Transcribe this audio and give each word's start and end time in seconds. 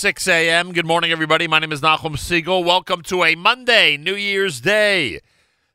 6 0.00 0.28
a.m. 0.28 0.72
Good 0.72 0.86
morning, 0.86 1.12
everybody. 1.12 1.46
My 1.46 1.58
name 1.58 1.72
is 1.72 1.82
Nachum 1.82 2.18
Siegel. 2.18 2.64
Welcome 2.64 3.02
to 3.02 3.22
a 3.22 3.34
Monday, 3.34 3.98
New 3.98 4.14
Year's 4.14 4.62
Day. 4.62 5.20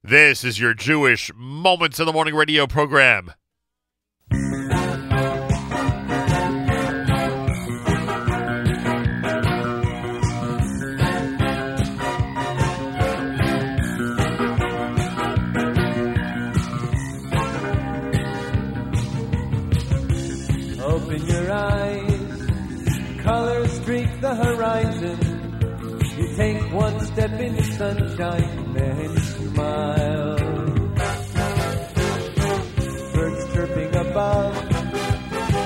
This 0.03 0.43
is 0.43 0.59
your 0.59 0.73
Jewish 0.73 1.29
Moments 1.35 1.99
in 1.99 2.07
the 2.07 2.11
Morning 2.11 2.33
radio 2.33 2.65
program. 2.65 3.33
The 24.25 24.35
horizon. 24.43 25.19
You 26.17 26.35
take 26.35 26.73
one 26.73 26.99
step 27.05 27.31
in 27.39 27.55
the 27.55 27.63
sunshine, 27.79 28.73
then 28.73 29.17
smile. 29.17 30.35
Birds 33.13 33.53
chirping 33.53 33.95
above, 33.95 34.55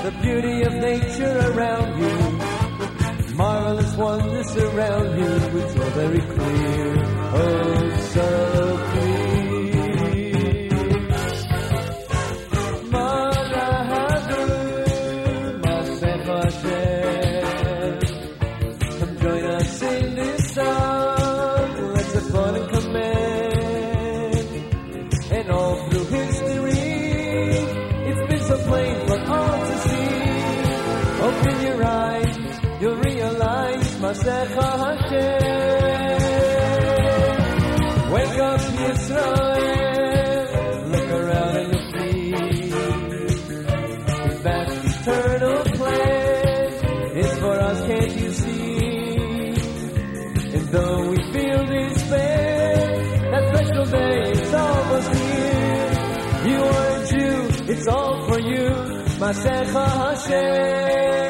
the 0.04 0.12
beauty 0.20 0.56
of 0.68 0.74
nature 0.74 1.36
around 1.50 1.90
you. 2.02 2.16
Marvelous 3.36 3.96
wonders 3.96 4.48
surround 4.50 5.10
you, 5.20 5.32
it's 5.60 5.76
all 5.80 5.90
very 6.02 6.20
clear, 6.20 6.88
oh 7.42 7.79
Wake 38.12 38.38
up. 38.38 38.60
Look 40.90 41.10
around 41.10 41.56
and 41.56 41.72
you'll 41.72 41.88
see. 41.92 42.32
Vast 44.42 44.84
eternal 44.84 45.62
plan 45.64 47.16
is 47.16 47.38
for 47.38 47.54
us, 47.60 47.80
can't 47.86 48.16
you 48.16 48.32
see? 48.32 49.54
And 50.54 50.68
though 50.68 51.08
we 51.08 51.16
feel 51.32 51.64
despair, 51.64 52.76
that 53.30 53.44
special 53.56 53.84
day 53.86 54.30
is 54.32 54.54
almost 54.54 55.14
here. 55.14 55.92
You 56.50 56.58
are 56.62 56.88
a 56.96 57.06
Jew, 57.06 57.72
it's 57.72 57.86
all 57.86 58.28
for 58.28 58.38
you, 58.40 58.68
Masecha 59.18 59.86
Hashem. 59.86 61.29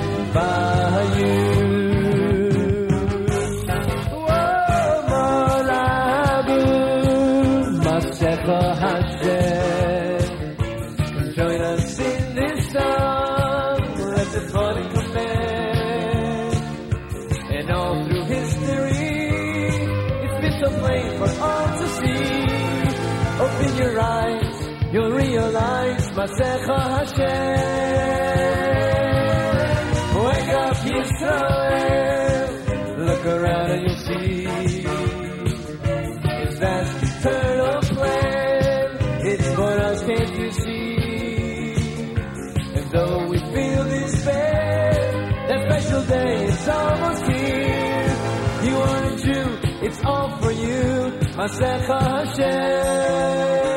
Masecha 26.21 26.79
Hashem. 26.95 27.57
Wake 30.23 30.53
up, 30.53 30.77
Yisrael. 30.91 32.47
Look 33.07 33.25
around 33.25 33.71
and 33.71 33.81
you'll 33.87 33.95
see. 33.95 34.45
It's 36.43 36.59
that 36.59 36.85
eternal 37.01 37.81
plan. 37.95 38.87
It's 39.31 39.49
for 39.55 39.73
us, 39.89 39.99
can't 40.05 40.37
you 40.37 40.51
see? 40.51 41.73
And 42.75 42.85
though 42.91 43.27
we 43.27 43.39
feel 43.39 43.83
despair, 43.85 44.91
that 45.47 45.59
special 45.71 46.03
day 46.03 46.43
is 46.45 46.67
almost 46.67 47.23
here. 47.31 48.15
You 48.67 48.75
are 48.77 49.03
a 49.05 49.15
Jew, 49.17 49.57
it's 49.87 49.99
all 50.05 50.29
for 50.37 50.51
you, 50.51 51.13
Masecha 51.33 51.99
Hashem. 51.99 53.70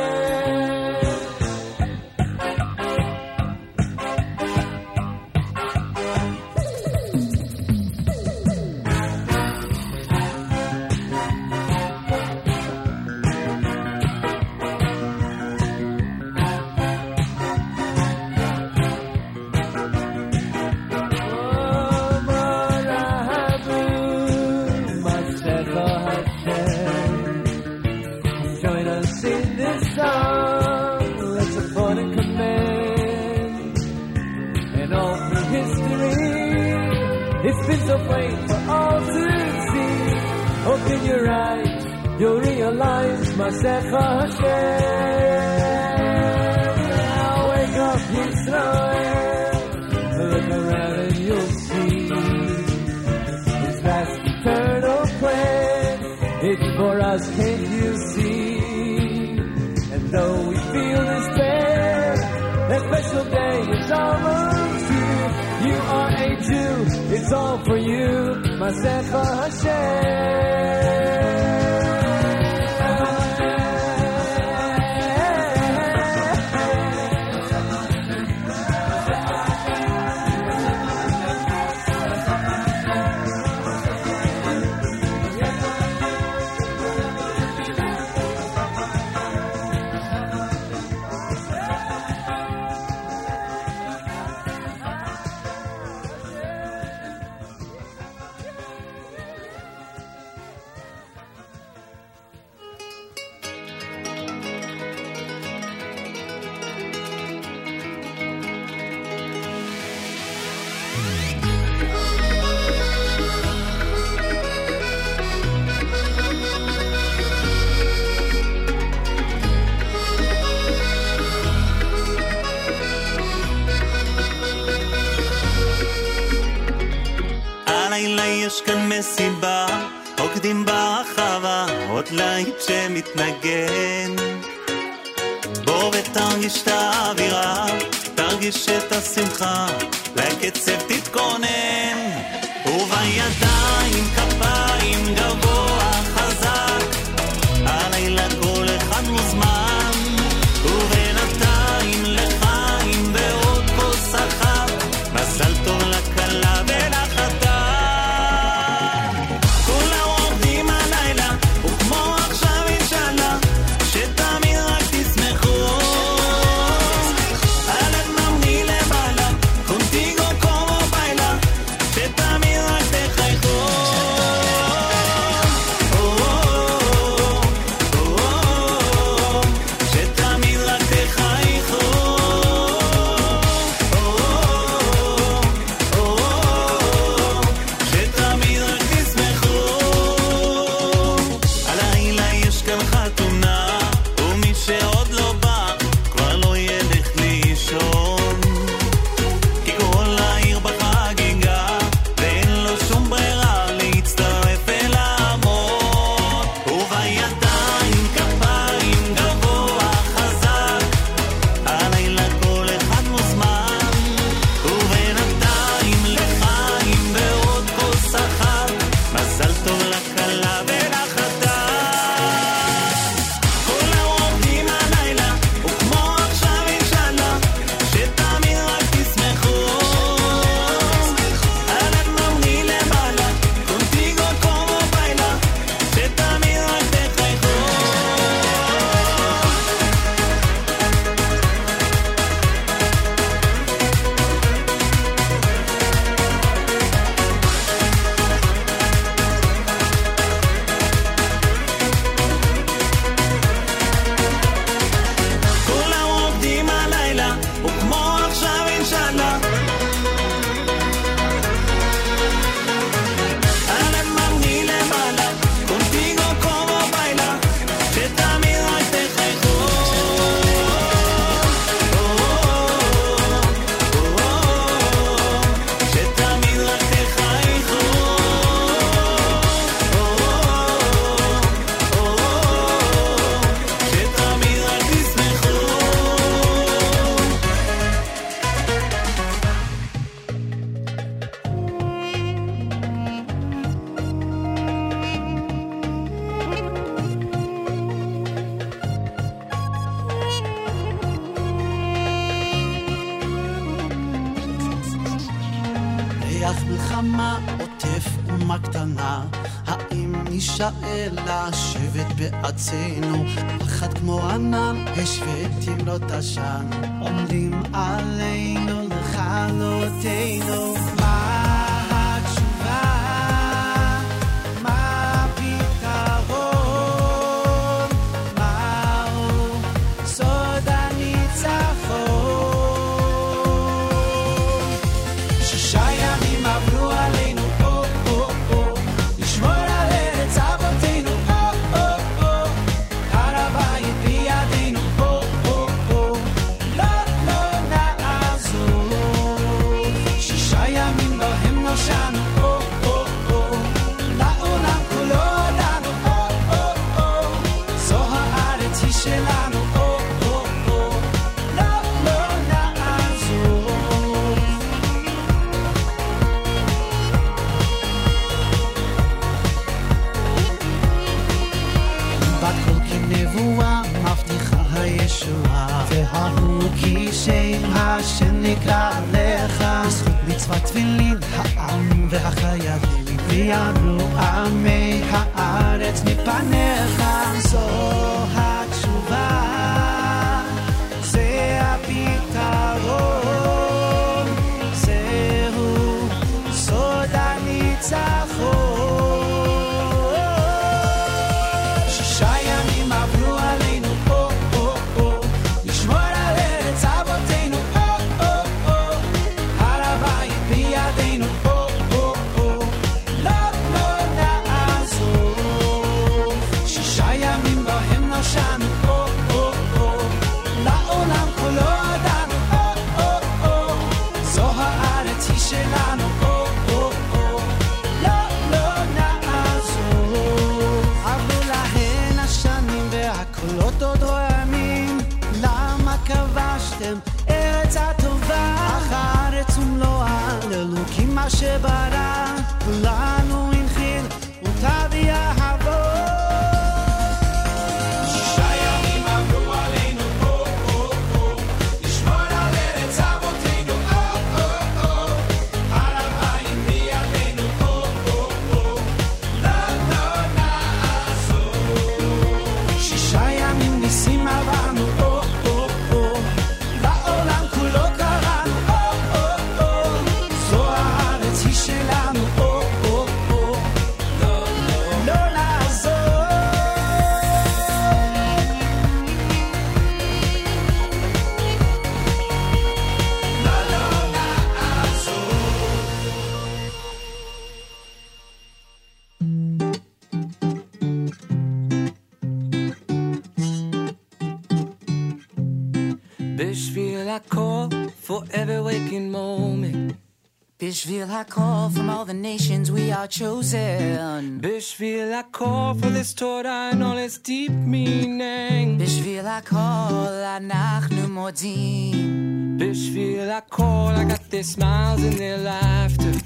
בשביל 500.74 501.04
הכל, 501.04 501.68
from 501.74 501.90
all 501.90 502.06
the 502.06 502.14
nations 502.14 502.70
we 502.72 502.92
are 502.92 503.08
chosen. 503.08 504.40
בשביל 504.42 505.14
הכל, 505.20 505.74
for 505.82 505.90
this 505.90 506.14
Torah 506.14 506.72
and 506.74 506.84
all 506.84 506.98
its 506.98 507.18
deep 507.18 507.52
meaning. 507.52 508.78
בשביל 508.84 509.26
הכל 509.26 510.14
אנחנו 510.38 511.08
מודים. 511.10 512.58
בשביל 512.58 513.30
הכל, 513.30 513.92
I 513.96 514.04
got 514.12 514.32
their 514.32 514.56
smiles 514.56 515.02
and 515.02 515.18
their 515.18 515.38
laughter. 515.46 516.24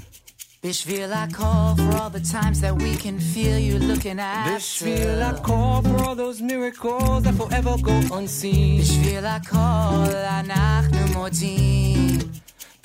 בשביל 0.64 1.12
הכל, 1.12 1.74
for 1.76 1.96
all 1.96 2.10
the 2.10 2.32
times 2.32 2.60
that 2.60 2.74
we 2.82 2.96
can 2.96 3.18
feel 3.34 3.58
you 3.58 3.78
looking 3.78 4.18
בשביל 4.56 5.22
after. 5.22 5.36
הכל, 5.36 5.80
for 5.84 6.02
all 6.04 6.14
those 6.16 6.40
miracles 6.42 7.22
that 7.24 7.34
forever 7.36 7.76
go 7.82 8.14
unseen. 8.14 8.80
בשביל 8.80 9.26
הכל 9.26 10.14
אנחנו 10.16 10.98
מודים. 11.14 12.18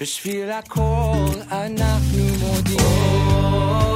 בשביל 0.00 0.50
הכל, 0.50 1.40
אנחנו 1.50 2.24
מודים. 2.40 3.93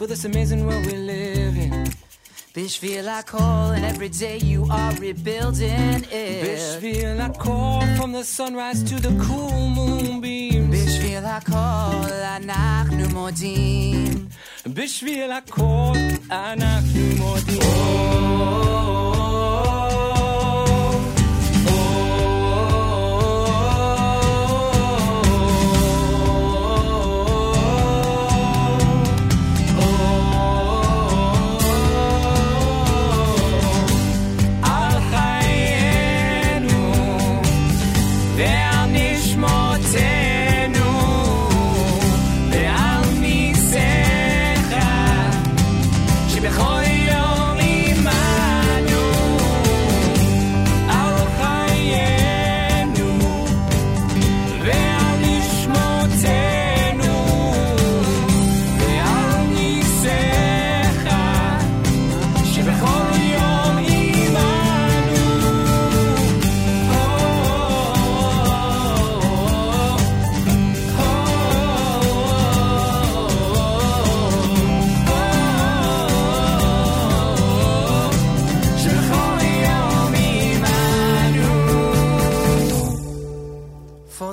for 0.00 0.06
this 0.06 0.24
amazing 0.24 0.66
world 0.66 0.84
we 0.86 0.96
live 0.96 1.56
in. 1.56 1.90
בשביל 2.56 3.08
הכל, 3.08 3.38
and 3.74 3.84
every 3.84 4.08
day 4.08 4.38
you 4.38 4.64
are 4.70 4.92
rebuilding 5.00 6.02
it. 6.04 6.44
בשביל 6.44 7.20
הכל, 7.20 7.80
from 7.98 8.12
the 8.12 8.24
sunrise 8.36 8.82
to 8.90 8.96
the 9.00 9.12
cool 9.26 9.76
moonbeams. 9.76 10.70
בשביל 10.70 11.24
הכל 11.24 12.12
אנחנו 12.36 13.08
מודים. 13.12 14.28
בשביל 14.66 15.32
הכל, 15.32 15.92
אנחנו 16.30 17.00
מודים. 17.18 17.62
על 17.62 18.89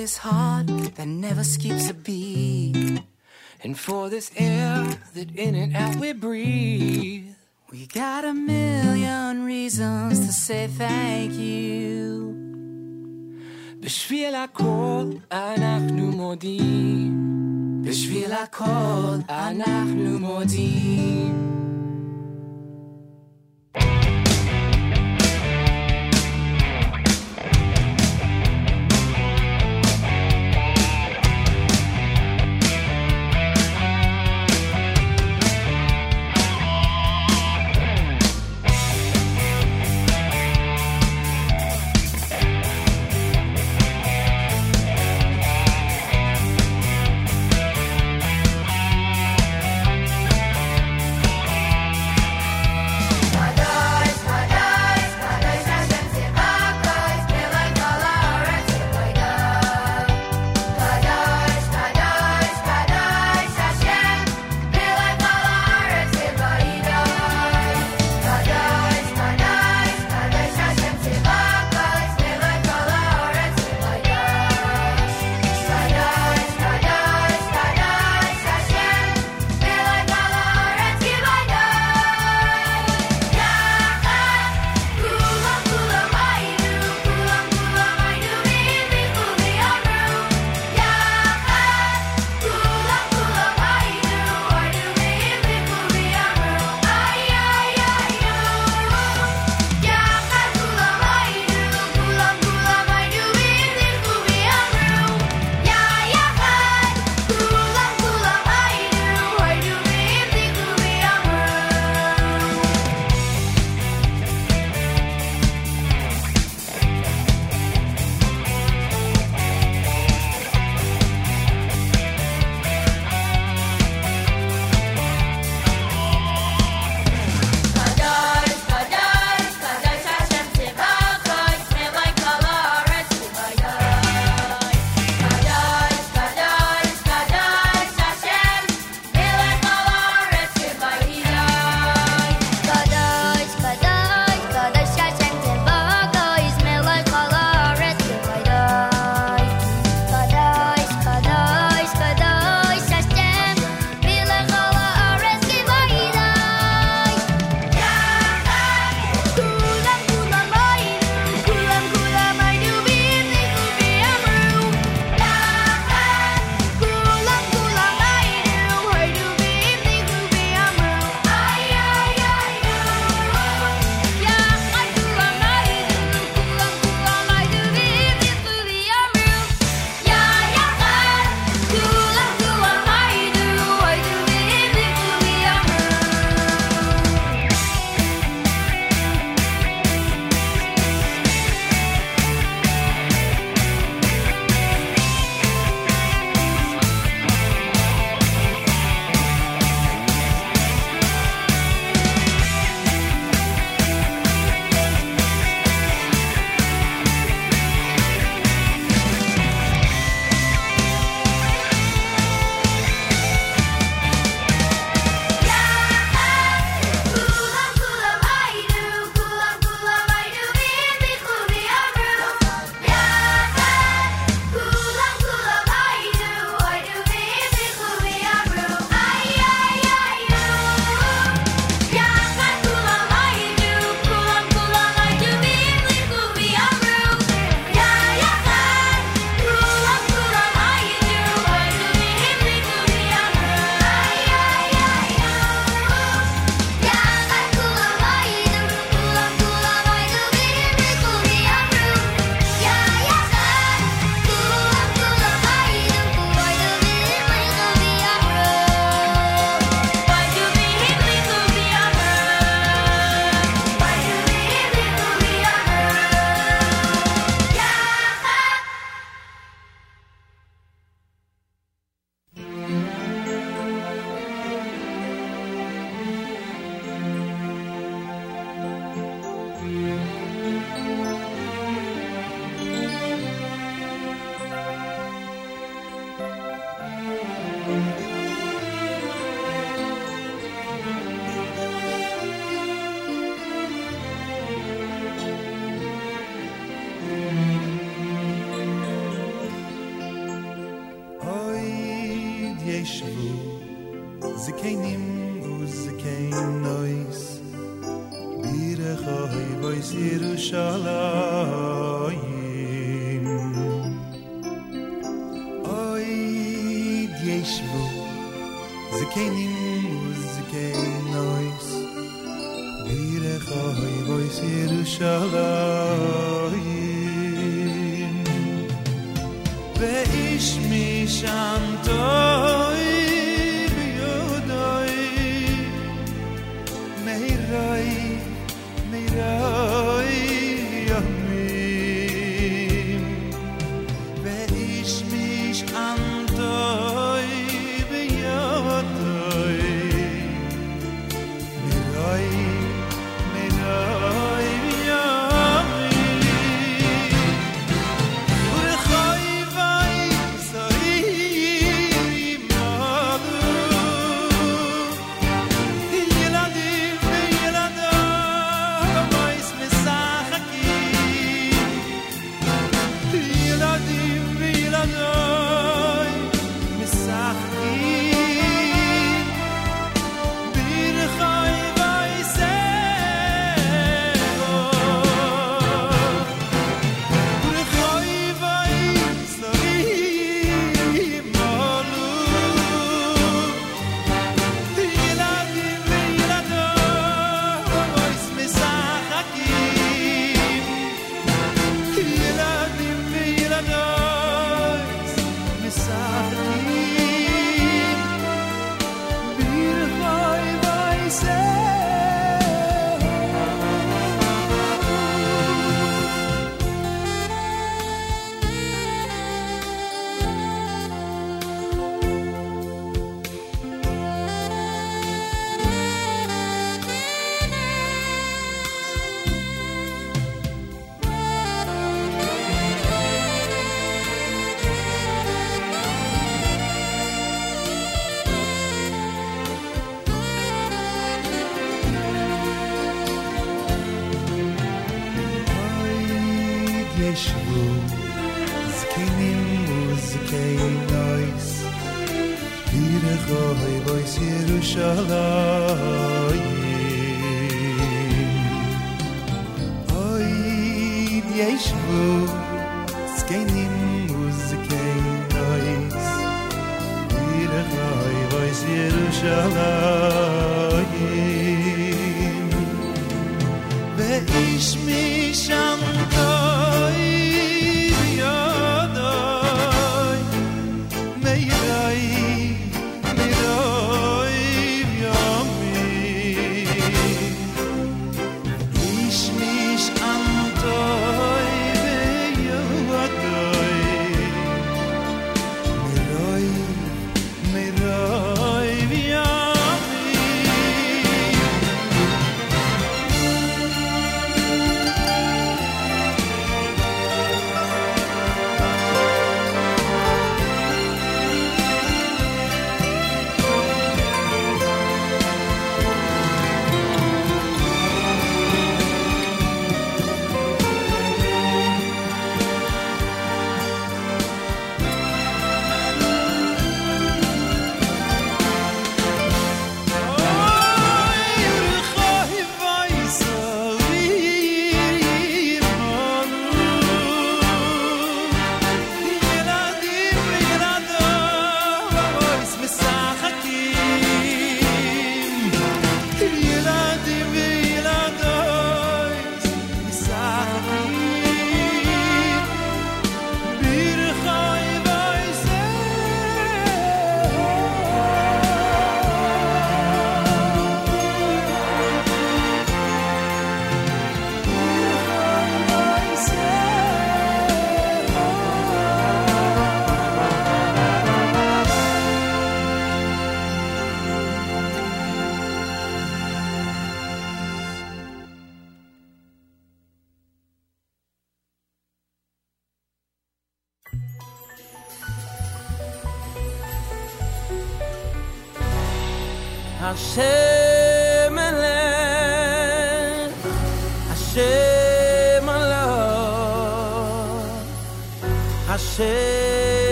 this 0.00 0.16
heart 0.18 0.66
that 0.96 1.06
never 1.06 1.44
skips 1.44 1.90
a 1.90 1.94
beat. 1.94 3.02
And 3.62 3.78
for 3.78 4.08
this 4.08 4.30
air 4.36 4.98
that 5.14 5.30
in 5.34 5.54
and 5.54 5.76
out 5.76 5.96
we 5.96 6.12
breathe 6.12 7.26
We 7.72 7.86
got 7.86 8.24
a 8.24 8.32
million 8.32 9.44
reasons 9.44 10.20
to 10.26 10.32
say 10.32 10.68
thank 10.68 11.32
you. 11.32 12.32
בשביל 13.80 14.34
הכל 14.34 15.10
אנחנו 15.32 16.12
מודים 16.12 17.82
בשביל 17.82 18.32
הכל 18.32 19.16
אנחנו 19.28 20.18
מודים. 20.18 21.59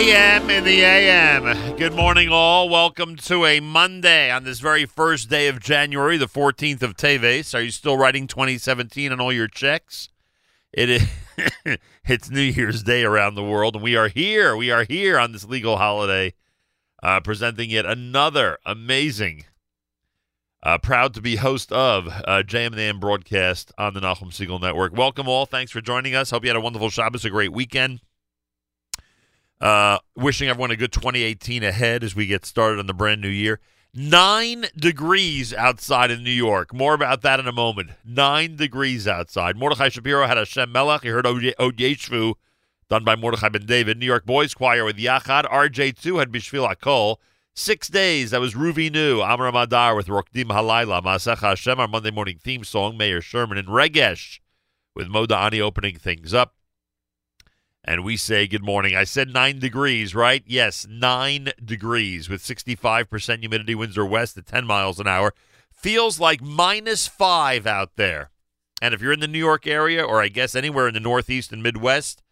JM 0.00 0.48
in 0.48 0.64
the 0.64 0.80
AM. 0.80 1.76
Good 1.76 1.92
morning, 1.92 2.30
all. 2.30 2.70
Welcome 2.70 3.16
to 3.16 3.44
a 3.44 3.60
Monday 3.60 4.30
on 4.30 4.44
this 4.44 4.58
very 4.58 4.86
first 4.86 5.28
day 5.28 5.46
of 5.46 5.60
January, 5.60 6.16
the 6.16 6.26
14th 6.26 6.80
of 6.80 6.96
Teves. 6.96 7.54
Are 7.54 7.60
you 7.60 7.70
still 7.70 7.98
writing 7.98 8.26
2017 8.26 9.12
on 9.12 9.20
all 9.20 9.30
your 9.30 9.46
checks? 9.46 10.08
It 10.72 10.88
is. 10.88 11.06
it's 12.06 12.30
New 12.30 12.40
Year's 12.40 12.82
Day 12.82 13.04
around 13.04 13.34
the 13.34 13.44
world, 13.44 13.74
and 13.74 13.84
we 13.84 13.94
are 13.94 14.08
here. 14.08 14.56
We 14.56 14.70
are 14.70 14.84
here 14.84 15.18
on 15.18 15.32
this 15.32 15.44
legal 15.44 15.76
holiday, 15.76 16.32
uh, 17.02 17.20
presenting 17.20 17.68
yet 17.68 17.84
another 17.84 18.56
amazing. 18.64 19.44
Uh, 20.62 20.78
proud 20.78 21.12
to 21.12 21.20
be 21.20 21.36
host 21.36 21.72
of 21.72 22.08
uh, 22.08 22.42
JM 22.46 22.98
broadcast 23.00 23.70
on 23.76 23.92
the 23.92 24.00
Nachum 24.00 24.30
Segal 24.30 24.62
Network. 24.62 24.96
Welcome 24.96 25.28
all. 25.28 25.44
Thanks 25.44 25.70
for 25.70 25.82
joining 25.82 26.14
us. 26.14 26.30
Hope 26.30 26.44
you 26.44 26.48
had 26.48 26.56
a 26.56 26.60
wonderful 26.62 26.88
Shabbos, 26.88 27.26
a 27.26 27.30
great 27.30 27.52
weekend. 27.52 28.00
Uh, 29.60 29.98
wishing 30.16 30.48
everyone 30.48 30.70
a 30.70 30.76
good 30.76 30.92
2018 30.92 31.62
ahead 31.62 32.02
as 32.02 32.14
we 32.14 32.26
get 32.26 32.46
started 32.46 32.78
on 32.78 32.86
the 32.86 32.94
brand 32.94 33.20
new 33.20 33.28
year. 33.28 33.60
Nine 33.92 34.66
degrees 34.76 35.52
outside 35.52 36.10
in 36.10 36.22
New 36.22 36.30
York. 36.30 36.72
More 36.72 36.94
about 36.94 37.22
that 37.22 37.40
in 37.40 37.48
a 37.48 37.52
moment. 37.52 37.90
Nine 38.04 38.56
degrees 38.56 39.08
outside. 39.08 39.56
Mordechai 39.56 39.88
Shapiro 39.88 40.26
had 40.26 40.38
a 40.38 40.46
Shem 40.46 40.70
Melech. 40.70 41.04
You 41.04 41.12
heard 41.12 41.26
Od 41.26 41.42
Yeshvu 41.42 42.34
done 42.88 43.04
by 43.04 43.16
Mordechai 43.16 43.48
Ben 43.48 43.66
David. 43.66 43.98
New 43.98 44.06
York 44.06 44.24
Boys 44.24 44.54
Choir 44.54 44.84
with 44.84 44.96
Yachad. 44.96 45.50
RJ2 45.50 46.20
had 46.20 46.30
Bishvil 46.30 46.72
Akol. 46.72 47.16
Six 47.52 47.88
Days, 47.88 48.30
that 48.30 48.40
was 48.40 48.54
Ruvi 48.54 48.92
Nu. 48.92 49.22
Amram 49.22 49.56
Adar 49.56 49.96
with 49.96 50.06
Rokdim 50.06 50.46
Halayla. 50.46 51.02
Masach 51.02 51.40
Hashem, 51.40 51.80
our 51.80 51.88
Monday 51.88 52.12
morning 52.12 52.38
theme 52.38 52.62
song. 52.62 52.96
Mayor 52.96 53.20
Sherman 53.20 53.58
and 53.58 53.68
Regesh 53.68 54.38
with 54.94 55.08
Moda 55.08 55.36
Ani 55.36 55.60
opening 55.60 55.96
things 55.98 56.32
up. 56.32 56.54
And 57.82 58.04
we 58.04 58.16
say 58.16 58.46
good 58.46 58.62
morning. 58.62 58.94
I 58.94 59.04
said 59.04 59.32
nine 59.32 59.58
degrees, 59.58 60.14
right? 60.14 60.42
Yes, 60.46 60.86
nine 60.88 61.52
degrees 61.64 62.28
with 62.28 62.42
65% 62.42 63.40
humidity, 63.40 63.74
winds 63.74 63.96
are 63.96 64.04
west 64.04 64.36
at 64.36 64.46
10 64.46 64.66
miles 64.66 65.00
an 65.00 65.06
hour. 65.06 65.32
Feels 65.72 66.20
like 66.20 66.42
minus 66.42 67.08
five 67.08 67.66
out 67.66 67.96
there. 67.96 68.30
And 68.82 68.94
if 68.94 69.00
you're 69.00 69.12
in 69.12 69.20
the 69.20 69.28
New 69.28 69.38
York 69.38 69.66
area, 69.66 70.04
or 70.04 70.22
I 70.22 70.28
guess 70.28 70.54
anywhere 70.54 70.88
in 70.88 70.94
the 70.94 71.00
Northeast 71.00 71.52
and 71.52 71.62
Midwest, 71.62 72.22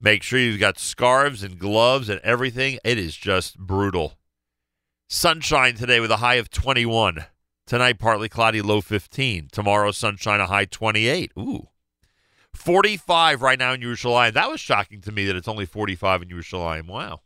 make 0.00 0.22
sure 0.22 0.38
you've 0.38 0.60
got 0.60 0.78
scarves 0.78 1.42
and 1.42 1.58
gloves 1.58 2.08
and 2.08 2.20
everything. 2.20 2.78
It 2.84 2.98
is 2.98 3.16
just 3.16 3.58
brutal. 3.58 4.18
Sunshine 5.08 5.74
today 5.74 6.00
with 6.00 6.10
a 6.10 6.18
high 6.18 6.36
of 6.36 6.50
21. 6.50 7.26
Tonight, 7.66 7.98
partly 7.98 8.28
cloudy, 8.28 8.60
low 8.60 8.80
15. 8.80 9.48
Tomorrow, 9.52 9.92
sunshine, 9.92 10.40
a 10.40 10.46
high 10.46 10.64
28. 10.64 11.32
Ooh. 11.38 11.69
45 12.54 13.42
right 13.42 13.58
now 13.58 13.72
in 13.72 13.80
Yerushalayim. 13.80 14.34
That 14.34 14.50
was 14.50 14.60
shocking 14.60 15.00
to 15.02 15.12
me 15.12 15.24
that 15.26 15.36
it's 15.36 15.48
only 15.48 15.66
45 15.66 16.22
in 16.22 16.28
Yerushalayim. 16.28 16.86
Wow. 16.86 17.20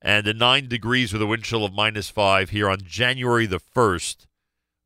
And 0.00 0.26
a 0.26 0.32
9 0.32 0.68
degrees 0.68 1.12
with 1.12 1.22
a 1.22 1.26
wind 1.26 1.42
chill 1.42 1.64
of 1.64 1.72
minus 1.72 2.08
5 2.08 2.50
here 2.50 2.68
on 2.68 2.78
January 2.84 3.46
the 3.46 3.58
1st 3.58 4.26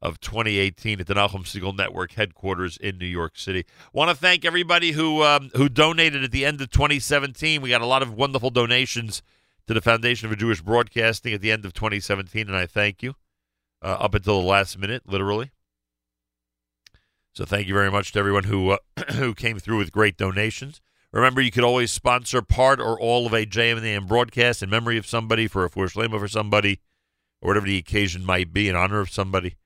of 0.01 0.19
2018 0.21 1.01
at 1.01 1.07
the 1.07 1.15
Nachum 1.15 1.45
Segal 1.45 1.77
Network 1.77 2.13
headquarters 2.13 2.77
in 2.77 2.99
New 2.99 3.07
York 3.07 3.39
City. 3.39 3.65
Want 3.93 4.11
to 4.11 4.17
thank 4.17 4.45
everybody 4.45 4.93
who 4.93 5.23
um, 5.23 5.51
who 5.55 5.69
donated 5.69 6.25
at 6.25 6.33
the 6.33 6.45
end 6.45 6.61
of 6.61 6.71
2017. 6.71 7.63
We 7.63 7.71
got 7.71 7.83
a 7.83 7.87
lot 7.87 8.03
of 8.03 8.13
wonderful 8.13 8.51
donations 8.51 9.23
to 9.69 9.75
the 9.75 9.81
Foundation 9.81 10.29
for 10.29 10.35
Jewish 10.35 10.61
Broadcasting 10.61 11.33
at 11.33 11.41
the 11.41 11.53
end 11.53 11.65
of 11.65 11.73
2017, 11.73 12.49
and 12.49 12.57
I 12.57 12.67
thank 12.67 13.01
you 13.03 13.15
uh, 13.81 13.97
up 14.01 14.15
until 14.15 14.41
the 14.41 14.47
last 14.47 14.77
minute, 14.77 15.03
literally. 15.07 15.53
So 17.33 17.47
thank 17.47 17.67
you 17.67 17.75
very 17.75 17.91
much 17.91 18.13
to 18.13 18.19
everyone 18.19 18.45
who 18.45 18.71
uh, 18.71 18.79
who 19.13 19.35
came 19.35 19.59
through 19.59 19.79
with 19.79 19.93
great 19.93 20.17
donations. 20.17 20.81
Remember, 21.13 21.41
you 21.41 21.51
could 21.51 21.65
always 21.65 21.91
sponsor 21.91 22.43
part 22.43 22.81
or 22.81 22.99
all 22.99 23.27
of 23.27 23.35
a 23.35 23.45
JM 23.45 24.09
broadcast 24.09 24.63
in 24.63 24.71
memory 24.71 24.97
of 24.97 25.07
somebody, 25.07 25.47
for 25.47 25.65
a 25.65 25.71
Fush 25.71 25.95
Lema 25.95 26.19
for 26.19 26.29
somebody, 26.29 26.81
or 27.41 27.49
whatever 27.49 27.67
the 27.67 27.77
occasion 27.77 28.25
might 28.25 28.53
be 28.53 28.69
in 28.69 28.77
honor 28.77 29.01
of 29.01 29.11
somebody, 29.11 29.57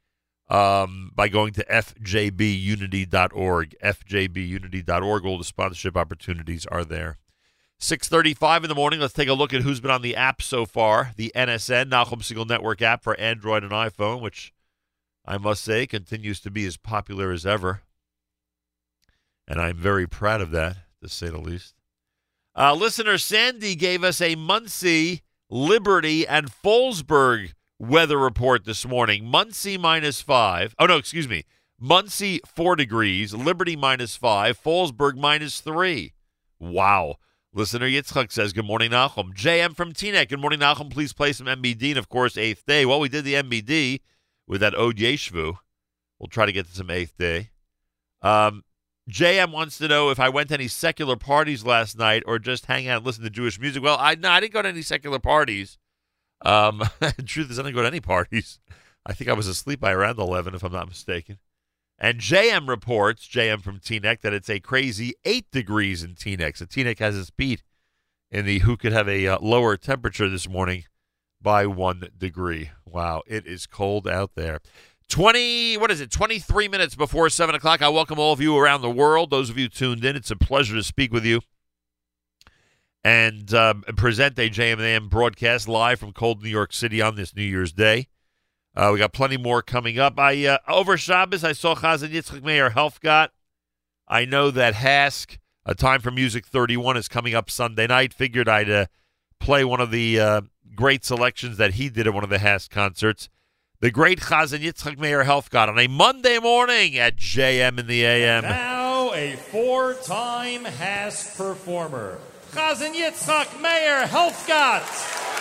um, 0.49 1.12
by 1.14 1.29
going 1.29 1.53
to 1.53 1.64
fjbunity.org. 1.64 3.77
fjbunity.org. 3.83 5.25
All 5.25 5.39
the 5.39 5.45
sponsorship 5.45 5.97
opportunities 5.97 6.67
are 6.67 6.85
there. 6.85 7.19
6.35 7.81 8.64
in 8.64 8.69
the 8.69 8.75
morning. 8.75 9.01
Let's 9.01 9.12
take 9.12 9.29
a 9.29 9.35
look 9.35 9.53
at 9.53 9.62
who's 9.62 9.81
been 9.81 9.91
on 9.91 10.03
the 10.03 10.17
app 10.17 10.43
so 10.43 10.67
far. 10.67 11.12
The 11.17 11.33
NSN, 11.37 11.91
Nachum 11.91 12.23
Segal 12.23 12.49
Network 12.49 12.83
app 12.83 13.05
for 13.05 13.19
Android 13.21 13.62
and 13.62 13.73
iPhone, 13.73 14.21
which 14.21 14.53
I 15.27 15.39
must 15.39 15.64
say 15.64 15.87
continues 15.87 16.41
to 16.41 16.51
be 16.51 16.66
as 16.66 16.77
popular 16.77 17.33
as 17.33 17.45
ever. 17.45 17.83
And 19.49 19.61
I'm 19.61 19.77
very 19.77 20.07
proud 20.07 20.41
of 20.41 20.51
that, 20.53 20.77
to 21.03 21.09
say 21.09 21.29
the 21.29 21.39
least. 21.39 21.74
Uh, 22.55 22.74
listener 22.74 23.18
Sandy 23.18 23.74
gave 23.74 24.03
us 24.05 24.20
a 24.20 24.35
Monsey, 24.35 25.22
Liberty, 25.51 26.27
and 26.27 26.51
Fallsburg 26.51 27.53
weather 27.79 28.18
report 28.18 28.64
this 28.64 28.87
morning. 28.87 29.24
Monsey 29.24 29.77
minus 29.77 30.20
five. 30.20 30.74
Oh, 30.79 30.87
no, 30.87 30.97
excuse 30.97 31.29
me. 31.29 31.45
Monsey, 31.79 32.41
four 32.47 32.77
degrees. 32.77 33.35
Liberty 33.35 33.77
minus 33.77 34.16
five. 34.16 34.61
Fallsburg 34.62 35.16
minus 35.16 35.61
three. 35.61 36.14
Wow. 36.59 37.16
Listener 37.53 37.87
Yitzchak 37.87 38.33
says, 38.33 38.53
Good 38.53 38.64
morning, 38.64 38.93
Nachum. 38.93 39.35
JM 39.35 39.77
from 39.77 39.93
Teaneck. 39.93 40.29
Good 40.29 40.41
morning, 40.41 40.61
Nachum. 40.61 40.91
Please 40.91 41.12
play 41.12 41.33
some 41.33 41.47
MBD. 41.47 41.91
And, 41.91 41.99
of 41.99 42.09
course, 42.09 42.37
eighth 42.37 42.64
day. 42.66 42.87
Well, 42.87 43.01
we 43.01 43.09
did 43.09 43.24
the 43.24 43.35
MBD 43.35 44.01
with 44.47 44.61
that 44.61 44.74
Od 44.74 44.97
Yeshvu. 44.97 45.59
We'll 46.18 46.28
try 46.28 46.47
to 46.47 46.53
get 46.53 46.66
to 46.66 46.74
some 46.74 46.90
eighth 46.90 47.16
day. 47.18 47.51
Um, 48.22 48.64
JM 49.11 49.53
wants 49.53 49.78
to 49.78 49.88
know 49.88 50.11
if 50.11 50.18
I 50.18 50.28
went 50.28 50.49
to 50.49 50.55
any 50.55 50.68
secular 50.68 51.16
parties 51.16 51.64
last 51.64 51.97
night 51.97 52.22
or 52.26 52.38
just 52.38 52.66
hang 52.66 52.88
out 52.88 52.99
and 52.99 53.07
listen 53.07 53.22
to 53.24 53.30
Jewish 53.30 53.61
music. 53.61 53.82
Well, 53.82 53.99
I 54.01 54.14
no, 54.16 54.30
I 54.30 54.40
didn't 54.40 54.53
go 54.53 54.62
to 54.62 54.68
any 54.68 54.82
secular 54.82 55.18
parties. 55.18 55.78
Um, 56.44 56.82
truth 57.24 57.51
is, 57.51 57.59
I 57.59 57.62
didn't 57.62 57.76
go 57.76 57.82
to 57.82 57.88
any 57.88 58.01
parties. 58.01 58.59
I 59.05 59.12
think 59.12 59.30
I 59.30 59.34
was 59.34 59.47
asleep 59.47 59.80
by 59.80 59.92
around 59.92 60.18
11, 60.18 60.55
if 60.55 60.64
I'm 60.64 60.72
not 60.72 60.88
mistaken. 60.88 61.38
And 61.99 62.18
JM 62.18 62.68
reports, 62.68 63.26
JM 63.26 63.62
from 63.62 63.78
Teaneck, 63.78 64.20
that 64.20 64.34
it's 64.34 64.51
a 64.51 64.61
crazy 64.61 65.14
8 65.24 65.51
degrees 65.51 66.03
in 66.03 66.14
Teaneck. 66.14 66.57
So 66.57 66.66
Teaneck 66.66 66.99
has 66.99 67.16
its 67.16 67.30
beat 67.30 67.62
in 68.30 68.44
the 68.44 68.59
who 68.61 68.76
could 68.76 68.92
have 68.92 69.09
a 69.09 69.26
uh, 69.28 69.38
lower 69.40 69.76
temperature 69.76 70.28
this 70.28 70.49
morning 70.49 70.84
by 71.47 71.64
one 71.64 72.09
degree. 72.18 72.70
Wow, 72.84 73.22
it 73.24 73.47
is 73.47 73.68
cold 73.68 74.09
out 74.09 74.32
there. 74.34 74.59
20, 75.09 75.76
what 75.76 75.92
is 75.92 76.01
it, 76.01 76.11
23 76.11 76.66
minutes 76.66 76.97
before 76.97 77.30
7 77.30 77.55
o'clock. 77.55 77.80
I 77.82 77.88
welcome 77.88 78.18
all 78.18 78.32
of 78.32 78.40
you 78.40 78.59
around 78.59 78.82
the 78.82 78.90
world. 78.90 79.30
Those 79.30 79.49
of 79.49 79.57
you 79.57 79.68
tuned 79.68 80.05
in, 80.05 80.16
it's 80.16 80.32
a 80.32 80.34
pleasure 80.34 80.74
to 80.74 80.82
speak 80.82 81.12
with 81.12 81.24
you 81.24 81.42
and 83.05 83.55
um, 83.55 83.84
present 83.97 84.36
a 84.40 84.51
JMM 84.51 85.09
broadcast 85.09 85.68
live 85.68 86.01
from 86.01 86.12
cold 86.12 86.42
New 86.42 86.49
York 86.49 86.72
City 86.72 87.01
on 87.01 87.14
this 87.14 87.36
New 87.36 87.44
Year's 87.44 87.72
Day. 87.72 88.09
Uh, 88.74 88.90
we 88.92 88.99
got 88.99 89.12
plenty 89.12 89.36
more 89.36 89.62
coming 89.62 90.01
up. 90.01 90.18
I 90.18 90.47
uh, 90.47 90.59
Over 90.66 90.97
Shabbos, 90.97 91.44
I 91.44 91.53
saw 91.53 91.76
Chazan 91.76 92.11
Yitzchak 92.11 92.42
Meir 92.42 92.70
Helfgot. 92.70 93.28
I 94.09 94.24
know 94.24 94.51
that 94.51 94.74
HASC, 94.74 95.38
A 95.64 95.76
Time 95.76 96.01
for 96.01 96.11
Music 96.11 96.44
31, 96.44 96.97
is 96.97 97.07
coming 97.07 97.36
up 97.36 97.53
Sunday 97.53 97.86
night. 97.86 98.12
Figured 98.12 98.49
I'd 98.49 98.68
uh, 98.68 98.86
play 99.41 99.64
one 99.64 99.80
of 99.80 99.91
the 99.91 100.20
uh, 100.20 100.41
great 100.74 101.05
selections 101.05 101.57
that 101.57 101.74
he 101.74 101.89
did 101.89 102.07
at 102.07 102.14
one 102.14 102.24
of 102.24 102.30
the 102.30 102.39
HASC 102.39 102.70
concerts. 102.70 103.28
The 103.80 103.91
great 103.91 104.20
Chazan 104.20 104.61
Yitzchak 104.61 104.99
Meir 104.99 105.24
Helfgot 105.24 105.68
on 105.68 105.78
a 105.78 105.87
Monday 105.87 106.39
morning 106.39 106.97
at 106.97 107.16
JM 107.16 107.78
in 107.78 107.87
the 107.87 108.05
AM. 108.05 108.43
Now 108.43 109.12
a 109.12 109.37
four-time 109.37 110.64
HASC 110.64 111.37
performer, 111.37 112.18
Chazan 112.53 112.95
Yitzchak 112.95 113.61
Meir 113.61 114.07
Helfgot. 114.07 115.36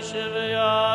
Shivaya. 0.00 0.87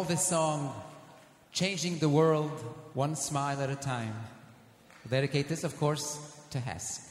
call 0.00 0.08
this 0.08 0.26
song 0.26 0.74
Changing 1.52 1.98
the 1.98 2.08
World 2.08 2.50
One 2.94 3.14
Smile 3.14 3.60
at 3.60 3.68
a 3.68 3.76
Time. 3.76 4.14
I'll 5.04 5.10
dedicate 5.10 5.46
this, 5.46 5.62
of 5.62 5.78
course, 5.78 6.18
to 6.52 6.58
Hes. 6.58 7.09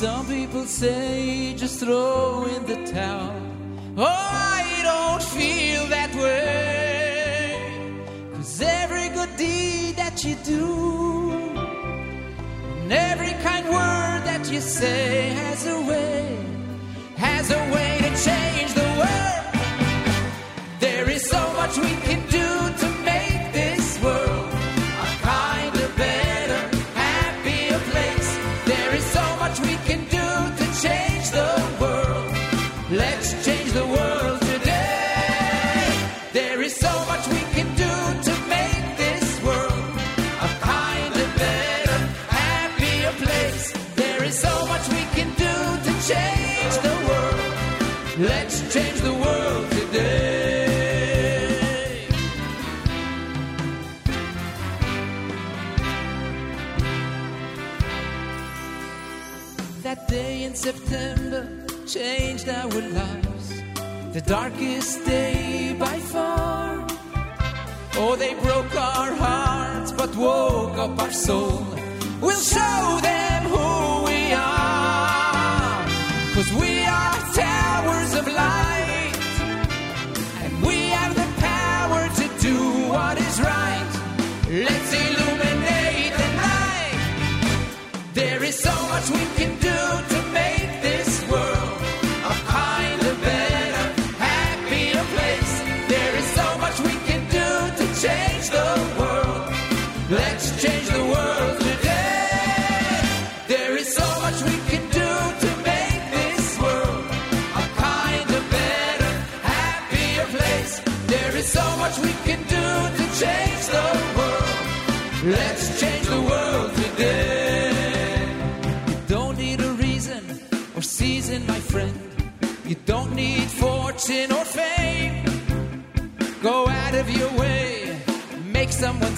Some 0.00 0.26
people 0.28 0.64
say 0.64 1.52
just 1.52 1.78
throw 1.78 2.46
in 2.46 2.64
the 2.64 2.90
towel. 2.90 3.29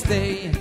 stay 0.04 0.51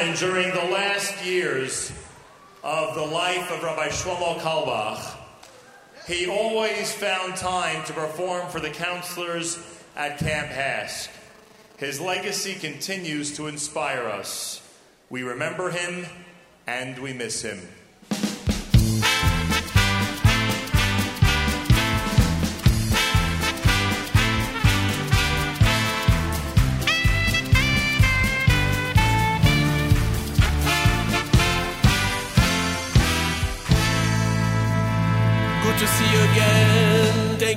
gentlemen, 0.00 0.16
during 0.16 0.50
the 0.54 0.72
last 0.72 1.24
years 1.24 1.92
of 2.62 2.94
the 2.94 3.04
life 3.04 3.50
of 3.50 3.62
Rabbi 3.62 3.88
Shlomo 3.88 4.38
Carlebach, 4.38 5.16
he 6.06 6.26
always 6.26 6.92
found 6.92 7.36
time 7.36 7.84
to 7.84 7.92
perform 7.92 8.48
for 8.48 8.60
the 8.60 8.70
counselors 8.70 9.58
at 9.96 10.18
Camp 10.18 10.48
HASC. 10.48 11.08
His 11.76 12.00
legacy 12.00 12.54
continues 12.54 13.36
to 13.36 13.46
inspire 13.46 14.06
us. 14.06 14.62
We 15.10 15.22
remember 15.22 15.70
him 15.70 16.06
and 16.66 16.98
we 16.98 17.12
miss 17.12 17.42
him. 17.42 17.60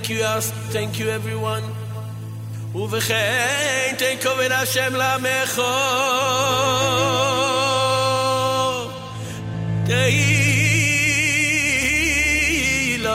Thank 0.03 0.09
you, 0.09 0.25
us. 0.25 0.51
Thank 0.73 0.99
you, 0.99 1.09
everyone. 1.09 1.63
ובכן, 2.75 3.95
תן 3.99 4.15
כובד 4.23 4.53
השם 4.53 4.95
למחו. 4.95 5.63
תהי 9.87 10.59
לו 12.99 13.11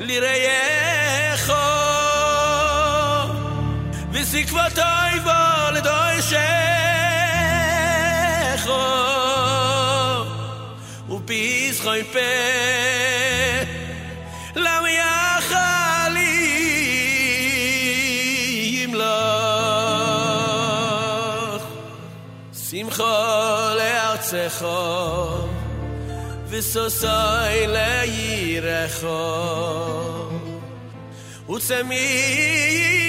לרעייך. 0.00 1.52
וסקבותוי 4.12 5.20
בו 5.24 5.30
לדורשך. 5.72 6.40
ופיסחוי 11.10 12.04
פה 12.12 13.17
chol 22.99 23.79
erzecho 23.79 25.47
viso 26.49 26.89
sai 26.89 27.65
le 27.75 27.93
ire 28.05 28.89
utsemi 31.53 33.08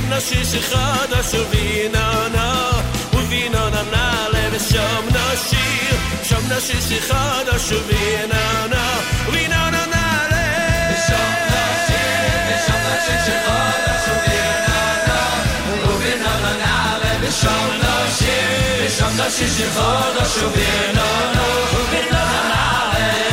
שם 0.00 0.12
נשיש 0.12 0.54
חדש 0.64 1.34
וביננה 1.34 2.70
וביננה 3.12 3.82
נעלה 3.92 4.48
ושם 4.52 5.06
נשיר 5.08 5.96
שם 6.22 6.52
נשיש 6.52 7.00
חדש 7.08 7.72
וביננה 7.72 8.98
וביננה 9.28 9.70
נעלה 9.70 10.88
ושם 10.92 11.32
נשיר 11.46 12.40
ושם 12.48 12.80
נשיש 12.88 13.26
חדש 13.46 14.04
וביננה 14.08 15.20
וביננה 15.84 16.52
נעלה 16.58 17.12
ושם 17.20 17.70
נשיר 17.78 18.86
ושם 18.86 19.20
נשיש 19.26 19.62
חדש 19.74 20.36
וביננה 20.42 21.44
וביננה 21.74 22.42
נעלה 22.48 23.29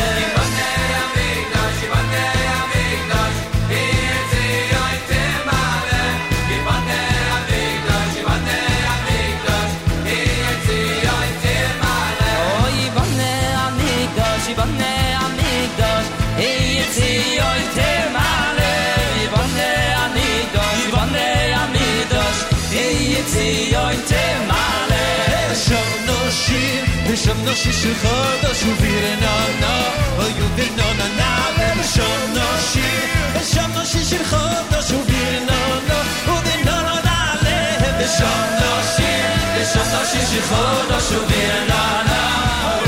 no 27.47 27.53
shishi 27.53 27.91
khoda 28.01 28.51
shuvir 28.59 29.03
na 29.23 29.33
na 29.63 29.71
well 30.17 30.31
you 30.39 30.47
did 30.57 30.71
no 30.79 30.87
na 30.99 31.07
na 31.19 31.29
ben 31.57 31.79
shom 31.93 32.21
no 32.37 32.47
shi 32.69 32.87
ben 33.33 33.45
shom 33.51 33.69
no 33.75 33.83
shishi 33.91 34.19
khoda 34.29 34.79
shuvir 34.87 35.33
na 35.49 35.59
na 35.89 35.97
u 36.33 36.35
did 36.47 36.61
no 36.67 36.75
na 36.87 36.95
na 37.07 37.15
le 37.45 37.57
ben 37.99 38.09
shom 38.17 38.47
no 38.61 38.71
shi 38.93 39.11
ben 39.55 39.65
shom 39.71 39.87
no 39.93 40.01
shishi 40.11 40.41
khoda 40.49 40.97
shuvir 41.07 41.55
na 41.71 41.81
na 42.09 42.19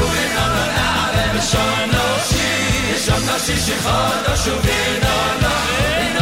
u 0.04 0.08
did 0.16 0.32
no 0.38 0.46
na 0.56 0.66
na 0.78 0.88
ben 1.16 1.40
shom 1.52 1.80
no 1.96 2.06
shi 2.30 2.46
ben 2.90 3.00
shom 3.06 3.22
no 3.30 3.36
shishi 3.48 3.76
khoda 3.86 4.34
shuvir 4.44 4.94
na 5.06 5.16
na 5.44 6.19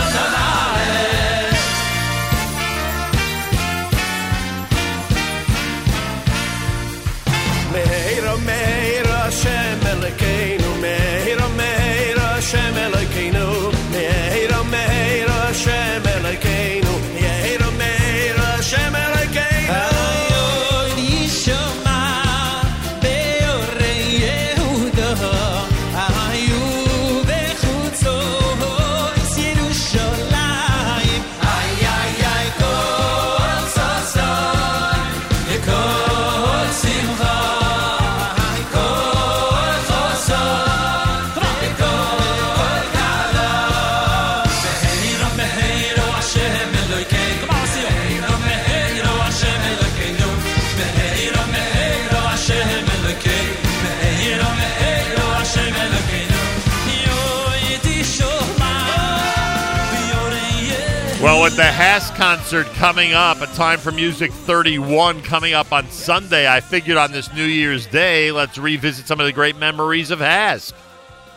with 61.48 61.56
the 61.56 61.62
HASC 61.62 62.14
concert 62.16 62.68
coming 62.74 63.14
up, 63.14 63.39
a 63.39 63.45
time 63.48 63.80
for 63.80 63.93
music 63.93 64.34
31 64.34 65.22
coming 65.22 65.54
up 65.54 65.72
on 65.72 65.89
Sunday, 65.89 66.45
I 66.45 66.60
figured 66.60 66.98
on 66.98 67.14
this 67.14 67.34
New 67.34 67.45
Year's 67.45 67.88
Day, 67.88 68.34
let's 68.34 68.58
revisit 68.58 69.08
some 69.08 69.22
of 69.22 69.26
the 69.26 69.32
great 69.32 69.56
memories 69.56 70.12
of 70.12 70.20
HASC. 70.20 70.74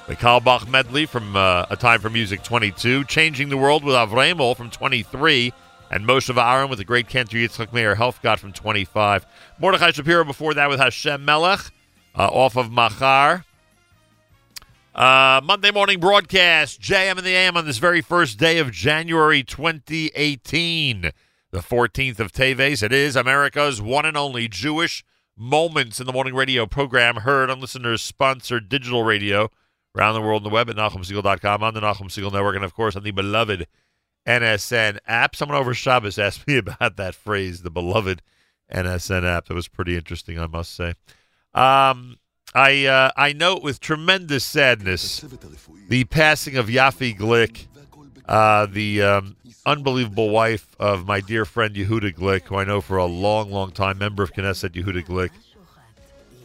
The 0.08 0.16
Carlebach 0.16 0.68
medley 0.68 1.06
from 1.06 1.36
uh, 1.36 1.66
A 1.70 1.76
Time 1.76 2.00
for 2.00 2.10
Music 2.10 2.42
22, 2.42 3.04
Changing 3.04 3.50
the 3.50 3.56
World 3.56 3.84
with 3.84 3.94
Avremel 3.94 4.56
from 4.56 4.68
23, 4.68 5.52
and 5.92 6.04
Moshe 6.04 6.36
Aaron 6.36 6.68
with 6.68 6.80
the 6.80 6.84
great 6.84 7.06
Cantor 7.06 7.36
Yitzchak 7.36 7.72
Meir 7.72 7.94
Helfgot 7.94 8.40
from 8.40 8.52
25. 8.52 9.24
Mordechai 9.60 9.92
Shapiro 9.92 10.24
before 10.24 10.54
that 10.54 10.68
with 10.68 10.80
Hashem 10.80 11.24
Melech 11.24 11.60
uh, 12.16 12.26
off 12.26 12.56
of 12.56 12.72
Machar. 12.72 13.44
Uh, 14.94 15.40
Monday 15.44 15.70
morning 15.70 16.00
broadcast, 16.00 16.80
JM 16.80 17.16
in 17.18 17.22
the 17.22 17.30
AM 17.30 17.56
on 17.56 17.64
this 17.64 17.78
very 17.78 18.00
first 18.00 18.38
day 18.38 18.58
of 18.58 18.72
January 18.72 19.44
2018, 19.44 21.12
the 21.52 21.58
14th 21.58 22.18
of 22.18 22.32
Teves. 22.32 22.82
It 22.82 22.92
is 22.92 23.14
America's 23.14 23.80
one 23.80 24.04
and 24.04 24.16
only 24.16 24.48
Jewish 24.48 25.04
Moments 25.36 26.00
in 26.00 26.06
the 26.06 26.12
Morning 26.12 26.34
radio 26.34 26.66
program, 26.66 27.16
heard 27.18 27.50
on 27.50 27.60
listeners 27.60 28.02
sponsored 28.02 28.68
digital 28.68 29.04
radio 29.04 29.48
around 29.96 30.14
the 30.14 30.20
world 30.20 30.40
on 30.40 30.50
the 30.50 30.54
web 30.54 30.68
at 30.68 30.74
NachumSegal.com, 30.74 31.62
on 31.62 31.72
the 31.72 31.80
Nachum 31.80 32.08
Segal 32.08 32.32
Network, 32.32 32.56
and 32.56 32.64
of 32.64 32.74
course 32.74 32.96
on 32.96 33.04
the 33.04 33.12
beloved 33.12 33.68
NSN 34.26 34.98
app. 35.06 35.36
Someone 35.36 35.56
over 35.56 35.72
Shabbos 35.72 36.18
asked 36.18 36.48
me 36.48 36.56
about 36.58 36.96
that 36.96 37.14
phrase, 37.14 37.62
the 37.62 37.70
beloved 37.70 38.22
NSN 38.74 39.24
app. 39.24 39.46
That 39.46 39.54
was 39.54 39.68
pretty 39.68 39.96
interesting, 39.96 40.38
I 40.38 40.48
must 40.48 40.74
say. 40.74 40.94
Um, 41.54 42.16
I 42.54 42.86
uh, 42.86 43.10
I 43.16 43.32
note 43.32 43.62
with 43.62 43.80
tremendous 43.80 44.44
sadness 44.44 45.24
the 45.88 46.04
passing 46.04 46.56
of 46.56 46.66
Yafi 46.66 47.16
Glick, 47.16 47.66
uh, 48.26 48.66
the 48.66 49.02
um, 49.02 49.36
unbelievable 49.64 50.30
wife 50.30 50.66
of 50.78 51.06
my 51.06 51.20
dear 51.20 51.44
friend 51.44 51.74
Yehuda 51.74 52.14
Glick, 52.14 52.42
who 52.42 52.56
I 52.56 52.64
know 52.64 52.80
for 52.80 52.96
a 52.96 53.06
long, 53.06 53.50
long 53.50 53.70
time, 53.70 53.98
member 53.98 54.22
of 54.22 54.32
Knesset 54.32 54.70
Yehuda 54.70 55.04
Glick. 55.04 55.30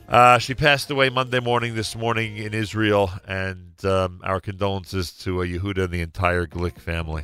Uh, 0.08 0.38
she 0.38 0.54
passed 0.54 0.92
away 0.92 1.10
Monday 1.10 1.40
morning 1.40 1.74
this 1.74 1.96
morning 1.96 2.38
in 2.38 2.54
Israel, 2.54 3.12
and 3.28 3.74
um, 3.84 4.22
our 4.24 4.40
condolences 4.40 5.12
to 5.12 5.42
uh, 5.42 5.46
Yehuda 5.46 5.86
and 5.86 5.94
the 5.94 6.02
entire 6.02 6.46
Glick 6.46 6.78
family. 6.78 7.24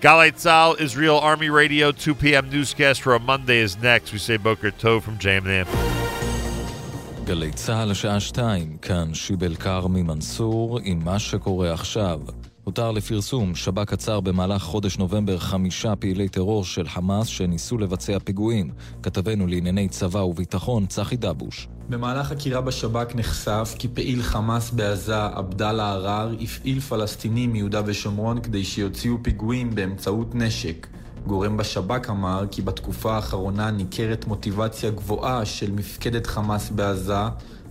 Galei 0.00 0.32
Tzahal, 0.32 0.80
Israel 0.80 1.18
Army 1.18 1.50
Radio, 1.50 1.90
2 1.90 2.14
p.m. 2.14 2.48
newscast 2.48 3.02
for 3.02 3.14
a 3.14 3.18
Monday 3.18 3.58
is 3.58 3.76
next. 3.78 4.12
We 4.12 4.18
say 4.18 4.36
Boker 4.36 4.70
Tov 4.70 5.02
from 5.02 5.18
JM 5.18 5.44
גלי 7.24 7.52
צה"ל 7.52 7.90
השעה 7.90 8.20
שתיים, 8.20 8.76
כאן 8.76 9.14
שיבל 9.14 9.54
כרמי 9.54 10.02
מנסור 10.02 10.78
עם 10.82 11.04
מה 11.04 11.18
שקורה 11.18 11.72
עכשיו. 11.72 12.20
הותר 12.64 12.90
לפרסום, 12.90 13.54
שב"כ 13.54 13.92
עצר 13.92 14.20
במהלך 14.20 14.62
חודש 14.62 14.98
נובמבר 14.98 15.38
חמישה 15.38 15.96
פעילי 15.96 16.28
טרור 16.28 16.64
של 16.64 16.88
חמאס 16.88 17.26
שניסו 17.26 17.78
לבצע 17.78 18.18
פיגועים. 18.24 18.70
כתבנו 19.02 19.46
לענייני 19.46 19.88
צבא 19.88 20.18
וביטחון, 20.18 20.86
צחי 20.86 21.16
דבוש. 21.16 21.68
במהלך 21.88 22.26
חקירה 22.26 22.60
בשב"כ 22.60 23.14
נחשף 23.14 23.74
כי 23.78 23.88
פעיל 23.88 24.22
חמאס 24.22 24.70
בעזה, 24.70 25.24
עבדאללה 25.24 25.92
ערר, 25.92 26.34
הפעיל 26.40 26.80
פלסטינים 26.80 27.52
מיהודה 27.52 27.82
ושומרון 27.86 28.40
כדי 28.40 28.64
שיוציאו 28.64 29.16
פיגועים 29.22 29.74
באמצעות 29.74 30.34
נשק. 30.34 30.86
גורם 31.26 31.56
בשב"כ 31.56 32.10
אמר 32.10 32.44
כי 32.50 32.62
בתקופה 32.62 33.14
האחרונה 33.14 33.70
ניכרת 33.70 34.26
מוטיבציה 34.26 34.90
גבוהה 34.90 35.44
של 35.44 35.72
מפקדת 35.72 36.26
חמאס 36.26 36.70
בעזה 36.70 37.14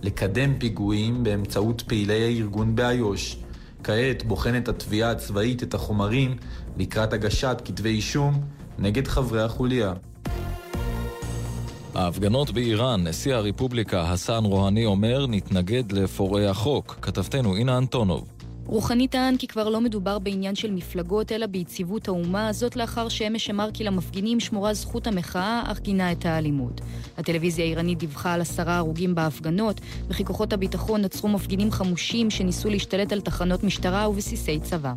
לקדם 0.02 0.54
פיגועים 0.58 1.24
באמצעות 1.24 1.82
פעילי 1.86 2.24
הארגון 2.24 2.74
באיו"ש. 2.74 3.36
כעת 3.84 4.24
בוחנת 4.24 4.68
התביעה 4.68 5.10
הצבאית 5.10 5.62
את 5.62 5.74
החומרים 5.74 6.36
לקראת 6.76 7.12
הגשת 7.12 7.62
כתבי 7.64 7.88
אישום 7.88 8.40
נגד 8.78 9.08
חברי 9.08 9.42
החוליה. 9.42 9.92
ההפגנות 11.94 12.50
באיראן, 12.50 13.06
נשיא 13.06 13.34
הרפובליקה 13.34 14.02
הסן 14.02 14.44
רוהני 14.44 14.84
אומר 14.84 15.26
נתנגד 15.26 15.92
לפורעי 15.92 16.46
החוק. 16.46 16.98
כתבתנו 17.02 17.56
אינה 17.56 17.78
אנטונוב. 17.78 18.39
רוחני 18.70 19.08
טען 19.08 19.36
כי 19.36 19.46
כבר 19.46 19.68
לא 19.68 19.80
מדובר 19.80 20.18
בעניין 20.18 20.54
של 20.54 20.70
מפלגות, 20.70 21.32
אלא 21.32 21.46
ביציבות 21.46 22.08
האומה, 22.08 22.52
זאת 22.52 22.76
לאחר 22.76 23.08
שאמש 23.08 23.50
אמר 23.50 23.68
כי 23.74 23.84
למפגינים 23.84 24.40
שמורה 24.40 24.74
זכות 24.74 25.06
המחאה, 25.06 25.62
אך 25.66 25.80
גינה 25.80 26.12
את 26.12 26.26
האלימות. 26.26 26.80
הטלוויזיה 27.18 27.64
האיראנית 27.64 27.98
דיווחה 27.98 28.32
על 28.32 28.40
עשרה 28.40 28.76
הרוגים 28.76 29.14
בהפגנות, 29.14 29.80
וכי 30.08 30.24
כוחות 30.24 30.52
הביטחון 30.52 31.04
עצרו 31.04 31.28
מפגינים 31.28 31.70
חמושים 31.70 32.30
שניסו 32.30 32.70
להשתלט 32.70 33.12
על 33.12 33.20
תחנות 33.20 33.64
משטרה 33.64 34.08
ובסיסי 34.08 34.60
צבא. 34.60 34.92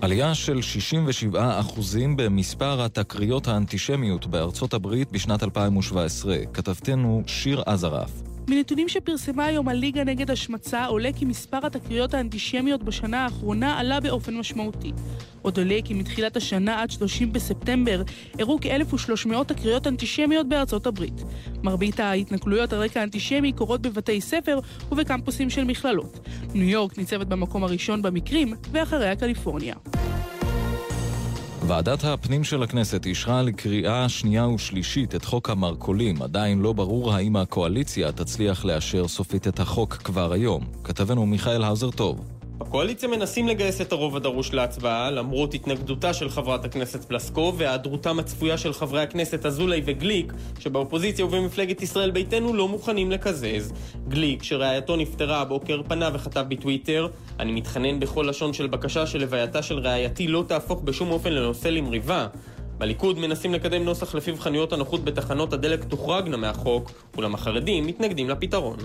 עלייה 0.00 0.34
של 0.34 0.60
67% 1.34 1.34
במספר 2.16 2.82
התקריות 2.82 3.48
האנטישמיות 3.48 4.26
בארצות 4.26 4.74
הברית 4.74 5.12
בשנת 5.12 5.42
2017. 5.42 6.36
כתבתנו 6.52 7.22
שיר 7.26 7.62
עזרף. 7.66 8.31
מנתונים 8.48 8.88
שפרסמה 8.88 9.44
היום 9.44 9.68
הליגה 9.68 10.04
נגד 10.04 10.30
השמצה 10.30 10.84
עולה 10.84 11.10
כי 11.16 11.24
מספר 11.24 11.66
התקריות 11.66 12.14
האנטישמיות 12.14 12.82
בשנה 12.82 13.24
האחרונה 13.24 13.78
עלה 13.78 14.00
באופן 14.00 14.36
משמעותי. 14.36 14.92
עוד 15.42 15.58
עולה 15.58 15.78
כי 15.84 15.94
מתחילת 15.94 16.36
השנה 16.36 16.82
עד 16.82 16.90
30 16.90 17.32
בספטמבר 17.32 18.02
אירעו 18.38 18.58
כ-1,300 18.60 19.44
תקריות 19.46 19.86
אנטישמיות 19.86 20.48
בארצות 20.48 20.86
הברית. 20.86 21.22
מרבית 21.62 22.00
ההתנכלויות 22.00 22.72
על 22.72 22.78
רקע 22.78 23.02
אנטישמי 23.02 23.52
קורות 23.52 23.82
בבתי 23.82 24.20
ספר 24.20 24.58
ובקמפוסים 24.92 25.50
של 25.50 25.64
מכללות. 25.64 26.28
ניו 26.54 26.68
יורק 26.68 26.98
ניצבת 26.98 27.26
במקום 27.26 27.64
הראשון 27.64 28.02
במקרים, 28.02 28.54
ואחריה 28.72 29.16
קליפורניה. 29.16 29.74
ועדת 31.66 32.04
הפנים 32.04 32.44
של 32.44 32.62
הכנסת 32.62 33.06
אישרה 33.06 33.42
לקריאה 33.42 34.08
שנייה 34.08 34.48
ושלישית 34.48 35.14
את 35.14 35.24
חוק 35.24 35.50
המרכולים. 35.50 36.22
עדיין 36.22 36.58
לא 36.58 36.72
ברור 36.72 37.14
האם 37.14 37.36
הקואליציה 37.36 38.12
תצליח 38.12 38.64
לאשר 38.64 39.08
סופית 39.08 39.48
את 39.48 39.60
החוק 39.60 39.94
כבר 39.94 40.32
היום. 40.32 40.64
כתבנו 40.84 41.26
מיכאל 41.26 41.64
האוזר 41.64 41.90
טוב. 41.90 42.41
בקואליציה 42.62 43.08
מנסים 43.08 43.48
לגייס 43.48 43.80
את 43.80 43.92
הרוב 43.92 44.16
הדרוש 44.16 44.52
להצבעה, 44.52 45.10
למרות 45.10 45.54
התנגדותה 45.54 46.14
של 46.14 46.28
חברת 46.28 46.64
הכנסת 46.64 47.04
פלסקוב 47.04 47.54
והיעדרותם 47.58 48.18
הצפויה 48.18 48.58
של 48.58 48.72
חברי 48.72 49.02
הכנסת 49.02 49.46
אזולאי 49.46 49.82
וגליק, 49.84 50.32
שבאופוזיציה 50.58 51.24
ובמפלגת 51.24 51.82
ישראל 51.82 52.10
ביתנו 52.10 52.54
לא 52.54 52.68
מוכנים 52.68 53.10
לקזז. 53.10 53.72
גליק, 54.08 54.42
שרעייתו 54.42 54.96
נפטרה 54.96 55.40
הבוקר, 55.40 55.80
פנה 55.88 56.10
וכתב 56.12 56.44
בטוויטר: 56.48 57.08
אני 57.40 57.52
מתחנן 57.52 58.00
בכל 58.00 58.26
לשון 58.28 58.52
של 58.52 58.66
בקשה 58.66 59.06
שלווייתה 59.06 59.62
של 59.62 59.78
רעייתי 59.78 60.28
לא 60.28 60.44
תהפוך 60.48 60.80
בשום 60.82 61.10
אופן 61.10 61.32
לנושא 61.32 61.68
למריבה. 61.68 62.26
בליכוד 62.78 63.18
מנסים 63.18 63.54
לקדם 63.54 63.84
נוסח 63.84 64.14
לפיו 64.14 64.36
חנויות 64.36 64.72
הנוחות 64.72 65.04
בתחנות 65.04 65.52
הדלק 65.52 65.84
תוחרגנה 65.84 66.36
מהחוק, 66.36 66.90
אולם 67.16 67.34
החרדים 67.34 67.86
מתנגדים 67.86 68.28
לפתרון. 68.28 68.76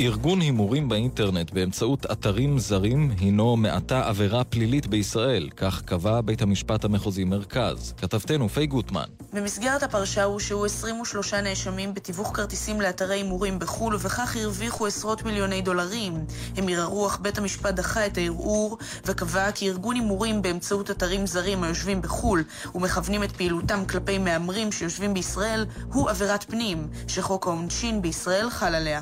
ארגון 0.00 0.40
הימורים 0.40 0.88
באינטרנט 0.88 1.50
באמצעות 1.50 2.06
אתרים 2.12 2.58
זרים 2.58 3.10
הינו 3.20 3.56
מעתה 3.56 4.08
עבירה 4.08 4.44
פלילית 4.44 4.86
בישראל, 4.86 5.48
כך 5.56 5.82
קבע 5.82 6.20
בית 6.20 6.42
המשפט 6.42 6.84
המחוזי 6.84 7.24
מרכז. 7.24 7.94
כתבתנו 7.96 8.48
פי 8.48 8.66
גוטמן. 8.66 9.04
במסגרת 9.32 9.82
הפרשה 9.82 10.24
הושעו 10.24 10.64
23 10.64 11.34
נאשמים 11.34 11.94
בתיווך 11.94 12.30
כרטיסים 12.36 12.80
לאתרי 12.80 13.14
הימורים 13.14 13.58
בחו"ל, 13.58 13.94
ובכך 13.94 14.36
הרוויחו 14.36 14.86
עשרות 14.86 15.22
מיליוני 15.22 15.62
דולרים. 15.62 16.24
הם 16.56 16.68
ערערו 16.68 17.06
אך 17.06 17.20
בית 17.20 17.38
המשפט 17.38 17.74
דחה 17.74 18.06
את 18.06 18.18
הערעור, 18.18 18.78
וקבע 19.04 19.52
כי 19.52 19.68
ארגון 19.68 19.96
הימורים 19.96 20.42
באמצעות 20.42 20.90
אתרים 20.90 21.26
זרים 21.26 21.62
היושבים 21.62 22.02
בחו"ל 22.02 22.44
ומכוונים 22.74 23.22
את 23.22 23.32
פעילותם 23.32 23.82
כלפי 23.88 24.18
מהמרים 24.18 24.72
שיושבים 24.72 25.14
בישראל, 25.14 25.66
הוא 25.92 26.10
עבירת 26.10 26.44
פנים, 26.50 26.88
שחוק 27.08 27.46
העונשין 27.46 28.02
בישראל 28.02 28.50
חל 28.50 28.74
עליה. 28.74 29.00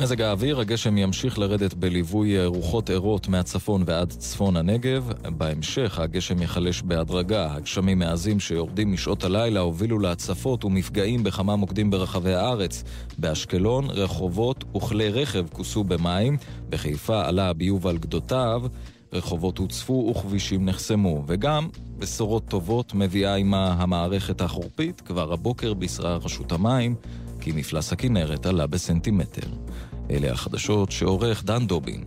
מזג 0.00 0.20
האוויר, 0.22 0.60
הגשם 0.60 0.98
ימשיך 0.98 1.38
לרדת 1.38 1.74
בליווי 1.74 2.46
רוחות 2.46 2.90
ערות 2.90 3.28
מהצפון 3.28 3.82
ועד 3.86 4.10
צפון 4.10 4.56
הנגב. 4.56 5.10
בהמשך 5.38 5.98
הגשם 5.98 6.42
יחלש 6.42 6.82
בהדרגה. 6.82 7.54
הגשמים 7.54 8.02
העזים 8.02 8.40
שיורדים 8.40 8.92
משעות 8.92 9.24
הלילה 9.24 9.60
הובילו 9.60 9.98
להצפות 9.98 10.64
ומפגעים 10.64 11.24
בכמה 11.24 11.56
מוקדים 11.56 11.90
ברחבי 11.90 12.34
הארץ. 12.34 12.84
באשקלון, 13.18 13.90
רחובות 13.90 14.64
וכלי 14.76 15.08
רכב 15.08 15.46
כוסו 15.52 15.84
במים. 15.84 16.36
בחיפה 16.70 17.26
עלה 17.26 17.48
הביוב 17.48 17.86
על 17.86 17.98
גדותיו. 17.98 18.62
רחובות 19.12 19.58
הוצפו 19.58 20.12
וכבישים 20.16 20.64
נחסמו. 20.64 21.24
וגם 21.26 21.68
בשורות 21.98 22.44
טובות 22.48 22.94
מביאה 22.94 23.34
עימה 23.34 23.72
המערכת 23.78 24.40
החורפית. 24.40 25.00
כבר 25.00 25.32
הבוקר 25.32 25.74
בישרה 25.74 26.16
רשות 26.16 26.52
המים 26.52 26.94
כי 27.40 27.52
מפלס 27.52 27.92
הכנרת 27.92 28.46
עלה 28.46 28.66
בסנטימטר. 28.66 29.48
אלה 30.10 30.32
החדשות 30.32 30.92
שעורך 30.92 31.44
דן 31.44 31.66
דובין. 31.66 32.04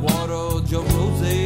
Watered 0.00 0.70
your 0.70 0.82
roses. 0.82 1.45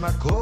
my 0.00 0.12
core. 0.12 0.39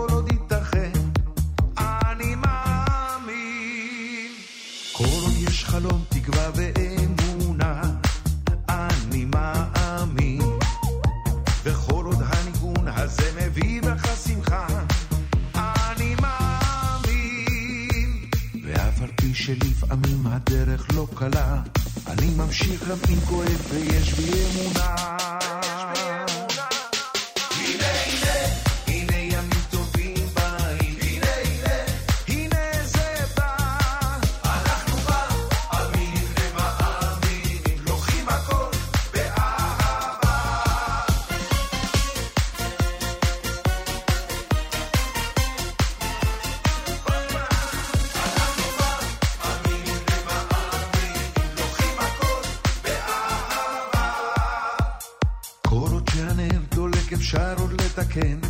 Ken. 58.20 58.47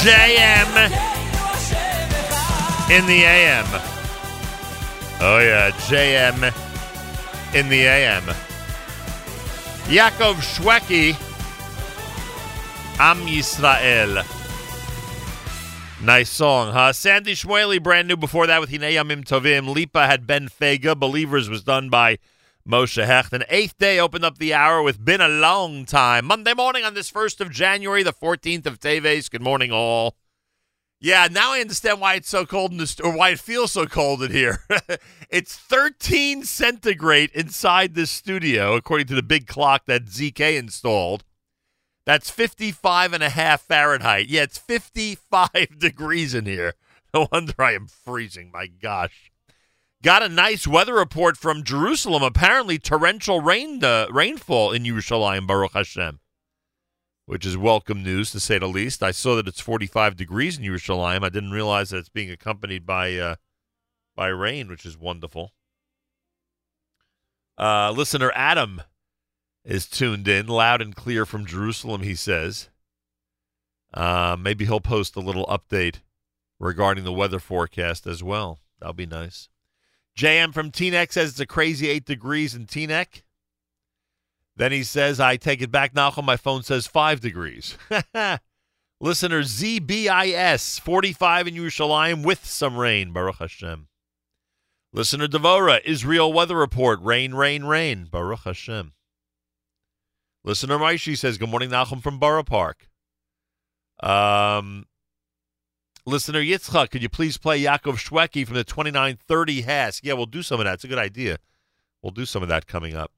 JM 0.00 0.90
in 2.90 3.06
the 3.06 3.22
AM. 3.22 3.66
Oh, 5.20 5.38
yeah, 5.38 5.70
JM 5.72 7.54
in 7.54 7.68
the 7.68 7.82
AM. 7.82 8.22
Yaakov 9.84 10.36
Shweki, 10.40 11.10
Am 12.98 13.18
Yisrael. 13.26 14.24
Nice 16.02 16.30
song, 16.30 16.72
huh? 16.72 16.94
Sandy 16.94 17.34
Shmueli, 17.34 17.82
brand 17.82 18.08
new 18.08 18.16
before 18.16 18.46
that 18.46 18.62
with 18.62 18.70
Hinei 18.70 18.94
Yamim 18.94 19.22
Tovim. 19.22 19.74
Lipa 19.74 20.06
had 20.06 20.26
Ben 20.26 20.48
Fega. 20.48 20.98
Believers 20.98 21.50
was 21.50 21.62
done 21.62 21.90
by 21.90 22.16
Moshe 22.68 23.04
Hecht. 23.04 23.32
And 23.32 23.44
eighth 23.48 23.78
day 23.78 23.98
opened 23.98 24.24
up 24.24 24.38
the 24.38 24.54
hour 24.54 24.82
with 24.82 25.04
Been 25.04 25.20
a 25.20 25.28
Long 25.28 25.84
Time. 25.84 26.26
Monday 26.26 26.54
morning 26.54 26.84
on 26.84 26.94
this 26.94 27.10
1st 27.10 27.40
of 27.40 27.50
January, 27.50 28.02
the 28.02 28.12
14th 28.12 28.66
of 28.66 28.78
Teves. 28.78 29.30
Good 29.30 29.42
morning, 29.42 29.72
all. 29.72 30.16
Yeah, 31.02 31.28
now 31.30 31.54
I 31.54 31.60
understand 31.60 32.00
why 32.00 32.14
it's 32.14 32.28
so 32.28 32.44
cold 32.44 32.72
in 32.72 32.76
this, 32.76 33.00
or 33.00 33.16
why 33.16 33.30
it 33.30 33.40
feels 33.40 33.72
so 33.72 33.86
cold 33.86 34.22
in 34.22 34.32
here. 34.32 34.64
it's 35.30 35.56
13 35.56 36.44
centigrade 36.44 37.30
inside 37.34 37.94
this 37.94 38.10
studio, 38.10 38.74
according 38.74 39.06
to 39.06 39.14
the 39.14 39.22
big 39.22 39.46
clock 39.46 39.86
that 39.86 40.04
ZK 40.04 40.58
installed. 40.58 41.24
That's 42.04 42.30
55 42.30 43.14
and 43.14 43.22
a 43.22 43.30
half 43.30 43.62
Fahrenheit. 43.62 44.28
Yeah, 44.28 44.42
it's 44.42 44.58
55 44.58 45.50
degrees 45.78 46.34
in 46.34 46.44
here. 46.44 46.74
No 47.14 47.28
wonder 47.32 47.54
I 47.58 47.72
am 47.72 47.86
freezing. 47.86 48.50
My 48.52 48.66
gosh. 48.66 49.32
Got 50.02 50.22
a 50.22 50.30
nice 50.30 50.66
weather 50.66 50.94
report 50.94 51.36
from 51.36 51.62
Jerusalem. 51.62 52.22
Apparently, 52.22 52.78
torrential 52.78 53.42
rain 53.42 53.84
uh, 53.84 54.06
rainfall 54.10 54.72
in 54.72 54.84
Yerushalayim, 54.84 55.46
Baruch 55.46 55.74
Hashem, 55.74 56.20
which 57.26 57.44
is 57.44 57.58
welcome 57.58 58.02
news 58.02 58.30
to 58.30 58.40
say 58.40 58.58
the 58.58 58.66
least. 58.66 59.02
I 59.02 59.10
saw 59.10 59.36
that 59.36 59.46
it's 59.46 59.60
45 59.60 60.16
degrees 60.16 60.56
in 60.56 60.64
Yerushalayim. 60.64 61.22
I 61.22 61.28
didn't 61.28 61.50
realize 61.50 61.90
that 61.90 61.98
it's 61.98 62.08
being 62.08 62.30
accompanied 62.30 62.86
by 62.86 63.14
uh, 63.16 63.34
by 64.16 64.28
rain, 64.28 64.68
which 64.68 64.86
is 64.86 64.96
wonderful. 64.96 65.52
Uh, 67.58 67.90
listener 67.90 68.32
Adam 68.34 68.80
is 69.66 69.86
tuned 69.86 70.26
in 70.26 70.46
loud 70.46 70.80
and 70.80 70.96
clear 70.96 71.26
from 71.26 71.44
Jerusalem, 71.44 72.04
he 72.04 72.14
says. 72.14 72.70
Uh, 73.92 74.34
maybe 74.40 74.64
he'll 74.64 74.80
post 74.80 75.14
a 75.14 75.20
little 75.20 75.44
update 75.44 75.96
regarding 76.58 77.04
the 77.04 77.12
weather 77.12 77.38
forecast 77.38 78.06
as 78.06 78.22
well. 78.22 78.60
That'll 78.78 78.94
be 78.94 79.04
nice. 79.04 79.50
JM 80.16 80.52
from 80.52 80.70
Teaneck 80.70 81.12
says 81.12 81.30
it's 81.30 81.40
a 81.40 81.46
crazy 81.46 81.88
8 81.88 82.04
degrees 82.04 82.54
in 82.54 82.66
Teaneck. 82.66 83.22
Then 84.56 84.72
he 84.72 84.82
says, 84.82 85.20
I 85.20 85.36
take 85.36 85.62
it 85.62 85.70
back, 85.70 85.94
Nachum. 85.94 86.24
My 86.24 86.36
phone 86.36 86.62
says 86.62 86.86
5 86.86 87.20
degrees. 87.20 87.78
Listener 89.00 89.40
ZBIS, 89.40 90.78
45 90.80 91.48
in 91.48 91.54
Yerushalayim 91.54 92.22
with 92.22 92.44
some 92.44 92.76
rain, 92.76 93.12
Baruch 93.12 93.36
Hashem. 93.36 93.88
Listener 94.92 95.28
Devora, 95.28 95.80
Israel 95.84 96.30
weather 96.32 96.56
report, 96.56 97.00
rain, 97.00 97.32
rain, 97.32 97.64
rain, 97.64 98.08
Baruch 98.10 98.40
Hashem. 98.40 98.92
Listener 100.44 100.78
Maishi 100.78 101.16
says, 101.16 101.38
Good 101.38 101.48
morning, 101.48 101.70
Nachum 101.70 102.02
from 102.02 102.18
Borough 102.18 102.42
Park. 102.42 102.88
Um, 104.02 104.86
listener 106.10 106.42
Yitzchak, 106.42 106.90
could 106.90 107.02
you 107.02 107.08
please 107.08 107.38
play 107.38 107.62
Yaakov 107.62 107.94
Shweki 107.94 108.46
from 108.46 108.56
the 108.56 108.64
2930 108.64 109.62
HASC? 109.62 110.00
Yeah, 110.02 110.14
we'll 110.14 110.26
do 110.26 110.42
some 110.42 110.60
of 110.60 110.64
that. 110.64 110.74
It's 110.74 110.84
a 110.84 110.88
good 110.88 110.98
idea. 110.98 111.38
We'll 112.02 112.10
do 112.10 112.26
some 112.26 112.42
of 112.42 112.48
that 112.48 112.66
coming 112.66 112.96
up. 112.96 113.12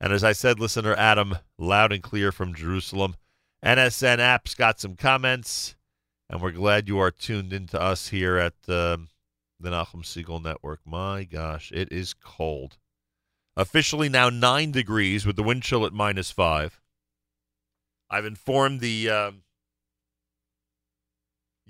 And 0.00 0.12
as 0.12 0.24
I 0.24 0.32
said, 0.32 0.58
listener 0.58 0.94
Adam, 0.94 1.36
loud 1.58 1.92
and 1.92 2.02
clear 2.02 2.32
from 2.32 2.54
Jerusalem. 2.54 3.16
NSN 3.64 4.18
apps 4.18 4.56
got 4.56 4.80
some 4.80 4.96
comments, 4.96 5.76
and 6.30 6.40
we're 6.40 6.52
glad 6.52 6.88
you 6.88 6.98
are 6.98 7.10
tuned 7.10 7.52
into 7.52 7.78
us 7.78 8.08
here 8.08 8.38
at 8.38 8.54
um, 8.68 9.08
the 9.60 9.68
Nachum 9.68 10.02
Segal 10.02 10.42
Network. 10.42 10.80
My 10.86 11.24
gosh, 11.24 11.70
it 11.72 11.92
is 11.92 12.14
cold. 12.14 12.78
Officially 13.56 14.08
now 14.08 14.30
nine 14.30 14.70
degrees 14.70 15.26
with 15.26 15.36
the 15.36 15.42
wind 15.42 15.62
chill 15.62 15.84
at 15.84 15.92
minus 15.92 16.30
five. 16.30 16.80
I've 18.08 18.24
informed 18.24 18.80
the 18.80 19.10
um, 19.10 19.42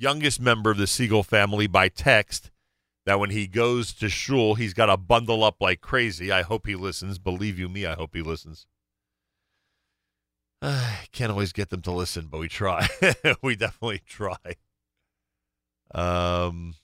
youngest 0.01 0.41
member 0.41 0.71
of 0.71 0.79
the 0.79 0.85
Segal 0.85 1.25
family 1.25 1.67
by 1.67 1.89
text 1.89 2.51
that 3.07 3.21
when 3.21 3.31
he 3.31 3.47
goes 3.47 3.93
to 3.95 4.09
shul, 4.09 4.55
he's 4.55 4.75
got 4.75 4.87
to 4.87 4.97
bundle 4.97 5.45
up 5.45 5.57
like 5.61 5.81
crazy. 5.81 6.33
I 6.33 6.43
hope 6.43 6.67
he 6.67 6.75
listens. 6.75 7.19
Believe 7.19 7.59
you 7.59 7.69
me, 7.69 7.87
I 7.87 7.95
hope 7.95 8.15
he 8.15 8.23
listens. 8.23 8.67
I 10.63 11.07
can't 11.13 11.31
always 11.31 11.53
get 11.53 11.71
them 11.71 11.83
to 11.83 11.91
listen, 11.91 12.29
but 12.31 12.41
we 12.41 12.49
try. 12.49 12.89
we 13.43 13.57
definitely 13.57 14.03
try. 14.07 14.37
Um. 15.95 16.75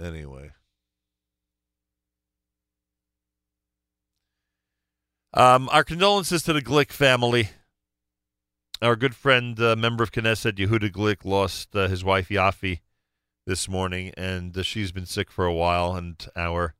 Anyway. 0.00 0.50
Um, 5.36 5.68
our 5.72 5.82
condolences 5.82 6.44
to 6.44 6.52
the 6.52 6.62
Glick 6.62 6.92
family. 6.92 7.50
Our 8.82 8.96
good 8.96 9.14
friend, 9.14 9.58
uh, 9.60 9.76
member 9.76 10.02
of 10.02 10.10
Knesset, 10.10 10.54
Yehuda 10.54 10.90
Glick, 10.90 11.24
lost 11.24 11.76
uh, 11.76 11.86
his 11.86 12.02
wife 12.02 12.28
Yafi 12.28 12.80
this 13.46 13.68
morning, 13.68 14.12
and 14.16 14.56
uh, 14.58 14.62
she's 14.64 14.90
been 14.90 15.06
sick 15.06 15.30
for 15.30 15.46
a 15.46 15.54
while. 15.54 15.94
And 15.94 16.16
our 16.34 16.74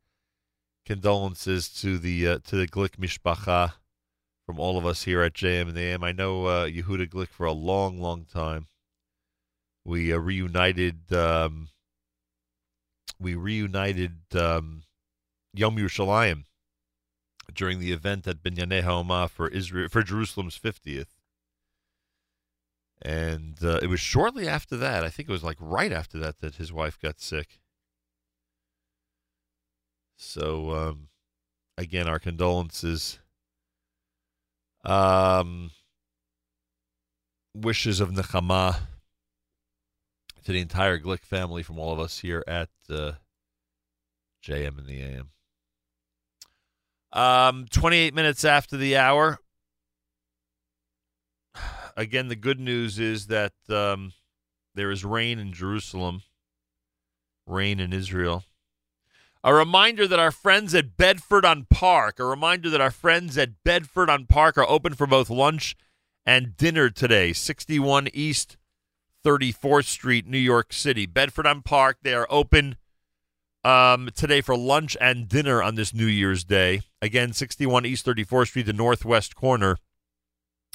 condolences 0.84 1.68
to 1.80 1.98
the 1.98 2.26
uh, 2.26 2.38
to 2.46 2.56
the 2.56 2.66
Glick 2.66 2.96
mishpacha 2.96 3.74
from 4.44 4.58
all 4.58 4.76
of 4.76 4.84
us 4.84 5.04
here 5.04 5.22
at 5.22 5.34
JM 5.34 5.68
and 5.68 5.78
AM. 5.78 6.02
I 6.02 6.10
know 6.10 6.46
uh, 6.46 6.66
Yehuda 6.66 7.08
Glick 7.08 7.28
for 7.28 7.46
a 7.46 7.52
long, 7.52 8.00
long 8.00 8.24
time. 8.24 8.66
We 9.84 10.12
uh, 10.12 10.18
reunited. 10.18 11.12
Um, 11.12 11.68
we 13.20 13.36
reunited 13.36 14.18
um, 14.34 14.82
Yom 15.54 15.76
Yerushalayim 15.76 16.44
during 17.54 17.78
the 17.78 17.92
event 17.92 18.26
at 18.26 18.42
Binyanei 18.42 18.82
Haoma 18.82 19.30
for 19.30 19.46
Israel 19.48 19.88
for 19.88 20.02
Jerusalem's 20.02 20.56
fiftieth. 20.56 21.13
And 23.04 23.58
uh, 23.62 23.80
it 23.82 23.88
was 23.88 24.00
shortly 24.00 24.48
after 24.48 24.76
that, 24.78 25.04
I 25.04 25.10
think 25.10 25.28
it 25.28 25.32
was 25.32 25.44
like 25.44 25.58
right 25.60 25.92
after 25.92 26.18
that, 26.18 26.40
that 26.40 26.54
his 26.54 26.72
wife 26.72 26.98
got 26.98 27.20
sick. 27.20 27.60
So, 30.16 30.70
um, 30.70 31.08
again, 31.76 32.08
our 32.08 32.18
condolences. 32.18 33.18
Um, 34.84 35.70
wishes 37.54 38.00
of 38.00 38.10
Nechama 38.10 38.80
to 40.44 40.52
the 40.52 40.60
entire 40.60 40.98
Glick 40.98 41.24
family 41.24 41.62
from 41.62 41.78
all 41.78 41.92
of 41.92 42.00
us 42.00 42.18
here 42.18 42.44
at 42.46 42.68
uh, 42.90 43.12
JM 44.44 44.78
in 44.78 44.86
the 44.86 45.00
AM. 45.00 45.30
Um, 47.12 47.66
28 47.70 48.12
minutes 48.14 48.44
after 48.44 48.76
the 48.76 48.96
hour. 48.96 49.38
Again, 51.96 52.28
the 52.28 52.36
good 52.36 52.58
news 52.58 52.98
is 52.98 53.28
that 53.28 53.52
um, 53.68 54.12
there 54.74 54.90
is 54.90 55.04
rain 55.04 55.38
in 55.38 55.52
Jerusalem, 55.52 56.22
rain 57.46 57.78
in 57.78 57.92
Israel. 57.92 58.44
A 59.44 59.54
reminder 59.54 60.08
that 60.08 60.18
our 60.18 60.32
friends 60.32 60.74
at 60.74 60.96
Bedford 60.96 61.44
on 61.44 61.66
Park, 61.70 62.18
a 62.18 62.24
reminder 62.24 62.70
that 62.70 62.80
our 62.80 62.90
friends 62.90 63.36
at 63.36 63.62
Bedford 63.62 64.08
on 64.08 64.26
Park 64.26 64.56
are 64.56 64.68
open 64.68 64.94
for 64.94 65.06
both 65.06 65.28
lunch 65.28 65.76
and 66.24 66.56
dinner 66.56 66.90
today. 66.90 67.32
61 67.32 68.08
East 68.12 68.56
34th 69.24 69.84
Street, 69.84 70.26
New 70.26 70.38
York 70.38 70.72
City. 70.72 71.06
Bedford 71.06 71.46
on 71.46 71.62
Park, 71.62 71.98
they 72.02 72.14
are 72.14 72.26
open 72.30 72.76
um, 73.62 74.10
today 74.14 74.40
for 74.40 74.56
lunch 74.56 74.96
and 75.00 75.28
dinner 75.28 75.62
on 75.62 75.74
this 75.74 75.94
New 75.94 76.06
Year's 76.06 76.44
Day. 76.44 76.80
Again, 77.00 77.32
61 77.32 77.86
East 77.86 78.06
34th 78.06 78.48
Street, 78.48 78.66
the 78.66 78.72
northwest 78.72 79.36
corner 79.36 79.76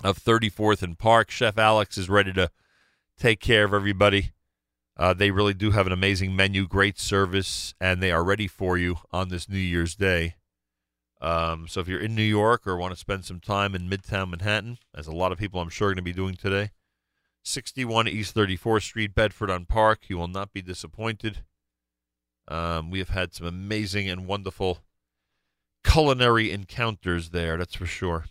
of 0.03 0.19
34th 0.19 0.81
and 0.81 0.97
Park. 0.97 1.29
Chef 1.29 1.57
Alex 1.57 1.97
is 1.97 2.09
ready 2.09 2.33
to 2.33 2.51
take 3.17 3.39
care 3.39 3.65
of 3.65 3.73
everybody. 3.73 4.31
Uh, 4.97 5.13
they 5.13 5.31
really 5.31 5.53
do 5.53 5.71
have 5.71 5.87
an 5.87 5.93
amazing 5.93 6.35
menu, 6.35 6.67
great 6.67 6.99
service, 6.99 7.73
and 7.79 8.01
they 8.01 8.11
are 8.11 8.23
ready 8.23 8.47
for 8.47 8.77
you 8.77 8.97
on 9.11 9.29
this 9.29 9.47
New 9.47 9.57
Year's 9.57 9.95
Day. 9.95 10.35
Um, 11.21 11.67
so 11.67 11.81
if 11.81 11.87
you're 11.87 11.99
in 11.99 12.15
New 12.15 12.21
York 12.21 12.65
or 12.65 12.77
want 12.77 12.93
to 12.93 12.99
spend 12.99 13.25
some 13.25 13.39
time 13.39 13.75
in 13.75 13.89
Midtown 13.89 14.29
Manhattan, 14.29 14.77
as 14.95 15.07
a 15.07 15.11
lot 15.11 15.31
of 15.31 15.37
people 15.37 15.61
I'm 15.61 15.69
sure 15.69 15.89
are 15.89 15.91
going 15.91 15.97
to 15.97 16.01
be 16.01 16.13
doing 16.13 16.35
today, 16.35 16.71
61 17.43 18.07
East 18.07 18.35
34th 18.35 18.83
Street, 18.83 19.15
Bedford 19.15 19.49
on 19.49 19.65
Park. 19.65 20.09
You 20.09 20.17
will 20.17 20.27
not 20.27 20.53
be 20.53 20.61
disappointed. 20.61 21.43
Um, 22.47 22.89
we 22.89 22.99
have 22.99 23.09
had 23.09 23.33
some 23.33 23.47
amazing 23.47 24.09
and 24.09 24.27
wonderful 24.27 24.79
culinary 25.83 26.51
encounters 26.51 27.29
there, 27.29 27.57
that's 27.57 27.75
for 27.75 27.85
sure. 27.85 28.25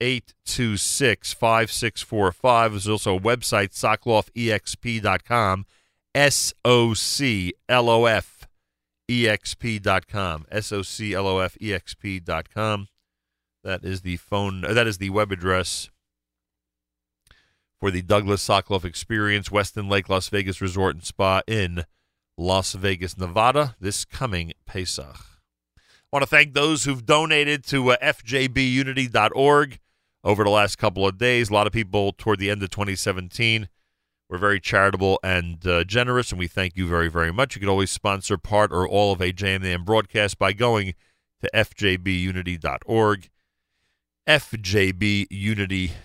826 0.00 1.32
5645. 1.32 2.72
1 2.72 2.72
800 2.72 2.72
826 2.72 2.72
5645. 2.72 2.72
There's 2.72 2.88
also 2.88 3.16
a 3.16 3.20
website, 3.20 3.72
soclofexp.com. 3.72 5.66
S 6.14 6.54
O 6.64 6.94
C 6.94 7.52
L 7.68 7.88
O 7.88 8.06
F 8.06 8.46
exp.com. 9.10 10.46
S 10.50 10.72
O 10.72 10.82
C 10.82 11.12
L 11.14 11.26
O 11.26 11.38
F 11.40 11.56
exp.com. 11.58 12.88
That 13.64 13.84
is 13.84 14.02
the 14.02 14.16
phone. 14.18 14.64
uh, 14.64 14.72
That 14.74 14.86
is 14.86 14.98
the 14.98 15.10
web 15.10 15.32
address 15.32 15.90
for 17.80 17.90
the 17.90 18.02
Douglas 18.02 18.46
Soclof 18.46 18.84
Experience, 18.84 19.48
Westin 19.48 19.90
Lake 19.90 20.08
Las 20.08 20.28
Vegas 20.28 20.60
Resort 20.60 20.94
and 20.96 21.04
Spa 21.04 21.42
in 21.46 21.84
Las 22.38 22.72
Vegas, 22.74 23.16
Nevada, 23.18 23.74
this 23.80 24.04
coming 24.04 24.52
Pesach. 24.66 25.16
I 25.76 25.80
want 26.12 26.22
to 26.22 26.28
thank 26.28 26.52
those 26.54 26.84
who've 26.84 27.04
donated 27.04 27.64
to 27.66 27.90
uh, 27.90 27.96
fjbunity.org 28.02 29.78
over 30.24 30.42
the 30.42 30.50
last 30.50 30.76
couple 30.76 31.06
of 31.06 31.18
days. 31.18 31.50
A 31.50 31.52
lot 31.52 31.66
of 31.66 31.72
people 31.72 32.12
toward 32.12 32.38
the 32.40 32.50
end 32.50 32.62
of 32.62 32.70
2017 32.70 33.68
were 34.28 34.38
very 34.38 34.58
charitable 34.58 35.20
and 35.22 35.64
uh, 35.66 35.84
generous, 35.84 36.30
and 36.32 36.38
we 36.38 36.48
thank 36.48 36.76
you 36.76 36.88
very, 36.88 37.08
very 37.08 37.32
much. 37.32 37.54
You 37.54 37.60
can 37.60 37.68
always 37.68 37.90
sponsor 37.90 38.38
part 38.38 38.72
or 38.72 38.88
all 38.88 39.12
of 39.12 39.20
a 39.20 39.32
JMAM 39.32 39.84
broadcast 39.84 40.38
by 40.38 40.52
going 40.52 40.94
to 41.42 41.50
fjbunity.org 41.54 43.28
fjbunity.org. 44.26 46.00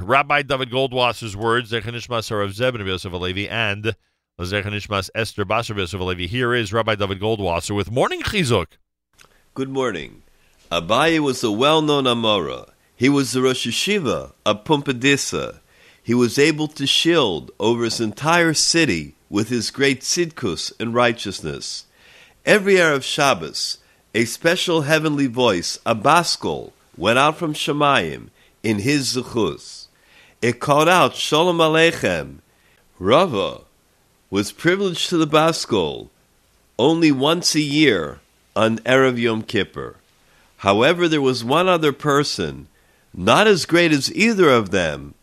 Rabbi 0.00 0.42
Dovid 0.42 0.70
Goldwasser's 0.70 1.36
words, 1.36 1.70
Zechanishmas 1.72 2.30
Harav 2.30 2.52
Zeb 2.52 2.74
and 2.74 2.86
Yosef 2.86 3.12
Alevi, 3.12 3.46
and 3.50 3.94
Zechanishmas 4.40 5.10
Esther 5.14 5.44
Basar 5.44 5.76
Yosef 5.76 6.00
Alevi. 6.00 6.26
Here 6.26 6.54
is 6.54 6.72
Rabbi 6.72 6.94
Dovid 6.94 7.20
Goldwasser 7.20 7.76
with 7.76 7.90
Morning 7.90 8.22
Chizuk. 8.22 8.78
Good 9.54 9.68
morning. 9.68 10.22
Abaye 10.72 11.18
was 11.20 11.44
a 11.44 11.50
well-known 11.50 12.04
Amora. 12.04 12.70
He 13.00 13.08
was 13.08 13.32
the 13.32 13.40
Rosh 13.40 13.66
Yeshiva 13.66 14.32
of 14.44 14.64
Pumbedisa. 14.64 15.60
He 16.02 16.12
was 16.12 16.38
able 16.38 16.68
to 16.68 16.86
shield 16.86 17.50
over 17.58 17.84
his 17.84 17.98
entire 17.98 18.52
city 18.52 19.14
with 19.30 19.48
his 19.48 19.70
great 19.70 20.02
tzidkus 20.02 20.70
and 20.78 20.92
righteousness. 20.92 21.86
Every 22.44 22.74
Erev 22.74 23.02
Shabbos, 23.02 23.78
a 24.14 24.26
special 24.26 24.82
heavenly 24.82 25.28
voice, 25.28 25.78
a 25.86 25.96
baskol, 25.96 26.72
went 26.94 27.18
out 27.18 27.38
from 27.38 27.54
Shemayim 27.54 28.28
in 28.62 28.80
his 28.80 29.16
zuchus. 29.16 29.86
It 30.42 30.60
called 30.60 30.90
out 30.90 31.14
Shalom 31.14 31.56
Aleichem. 31.56 32.40
Rava 32.98 33.62
was 34.28 34.52
privileged 34.52 35.08
to 35.08 35.16
the 35.16 35.26
baskol 35.26 36.10
only 36.78 37.10
once 37.10 37.54
a 37.54 37.60
year 37.60 38.20
on 38.54 38.76
Erev 38.80 39.16
Yom 39.16 39.40
Kippur. 39.42 39.96
However, 40.58 41.08
there 41.08 41.22
was 41.22 41.42
one 41.42 41.66
other 41.66 41.94
person, 41.94 42.66
not 43.14 43.46
as 43.46 43.66
great 43.66 43.92
as 43.92 44.14
either 44.14 44.48
of 44.48 44.70
them, 44.70 45.14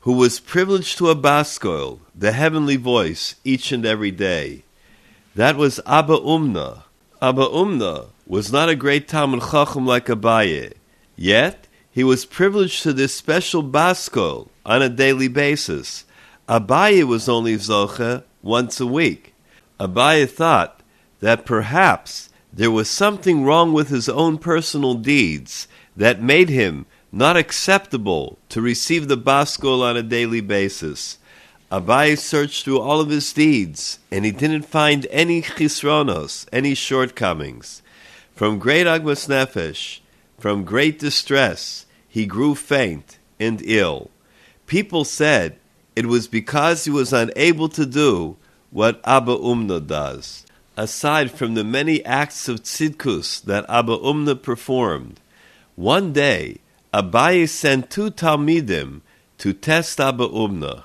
who 0.00 0.12
was 0.12 0.40
privileged 0.40 0.98
to 0.98 1.10
a 1.10 1.16
baskol, 1.16 2.00
the 2.14 2.32
heavenly 2.32 2.76
voice, 2.76 3.34
each 3.44 3.72
and 3.72 3.84
every 3.84 4.10
day. 4.10 4.62
That 5.34 5.56
was 5.56 5.80
Abba 5.86 6.18
Umna. 6.18 6.84
Abba 7.20 7.46
Umna 7.46 8.06
was 8.26 8.52
not 8.52 8.68
a 8.68 8.76
great 8.76 9.08
Talmud 9.08 9.42
Chacham 9.50 9.86
like 9.86 10.06
Abaye, 10.06 10.74
yet 11.16 11.66
he 11.90 12.04
was 12.04 12.24
privileged 12.24 12.82
to 12.82 12.92
this 12.92 13.14
special 13.14 13.62
baskol 13.62 14.48
on 14.64 14.82
a 14.82 14.88
daily 14.88 15.28
basis. 15.28 16.04
Abaye 16.48 17.04
was 17.04 17.28
only 17.28 17.56
Zocha 17.56 18.22
once 18.42 18.80
a 18.80 18.86
week. 18.86 19.34
Abaye 19.80 20.28
thought 20.28 20.80
that 21.20 21.46
perhaps 21.46 22.30
there 22.52 22.70
was 22.70 22.88
something 22.88 23.44
wrong 23.44 23.72
with 23.72 23.88
his 23.88 24.08
own 24.08 24.38
personal 24.38 24.94
deeds 24.94 25.68
that 25.96 26.22
made 26.22 26.48
him 26.48 26.86
not 27.16 27.34
acceptable 27.34 28.38
to 28.50 28.60
receive 28.60 29.08
the 29.08 29.16
baskol 29.16 29.82
on 29.82 29.96
a 29.96 30.02
daily 30.02 30.42
basis. 30.42 31.16
Abaye 31.72 32.18
searched 32.18 32.64
through 32.64 32.78
all 32.78 33.00
of 33.00 33.08
his 33.08 33.32
deeds, 33.32 33.98
and 34.12 34.26
he 34.26 34.30
didn't 34.30 34.66
find 34.66 35.06
any 35.10 35.40
chisronos, 35.40 36.46
any 36.52 36.74
shortcomings. 36.74 37.80
From 38.34 38.58
great 38.58 38.86
agmas 38.86 39.28
nefesh, 39.28 40.00
from 40.38 40.64
great 40.64 40.98
distress, 40.98 41.86
he 42.06 42.26
grew 42.26 42.54
faint 42.54 43.16
and 43.40 43.62
ill. 43.64 44.10
People 44.66 45.04
said 45.04 45.56
it 45.96 46.04
was 46.04 46.28
because 46.28 46.84
he 46.84 46.90
was 46.90 47.14
unable 47.14 47.70
to 47.70 47.86
do 47.86 48.36
what 48.70 49.00
Abba 49.04 49.36
Umna 49.38 49.84
does. 49.84 50.44
Aside 50.76 51.30
from 51.30 51.54
the 51.54 51.64
many 51.64 52.04
acts 52.04 52.46
of 52.46 52.62
tzidkus 52.62 53.42
that 53.44 53.64
Abba 53.70 53.96
Umna 53.96 54.40
performed, 54.40 55.18
one 55.76 56.12
day 56.12 56.58
Abaye 56.92 57.48
sent 57.48 57.90
two 57.90 58.10
Talmidim 58.10 59.00
to 59.38 59.52
test 59.52 60.00
Abba 60.00 60.28
Umna. 60.28 60.84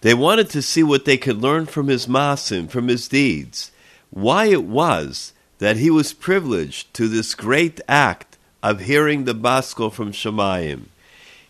They 0.00 0.14
wanted 0.14 0.48
to 0.50 0.62
see 0.62 0.82
what 0.82 1.04
they 1.04 1.16
could 1.16 1.42
learn 1.42 1.66
from 1.66 1.88
his 1.88 2.06
masim, 2.06 2.68
from 2.70 2.88
his 2.88 3.06
deeds, 3.06 3.70
why 4.10 4.46
it 4.46 4.64
was 4.64 5.32
that 5.58 5.76
he 5.76 5.90
was 5.90 6.14
privileged 6.14 6.92
to 6.94 7.06
this 7.06 7.34
great 7.34 7.80
act 7.86 8.38
of 8.62 8.80
hearing 8.80 9.24
the 9.24 9.34
baskol 9.34 9.92
from 9.92 10.12
Shemayim. 10.12 10.84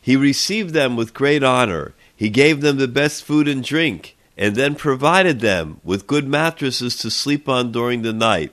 He 0.01 0.17
received 0.17 0.75
them 0.75 0.97
with 0.97 1.15
great 1.15 1.43
honor. 1.43 1.95
He 2.15 2.29
gave 2.29 2.61
them 2.61 2.79
the 2.79 2.89
best 2.89 3.25
food 3.25 3.47
and 3.47 3.63
drink, 3.63 4.17
and 4.37 4.57
then 4.57 4.75
provided 4.75 5.41
them 5.41 5.81
with 5.85 6.07
good 6.07 6.27
mattresses 6.27 6.97
to 6.99 7.11
sleep 7.11 7.49
on 7.49 7.71
during 7.73 8.03
the 8.03 8.13
night. 8.13 8.53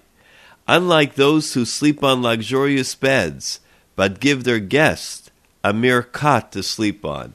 Unlike 0.68 1.16
those 1.16 1.54
who 1.54 1.66
sleep 1.66 2.04
on 2.04 2.22
luxurious 2.22 2.94
beds, 2.94 3.60
but 3.98 4.22
give 4.22 4.46
their 4.46 4.60
guest 4.60 5.32
a 5.66 5.74
mere 5.74 6.02
cot 6.02 6.54
to 6.54 6.64
sleep 6.64 7.04
on. 7.04 7.34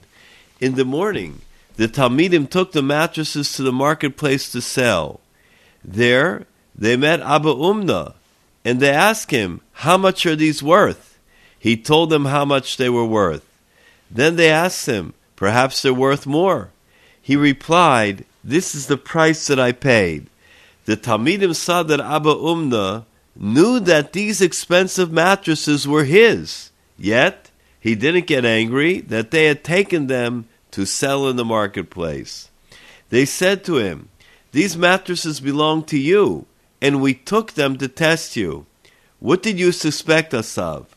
In 0.60 0.76
the 0.76 0.84
morning, 0.86 1.42
the 1.76 1.88
Talmidim 1.88 2.48
took 2.48 2.72
the 2.72 2.80
mattresses 2.82 3.52
to 3.54 3.62
the 3.62 3.72
marketplace 3.72 4.50
to 4.52 4.62
sell. 4.62 5.20
There, 5.84 6.46
they 6.74 6.96
met 6.96 7.20
Abba 7.20 7.52
Umna, 7.52 8.14
and 8.64 8.78
they 8.80 8.90
asked 8.90 9.32
him, 9.32 9.60
How 9.72 9.98
much 9.98 10.24
are 10.24 10.36
these 10.36 10.62
worth? 10.62 11.18
He 11.58 11.76
told 11.76 12.10
them 12.10 12.26
how 12.26 12.44
much 12.44 12.76
they 12.76 12.88
were 12.88 13.04
worth. 13.04 13.44
Then 14.10 14.36
they 14.36 14.48
asked 14.50 14.86
him, 14.86 15.14
Perhaps 15.34 15.82
they're 15.82 15.92
worth 15.92 16.26
more. 16.26 16.70
He 17.20 17.34
replied, 17.34 18.24
This 18.44 18.74
is 18.74 18.86
the 18.86 18.96
price 18.96 19.48
that 19.48 19.58
I 19.58 19.72
paid. 19.72 20.28
The 20.84 20.96
Talmidim 20.96 21.56
saw 21.56 21.82
that 21.82 22.00
Abba 22.00 22.34
Umna 22.34 23.04
knew 23.36 23.80
that 23.80 24.12
these 24.12 24.40
expensive 24.40 25.10
mattresses 25.10 25.86
were 25.88 26.04
his, 26.04 26.70
yet 26.98 27.50
he 27.80 27.94
didn't 27.94 28.26
get 28.26 28.44
angry 28.44 29.00
that 29.00 29.30
they 29.30 29.46
had 29.46 29.64
taken 29.64 30.06
them 30.06 30.46
to 30.70 30.86
sell 30.86 31.28
in 31.28 31.36
the 31.36 31.44
marketplace. 31.44 32.50
They 33.08 33.24
said 33.24 33.64
to 33.64 33.76
him, 33.76 34.08
These 34.52 34.76
mattresses 34.76 35.40
belong 35.40 35.84
to 35.84 35.98
you, 35.98 36.46
and 36.80 37.00
we 37.00 37.14
took 37.14 37.52
them 37.52 37.76
to 37.78 37.88
test 37.88 38.36
you. 38.36 38.66
What 39.18 39.42
did 39.42 39.58
you 39.58 39.72
suspect 39.72 40.34
us 40.34 40.56
of? 40.58 40.96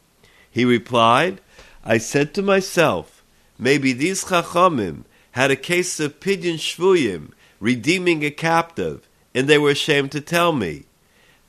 He 0.49 0.65
replied, 0.65 1.41
I 1.83 1.97
said 1.97 2.33
to 2.33 2.41
myself, 2.41 3.23
maybe 3.59 3.93
these 3.93 4.25
chachamim 4.25 5.03
had 5.31 5.51
a 5.51 5.55
case 5.55 5.99
of 5.99 6.19
pidyon 6.19 6.55
shvuyim, 6.55 7.31
redeeming 7.59 8.23
a 8.23 8.31
captive, 8.31 9.07
and 9.33 9.47
they 9.47 9.57
were 9.57 9.71
ashamed 9.71 10.11
to 10.13 10.21
tell 10.21 10.53
me. 10.53 10.85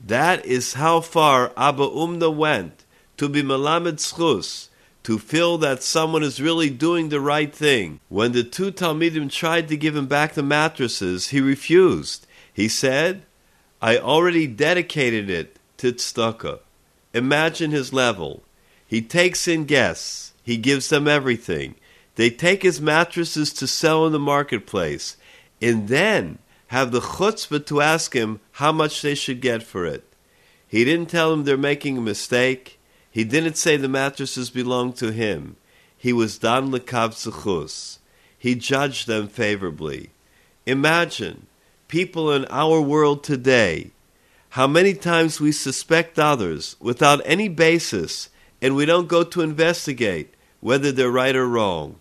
That 0.06 0.46
is 0.46 0.74
how 0.74 1.00
far 1.00 1.52
Abba 1.56 1.88
Umna 1.88 2.32
went 2.32 2.84
to 3.16 3.28
be 3.28 3.42
melamed 3.42 3.98
schus, 3.98 4.68
to 5.02 5.18
feel 5.18 5.58
that 5.58 5.82
someone 5.82 6.22
is 6.22 6.40
really 6.40 6.70
doing 6.70 7.08
the 7.08 7.20
right 7.20 7.52
thing. 7.52 7.98
When 8.08 8.30
the 8.30 8.44
two 8.44 8.70
Talmidim 8.70 9.30
tried 9.30 9.66
to 9.68 9.76
give 9.76 9.96
him 9.96 10.06
back 10.06 10.34
the 10.34 10.44
mattresses, 10.44 11.28
he 11.28 11.40
refused. 11.40 12.24
He 12.52 12.68
said, 12.68 13.22
I 13.82 13.98
already 13.98 14.46
dedicated 14.46 15.28
it 15.28 15.58
to 15.78 15.92
tzedakah. 15.92 16.60
Imagine 17.12 17.72
his 17.72 17.92
level. 17.92 18.44
He 18.86 19.02
takes 19.02 19.48
in 19.48 19.64
guests. 19.64 20.34
He 20.44 20.56
gives 20.56 20.88
them 20.88 21.08
everything. 21.08 21.74
They 22.14 22.30
take 22.30 22.62
his 22.62 22.80
mattresses 22.80 23.52
to 23.54 23.66
sell 23.66 24.06
in 24.06 24.12
the 24.12 24.20
marketplace, 24.20 25.16
and 25.60 25.88
then 25.88 26.38
have 26.68 26.90
the 26.90 27.00
chutzpah 27.00 27.64
to 27.66 27.80
ask 27.80 28.14
him 28.14 28.40
how 28.52 28.72
much 28.72 29.02
they 29.02 29.14
should 29.14 29.40
get 29.40 29.62
for 29.62 29.86
it. 29.86 30.04
He 30.66 30.84
didn't 30.84 31.10
tell 31.10 31.30
them 31.30 31.44
they're 31.44 31.56
making 31.56 31.98
a 31.98 32.00
mistake. 32.02 32.78
He 33.10 33.24
didn't 33.24 33.56
say 33.56 33.76
the 33.76 33.88
mattresses 33.88 34.50
belong 34.50 34.92
to 34.94 35.12
him. 35.12 35.56
He 35.96 36.12
was 36.12 36.38
dan 36.38 36.70
lekav 36.70 37.10
zechus. 37.14 37.98
He 38.38 38.54
judged 38.54 39.06
them 39.06 39.28
favorably. 39.28 40.10
Imagine 40.66 41.46
people 41.88 42.32
in 42.32 42.44
our 42.46 42.80
world 42.80 43.22
today, 43.22 43.90
how 44.50 44.66
many 44.66 44.94
times 44.94 45.40
we 45.40 45.52
suspect 45.52 46.18
others 46.18 46.76
without 46.80 47.20
any 47.24 47.48
basis 47.48 48.28
and 48.60 48.74
we 48.74 48.86
don't 48.86 49.08
go 49.08 49.22
to 49.22 49.42
investigate 49.42 50.34
whether 50.60 50.90
they're 50.90 51.10
right 51.10 51.36
or 51.36 51.46
wrong. 51.46 52.00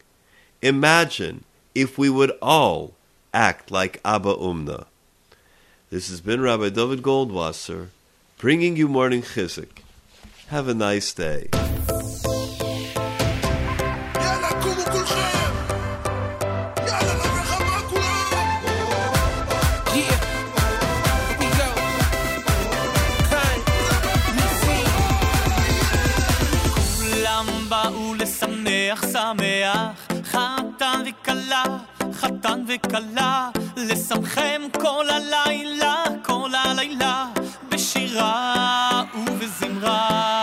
Imagine 0.61 1.43
if 1.73 1.97
we 1.97 2.09
would 2.09 2.31
all 2.41 2.95
act 3.35 3.69
like 3.69 3.99
Abba 4.05 4.33
Umna. 4.33 4.85
This 5.89 6.09
has 6.09 6.21
been 6.21 6.39
Rabbi 6.39 6.69
Dovid 6.69 7.01
Goldwasser 7.01 7.89
bringing 8.37 8.77
you 8.77 8.87
morning 8.87 9.21
chizuk. 9.21 9.83
Have 10.47 10.69
a 10.69 10.73
nice 10.73 11.13
day. 11.13 11.49
חתן 32.15 32.63
וכלה, 32.67 33.49
לשמחם 33.77 34.61
כל 34.81 35.05
הלילה, 35.09 36.03
כל 36.23 36.49
הלילה, 36.55 37.25
בשירה 37.69 39.03
ובזמרה. 39.15 40.34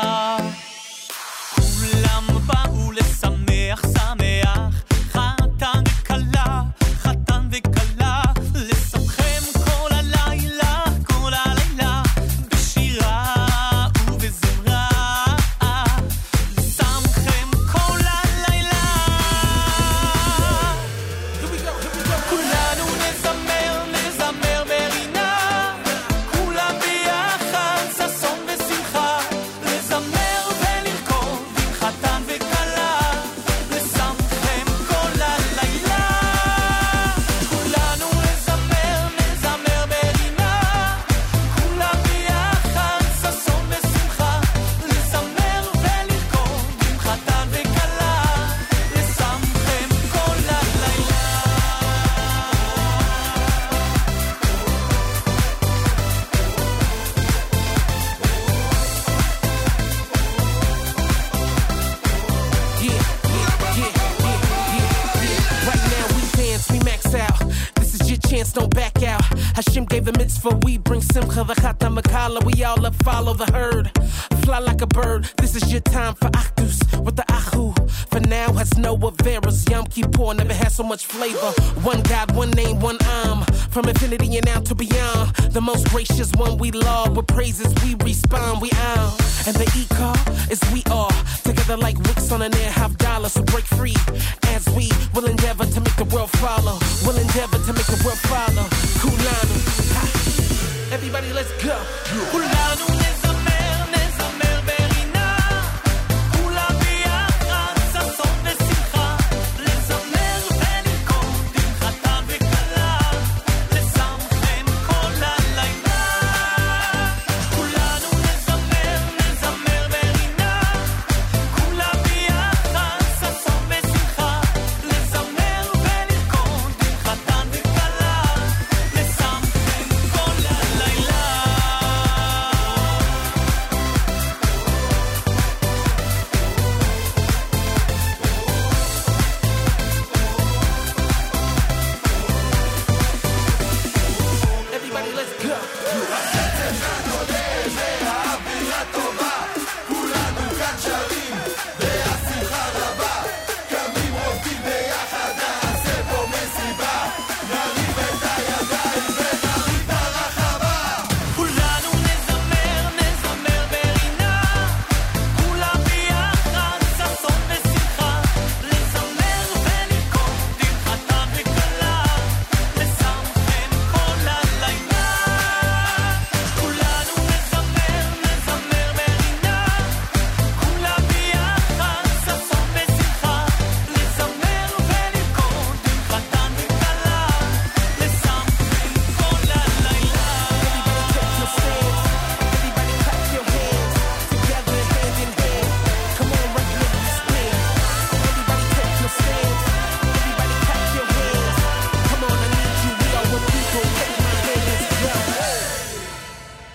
Much 80.93 81.07
flavor. 81.07 81.53
One 81.81 82.03
God, 82.03 82.37
one 82.37 82.51
name, 82.51 82.79
one 82.79 82.99
arm. 83.23 83.45
From 83.71 83.89
infinity 83.89 84.37
and 84.37 84.47
out 84.49 84.67
to 84.67 84.75
beyond. 84.75 85.35
The 85.57 85.61
most 85.63 85.89
gracious 85.89 86.32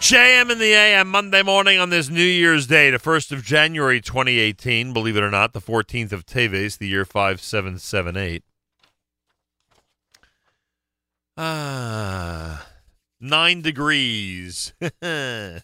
JM 0.07 0.49
in 0.49 0.57
the 0.57 0.71
AM 0.71 1.09
Monday 1.09 1.43
morning 1.43 1.79
on 1.79 1.89
this 1.89 2.07
New 2.07 2.21
Year's 2.21 2.65
Day, 2.65 2.89
the 2.89 2.97
1st 2.97 3.33
of 3.33 3.43
January 3.43 3.99
2018. 3.99 4.93
Believe 4.93 5.17
it 5.17 5.21
or 5.21 5.29
not, 5.29 5.51
the 5.51 5.59
14th 5.59 6.13
of 6.13 6.25
Teves, 6.25 6.77
the 6.77 6.87
year 6.87 7.03
5778. 7.03 8.45
Ah, 11.35 12.65
nine 13.19 13.61
degrees. 13.61 14.73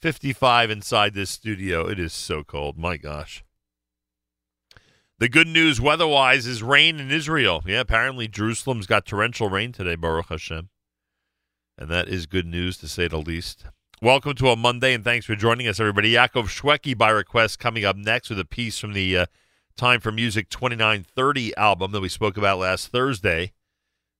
55 0.00 0.70
inside 0.70 1.14
this 1.14 1.30
studio. 1.30 1.86
It 1.86 2.00
is 2.00 2.12
so 2.12 2.42
cold. 2.42 2.76
My 2.76 2.96
gosh. 2.96 3.44
The 5.20 5.28
good 5.28 5.46
news 5.46 5.80
weather 5.80 6.08
wise 6.08 6.44
is 6.44 6.60
rain 6.60 6.98
in 6.98 7.12
Israel. 7.12 7.62
Yeah, 7.64 7.78
apparently 7.78 8.26
Jerusalem's 8.26 8.88
got 8.88 9.06
torrential 9.06 9.48
rain 9.48 9.70
today, 9.70 9.94
Baruch 9.94 10.28
Hashem. 10.28 10.70
And 11.80 11.88
that 11.88 12.08
is 12.08 12.26
good 12.26 12.46
news 12.46 12.76
to 12.78 12.88
say 12.88 13.08
the 13.08 13.16
least. 13.16 13.64
Welcome 14.02 14.34
to 14.34 14.48
a 14.48 14.56
Monday, 14.56 14.92
and 14.92 15.02
thanks 15.02 15.24
for 15.24 15.34
joining 15.34 15.66
us, 15.66 15.80
everybody. 15.80 16.12
Yaakov 16.12 16.44
Shweki, 16.44 16.96
by 16.96 17.08
request, 17.08 17.58
coming 17.58 17.86
up 17.86 17.96
next 17.96 18.28
with 18.28 18.38
a 18.38 18.44
piece 18.44 18.78
from 18.78 18.92
the 18.92 19.16
uh, 19.16 19.26
Time 19.76 20.00
for 20.00 20.12
Music 20.12 20.50
2930 20.50 21.56
album 21.56 21.92
that 21.92 22.02
we 22.02 22.10
spoke 22.10 22.36
about 22.36 22.58
last 22.58 22.88
Thursday. 22.88 23.52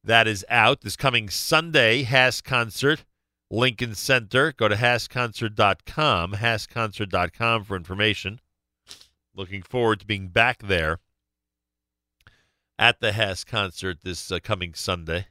That 0.02 0.26
is 0.26 0.42
out 0.48 0.80
this 0.80 0.96
coming 0.96 1.28
Sunday, 1.28 2.02
HASC 2.04 2.44
Concert, 2.44 3.04
Lincoln 3.50 3.94
Center. 3.94 4.52
Go 4.52 4.68
to 4.68 4.76
HASCconcert.com, 4.76 6.32
HASCconcert.com 6.32 7.64
for 7.64 7.76
information. 7.76 8.40
Looking 9.34 9.60
forward 9.60 10.00
to 10.00 10.06
being 10.06 10.28
back 10.28 10.62
there 10.62 10.98
at 12.78 13.00
the 13.00 13.10
HASC 13.10 13.44
Concert 13.44 13.98
this 14.02 14.32
uh, 14.32 14.38
coming 14.42 14.72
Sunday. 14.72 15.26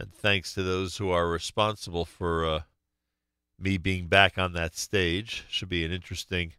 And 0.00 0.14
thanks 0.14 0.54
to 0.54 0.62
those 0.62 0.96
who 0.96 1.10
are 1.10 1.28
responsible 1.28 2.06
for 2.06 2.46
uh, 2.46 2.60
me 3.58 3.76
being 3.76 4.06
back 4.06 4.38
on 4.38 4.54
that 4.54 4.74
stage. 4.74 5.44
Should 5.50 5.68
be 5.68 5.84
an 5.84 5.92
interesting 5.92 6.54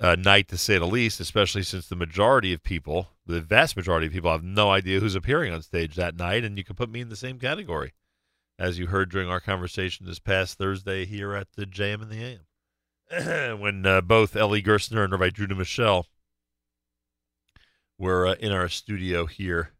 uh, 0.00 0.16
night 0.16 0.48
to 0.48 0.58
say 0.58 0.76
the 0.76 0.86
least, 0.86 1.20
especially 1.20 1.62
since 1.62 1.86
the 1.86 1.94
majority 1.94 2.52
of 2.52 2.64
people, 2.64 3.10
the 3.24 3.40
vast 3.40 3.76
majority 3.76 4.08
of 4.08 4.12
people, 4.12 4.32
have 4.32 4.42
no 4.42 4.72
idea 4.72 4.98
who's 4.98 5.14
appearing 5.14 5.52
on 5.52 5.62
stage 5.62 5.94
that 5.94 6.16
night, 6.16 6.42
and 6.42 6.58
you 6.58 6.64
can 6.64 6.74
put 6.74 6.90
me 6.90 7.00
in 7.00 7.10
the 7.10 7.16
same 7.16 7.38
category, 7.38 7.92
as 8.58 8.76
you 8.76 8.88
heard 8.88 9.08
during 9.08 9.30
our 9.30 9.40
conversation 9.40 10.04
this 10.04 10.18
past 10.18 10.58
Thursday 10.58 11.04
here 11.04 11.32
at 11.32 11.52
the 11.52 11.64
JM 11.64 12.02
and 12.02 12.10
the 12.10 12.40
AM, 13.12 13.60
when 13.60 13.86
uh, 13.86 14.00
both 14.00 14.34
Eli 14.34 14.60
Gerstner 14.62 15.04
and 15.04 15.12
Rabbi 15.12 15.30
Judah 15.30 15.54
Mischel 15.54 16.06
were 17.96 18.26
uh, 18.26 18.34
in 18.40 18.50
our 18.50 18.68
studio 18.68 19.26
here 19.26 19.75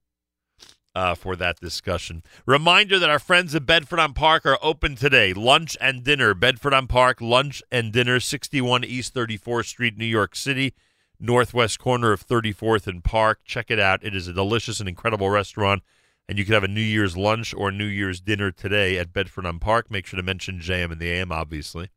uh, 0.97 1.15
for 1.15 1.37
that 1.37 1.61
discussion. 1.61 2.23
Reminder 2.47 2.99
that 2.99 3.11
our 3.11 3.19
friends 3.19 3.55
at 3.55 3.67
Bedford 3.67 3.99
on 3.99 4.15
Park 4.15 4.47
are 4.47 4.59
open 4.63 4.97
today. 4.97 5.35
Lunch 5.35 5.77
and 5.79 6.03
dinner. 6.03 6.33
Bedford 6.33 6.73
on 6.73 6.87
Park, 6.87 7.21
lunch 7.21 7.63
and 7.71 7.93
dinner, 7.93 8.19
61 8.19 8.83
East 8.83 9.15
34th 9.15 9.67
Street, 9.67 9.99
New 9.99 10.07
York 10.07 10.35
City, 10.35 10.73
northwest 11.21 11.79
corner 11.79 12.13
of 12.13 12.27
34th 12.27 12.87
and 12.87 13.05
Park. 13.05 13.41
Check 13.45 13.71
it 13.71 13.79
out. 13.79 14.03
It 14.03 14.17
is 14.17 14.27
a 14.27 14.33
delicious 14.33 14.81
and 14.81 14.89
incredible 14.89 15.29
restaurant. 15.29 15.83
And 16.29 16.39
you 16.39 16.47
can 16.47 16.55
have 16.55 16.65
a 16.65 16.69
New 16.69 16.81
Year's 16.81 17.15
lunch 17.15 17.53
or 17.53 17.71
New 17.71 17.85
Year's 17.85 18.23
dinner 18.23 18.51
today 18.51 18.99
at 18.99 19.13
Bedford 19.13 19.45
on 19.45 19.59
Park. 19.59 19.91
Make 19.91 20.07
sure 20.07 20.17
to 20.17 20.23
mention 20.25 20.61
JM 20.61 20.93
and 20.93 21.01
the 21.01 21.11
AM, 21.11 21.31
obviously. 21.31 21.91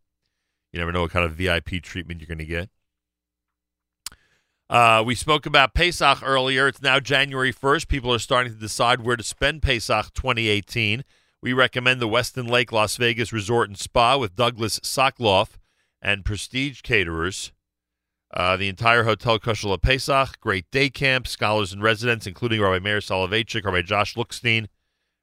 You 0.74 0.80
never 0.80 0.92
know 0.92 1.04
what 1.04 1.12
kind 1.12 1.26
of 1.26 1.32
VIP 1.32 1.82
treatment 1.82 2.20
you're 2.20 2.28
going 2.28 2.38
to 2.38 2.46
get. 2.46 2.70
Uh, 4.70 5.02
we 5.04 5.16
spoke 5.16 5.48
about 5.48 5.74
Pesach 5.74 6.20
earlier. 6.22 6.68
It's 6.68 6.82
now 6.82 7.00
January 7.00 7.52
1st. 7.52 7.88
People 7.88 8.14
are 8.14 8.20
starting 8.20 8.54
to 8.54 8.60
decide 8.60 9.02
where 9.02 9.16
to 9.16 9.24
spend 9.24 9.64
Pesach 9.64 10.14
2018. 10.14 11.04
We 11.42 11.54
recommend 11.54 12.00
the 12.00 12.08
Westin 12.08 12.48
Lake 12.48 12.72
Las 12.72 12.96
Vegas 12.98 13.34
Resort 13.34 13.68
and 13.70 13.78
Spa 13.80 14.18
with 14.18 14.36
Douglas 14.36 14.80
Soclof 14.82 15.58
and 16.04 16.24
Prestige 16.24 16.82
Caterers. 16.82 17.52
Uh, 18.32 18.58
the 18.58 18.68
entire 18.68 19.06
hotel 19.06 19.40
Kushel 19.40 19.82
Pesach, 19.82 20.40
great 20.40 20.70
day 20.70 20.92
camp, 20.92 21.26
scholars 21.26 21.74
and 21.74 21.82
residents, 21.82 22.28
including 22.28 22.62
Rabbi 22.62 22.78
Meir 22.78 23.00
Soloveitchik, 23.00 23.66
Rabbi 23.66 23.82
Josh 23.82 24.14
Lookstein, 24.14 24.68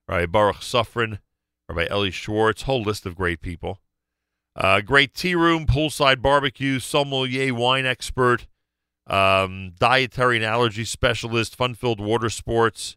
Rabbi 0.09 0.27
Baruch 0.27 0.57
Sufrin, 0.57 1.21
Rabbi 1.69 1.87
Eli 1.95 2.11
Schwartz, 2.11 2.63
whole 2.63 2.83
list 2.83 3.07
of 3.07 3.15
great 3.15 3.41
people. 3.41 3.79
Uh, 4.57 4.81
great 4.81 5.15
tea 5.15 5.37
room, 5.37 5.67
poolside 5.67 6.21
barbecue, 6.21 6.81
sommelier 6.81 7.55
wine 7.55 7.87
expert, 7.87 8.49
um, 9.07 9.73
dietary 9.79 10.37
and 10.37 10.45
allergy 10.45 10.85
specialist, 10.85 11.57
fun-filled 11.57 12.01
water 12.01 12.29
sports, 12.31 12.97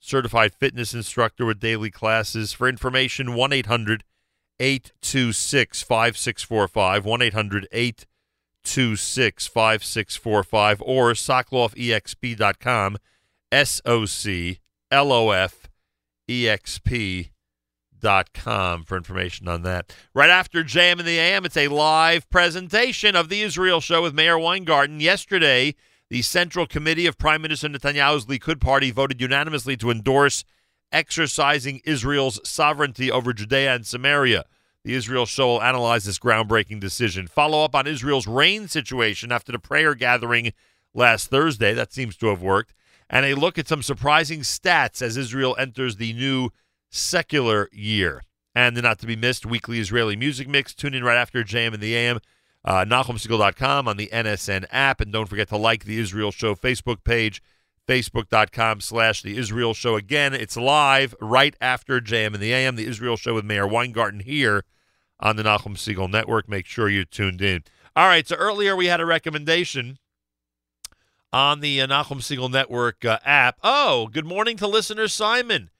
certified 0.00 0.54
fitness 0.54 0.94
instructor 0.94 1.44
with 1.44 1.60
daily 1.60 1.90
classes. 1.90 2.52
For 2.52 2.68
information, 2.68 3.34
1 3.34 3.52
800 3.52 4.04
826 4.60 5.82
5645, 5.82 7.04
1 7.04 7.22
800 7.22 7.68
826 7.72 9.46
5645, 9.46 10.82
or 10.82 11.12
soclofexp.com, 11.12 12.98
S 13.52 13.80
O 13.84 14.04
C 14.04 14.60
L 14.90 15.12
O 15.12 15.30
F 15.30 15.68
E 16.28 16.48
X 16.48 16.78
P 16.78 17.30
com 18.34 18.84
for 18.84 18.96
information 18.96 19.48
on 19.48 19.62
that. 19.62 19.94
Right 20.14 20.30
after 20.30 20.62
JM 20.62 21.00
in 21.00 21.06
the 21.06 21.18
AM, 21.18 21.44
it's 21.44 21.56
a 21.56 21.68
live 21.68 22.28
presentation 22.30 23.16
of 23.16 23.28
the 23.28 23.40
Israel 23.40 23.80
show 23.80 24.02
with 24.02 24.14
Meir 24.14 24.38
Weingarten. 24.38 25.00
Yesterday, 25.00 25.74
the 26.10 26.22
Central 26.22 26.66
Committee 26.66 27.06
of 27.06 27.18
Prime 27.18 27.42
Minister 27.42 27.68
Netanyahu's 27.68 28.26
Likud 28.26 28.60
party 28.60 28.90
voted 28.90 29.20
unanimously 29.20 29.76
to 29.78 29.90
endorse 29.90 30.44
exercising 30.92 31.80
Israel's 31.84 32.40
sovereignty 32.48 33.10
over 33.10 33.32
Judea 33.32 33.74
and 33.74 33.86
Samaria. 33.86 34.44
The 34.84 34.94
Israel 34.94 35.24
show 35.24 35.54
will 35.54 35.62
analyze 35.62 36.04
this 36.04 36.18
groundbreaking 36.18 36.80
decision. 36.80 37.26
Follow 37.26 37.64
up 37.64 37.74
on 37.74 37.86
Israel's 37.86 38.26
rain 38.26 38.68
situation 38.68 39.32
after 39.32 39.50
the 39.50 39.58
prayer 39.58 39.94
gathering 39.94 40.52
last 40.92 41.30
Thursday. 41.30 41.72
That 41.72 41.92
seems 41.92 42.16
to 42.18 42.26
have 42.26 42.42
worked. 42.42 42.74
And 43.08 43.24
a 43.24 43.34
look 43.34 43.58
at 43.58 43.68
some 43.68 43.82
surprising 43.82 44.40
stats 44.40 45.00
as 45.00 45.16
Israel 45.16 45.56
enters 45.58 45.96
the 45.96 46.12
new 46.12 46.50
secular 46.94 47.68
year. 47.72 48.22
And 48.54 48.76
the 48.76 48.82
not 48.82 49.00
to 49.00 49.06
be 49.06 49.16
missed 49.16 49.44
weekly 49.44 49.80
Israeli 49.80 50.16
music 50.16 50.48
mix. 50.48 50.74
Tune 50.74 50.94
in 50.94 51.02
right 51.02 51.16
after 51.16 51.42
JM 51.42 51.74
and 51.74 51.82
the 51.82 51.94
AM. 51.96 52.20
Uh, 52.64 52.84
NachumSegal.com 52.84 53.88
on 53.88 53.96
the 53.96 54.08
NSN 54.12 54.64
app. 54.70 55.00
And 55.00 55.12
don't 55.12 55.28
forget 55.28 55.48
to 55.48 55.56
like 55.56 55.84
the 55.84 55.98
Israel 55.98 56.30
Show 56.30 56.54
Facebook 56.54 57.04
page, 57.04 57.42
facebook.com 57.88 58.80
slash 58.80 59.22
the 59.22 59.36
Israel 59.36 59.74
Show. 59.74 59.96
Again, 59.96 60.34
it's 60.34 60.56
live 60.56 61.14
right 61.20 61.56
after 61.60 62.00
JM 62.00 62.28
and 62.28 62.36
the 62.36 62.52
AM, 62.52 62.76
the 62.76 62.86
Israel 62.86 63.16
Show 63.16 63.34
with 63.34 63.44
Meir 63.44 63.66
Weingarten 63.66 64.20
here 64.20 64.64
on 65.20 65.36
the 65.36 65.42
Nachum 65.42 65.76
Segal 65.76 66.10
Network. 66.10 66.48
Make 66.48 66.66
sure 66.66 66.88
you're 66.88 67.04
tuned 67.04 67.42
in. 67.42 67.64
All 67.96 68.06
right, 68.06 68.26
so 68.26 68.36
earlier 68.36 68.74
we 68.74 68.86
had 68.86 69.00
a 69.00 69.06
recommendation 69.06 69.98
on 71.32 71.60
the 71.60 71.80
uh, 71.80 71.86
Nachum 71.86 72.18
Segal 72.18 72.50
Network 72.50 73.04
uh, 73.04 73.18
app. 73.24 73.58
Oh, 73.62 74.06
good 74.06 74.24
morning 74.24 74.56
to 74.58 74.68
listener 74.68 75.08
Simon. 75.08 75.70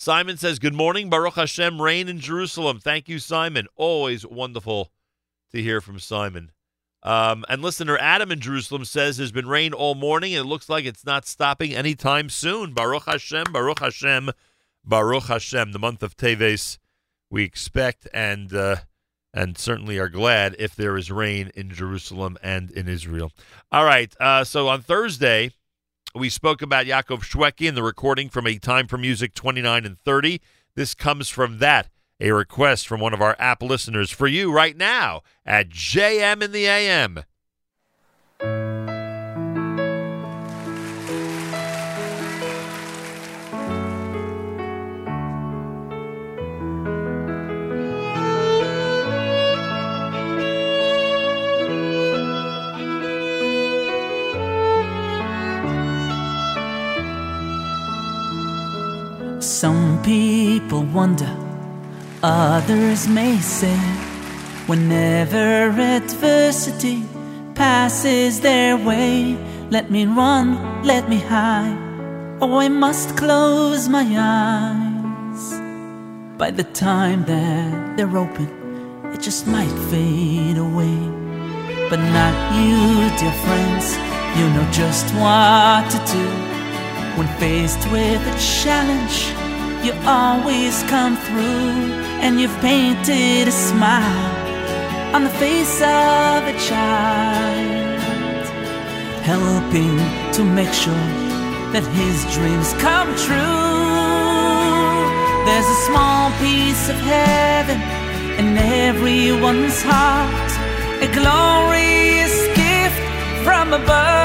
Simon 0.00 0.36
says, 0.36 0.60
Good 0.60 0.74
morning, 0.74 1.10
Baruch 1.10 1.34
Hashem, 1.34 1.82
rain 1.82 2.08
in 2.08 2.20
Jerusalem. 2.20 2.78
Thank 2.78 3.08
you, 3.08 3.18
Simon. 3.18 3.66
Always 3.74 4.24
wonderful 4.24 4.92
to 5.50 5.60
hear 5.60 5.80
from 5.80 5.98
Simon. 5.98 6.52
Um, 7.02 7.44
and 7.48 7.62
listener 7.62 7.98
Adam 7.98 8.30
in 8.30 8.38
Jerusalem 8.38 8.84
says 8.84 9.16
there's 9.16 9.32
been 9.32 9.48
rain 9.48 9.72
all 9.72 9.96
morning 9.96 10.34
and 10.34 10.46
it 10.46 10.48
looks 10.48 10.68
like 10.68 10.84
it's 10.84 11.04
not 11.04 11.26
stopping 11.26 11.74
anytime 11.74 12.28
soon. 12.28 12.74
Baruch 12.74 13.06
Hashem, 13.06 13.46
Baruch 13.52 13.80
Hashem, 13.80 14.30
Baruch 14.84 15.24
Hashem. 15.24 15.72
The 15.72 15.78
month 15.80 16.04
of 16.04 16.16
Teves 16.16 16.78
we 17.28 17.42
expect 17.42 18.06
and 18.14 18.54
uh, 18.54 18.76
and 19.34 19.58
certainly 19.58 19.98
are 19.98 20.08
glad 20.08 20.54
if 20.60 20.76
there 20.76 20.96
is 20.96 21.10
rain 21.10 21.50
in 21.56 21.70
Jerusalem 21.70 22.38
and 22.40 22.70
in 22.70 22.86
Israel. 22.88 23.32
All 23.72 23.84
right. 23.84 24.14
Uh, 24.20 24.44
so 24.44 24.68
on 24.68 24.80
Thursday, 24.80 25.50
we 26.18 26.28
spoke 26.28 26.62
about 26.62 26.86
Yaakov 26.86 27.20
Shweki 27.20 27.68
and 27.68 27.76
the 27.76 27.82
recording 27.82 28.28
from 28.28 28.46
A 28.46 28.58
Time 28.58 28.88
for 28.88 28.98
Music 28.98 29.34
29 29.34 29.86
and 29.86 29.98
30. 29.98 30.40
This 30.74 30.94
comes 30.94 31.28
from 31.28 31.58
that, 31.58 31.88
a 32.18 32.32
request 32.32 32.88
from 32.88 33.00
one 33.00 33.14
of 33.14 33.22
our 33.22 33.36
app 33.38 33.62
listeners 33.62 34.10
for 34.10 34.26
you 34.26 34.52
right 34.52 34.76
now 34.76 35.22
at 35.46 35.68
JM 35.68 36.42
in 36.42 36.52
the 36.52 36.66
AM. 36.66 37.20
Some 59.48 60.02
people 60.02 60.82
wonder, 60.82 61.34
others 62.22 63.08
may 63.08 63.38
say, 63.38 63.78
whenever 64.66 65.70
adversity 65.70 67.02
passes 67.54 68.40
their 68.40 68.76
way, 68.76 69.38
let 69.70 69.90
me 69.90 70.04
run, 70.04 70.84
let 70.84 71.08
me 71.08 71.18
hide, 71.18 71.78
oh, 72.42 72.58
I 72.58 72.68
must 72.68 73.16
close 73.16 73.88
my 73.88 74.06
eyes. 74.18 75.42
By 76.36 76.50
the 76.50 76.64
time 76.64 77.24
that 77.24 77.96
they're 77.96 78.18
open, 78.18 78.48
it 79.14 79.22
just 79.22 79.46
might 79.46 79.72
fade 79.90 80.58
away. 80.58 80.98
But 81.88 82.00
not 82.00 82.36
you, 82.54 83.08
dear 83.16 83.32
friends, 83.46 83.96
you 84.38 84.46
know 84.50 84.68
just 84.70 85.06
what 85.14 85.90
to 85.90 86.12
do. 86.12 86.28
When 87.16 87.26
faced 87.40 87.90
with 87.90 88.22
a 88.24 88.38
challenge, 88.38 89.34
you 89.84 89.92
always 90.06 90.82
come 90.84 91.16
through, 91.16 91.92
and 92.22 92.40
you've 92.40 92.58
painted 92.60 93.48
a 93.48 93.52
smile 93.52 94.34
on 95.14 95.24
the 95.24 95.30
face 95.30 95.80
of 95.80 96.42
a 96.52 96.56
child, 96.68 97.98
helping 99.22 99.98
to 100.32 100.44
make 100.44 100.72
sure 100.72 101.08
that 101.72 101.84
his 102.00 102.16
dreams 102.34 102.72
come 102.74 103.08
true. 103.26 103.78
There's 105.46 105.68
a 105.76 105.80
small 105.88 106.30
piece 106.42 106.88
of 106.88 106.96
heaven 106.96 107.80
in 108.40 108.58
everyone's 108.58 109.80
heart, 109.82 110.50
a 111.06 111.08
glorious 111.20 112.36
gift 112.62 113.00
from 113.44 113.72
above. 113.72 114.18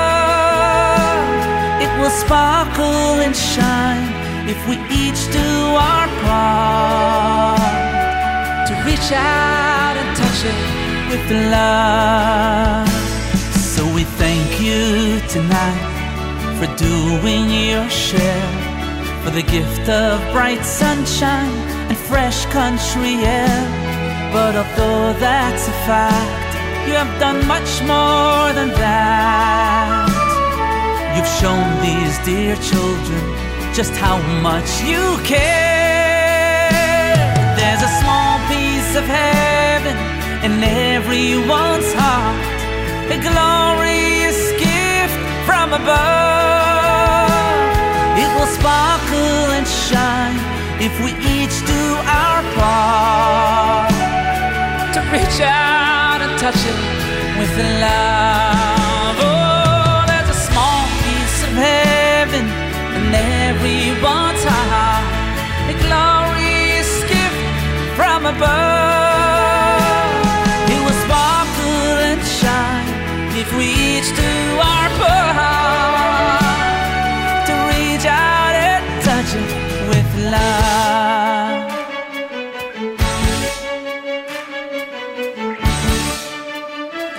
It 1.84 1.92
will 2.00 2.16
sparkle 2.26 3.22
and 3.26 3.36
shine 3.36 4.23
if 4.46 4.60
we 4.68 4.76
each 4.92 5.32
do 5.32 5.52
our 5.90 6.08
part 6.22 7.60
to 8.68 8.74
reach 8.84 9.10
out 9.14 9.96
and 9.96 10.18
touch 10.18 10.44
it 10.44 10.60
with 11.10 11.26
love. 11.50 12.88
So 13.56 13.82
we 13.94 14.04
thank 14.04 14.60
you 14.60 15.22
tonight 15.30 15.92
for 16.60 16.68
doing 16.76 17.50
your 17.50 17.90
share, 17.90 18.52
for 19.24 19.30
the 19.30 19.44
gift 19.44 19.88
of 19.88 20.20
bright 20.34 20.66
sunshine 20.66 21.56
and 21.88 21.98
fresh 21.98 22.46
country 22.48 23.16
air. 23.24 23.64
But 24.34 24.56
although 24.58 25.14
that's 25.20 25.68
a 25.70 25.76
fact, 25.88 26.88
you 26.88 26.96
have 26.96 27.18
done 27.18 27.48
much 27.48 27.82
more 27.84 28.52
than 28.52 28.70
that. 28.84 30.10
You've 31.16 31.34
shown 31.40 31.66
these 31.82 32.18
dear 32.26 32.58
children 32.58 33.43
just 33.74 33.96
how 33.96 34.20
much 34.44 34.84
you 34.84 35.18
care. 35.24 36.70
There's 37.58 37.82
a 37.82 37.92
small 38.02 38.38
piece 38.48 38.96
of 38.96 39.04
heaven 39.04 39.98
in 40.46 40.64
everyone's 40.64 41.92
heart, 41.98 42.38
a 43.10 43.18
glorious 43.18 44.52
gift 44.62 45.18
from 45.48 45.74
above. 45.74 47.34
It 48.22 48.30
will 48.38 48.52
sparkle 48.60 49.58
and 49.58 49.66
shine 49.66 50.38
if 50.80 50.94
we 51.04 51.12
each 51.34 51.58
do 51.66 51.84
our 52.06 52.44
part 52.54 53.90
to 54.94 55.00
reach 55.12 55.42
out 55.42 56.22
and 56.22 56.40
touch 56.40 56.62
it 56.62 56.78
with 57.40 57.58
love. 57.82 59.33
In 63.14 63.20
everyone's 63.20 64.44
heart, 64.44 65.06
a 65.70 65.74
glorious 65.86 66.92
gift 67.12 67.40
from 67.96 68.26
above. 68.26 69.82
It 70.74 70.80
will 70.86 71.00
sparkle 71.06 71.98
and 72.10 72.22
shine 72.40 72.90
if 73.38 73.50
we 73.58 73.68
each 73.94 74.10
do 74.16 74.34
our 74.70 74.90
part 75.02 76.42
to 77.48 77.54
reach 77.72 78.06
out 78.06 78.54
and 78.70 78.84
touch 79.04 79.32
it 79.42 79.50
with 79.90 80.10
love. 80.32 81.70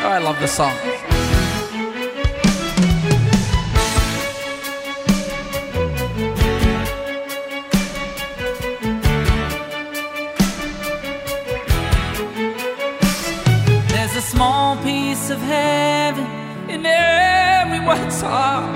Oh, 0.02 0.08
I 0.08 0.18
love 0.18 0.38
this 0.40 0.52
song. 0.52 0.93
Everyone's 18.24 18.74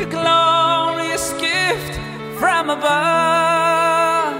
a 0.00 0.06
glorious 0.06 1.32
gift 1.34 1.94
from 2.38 2.70
above. 2.70 4.34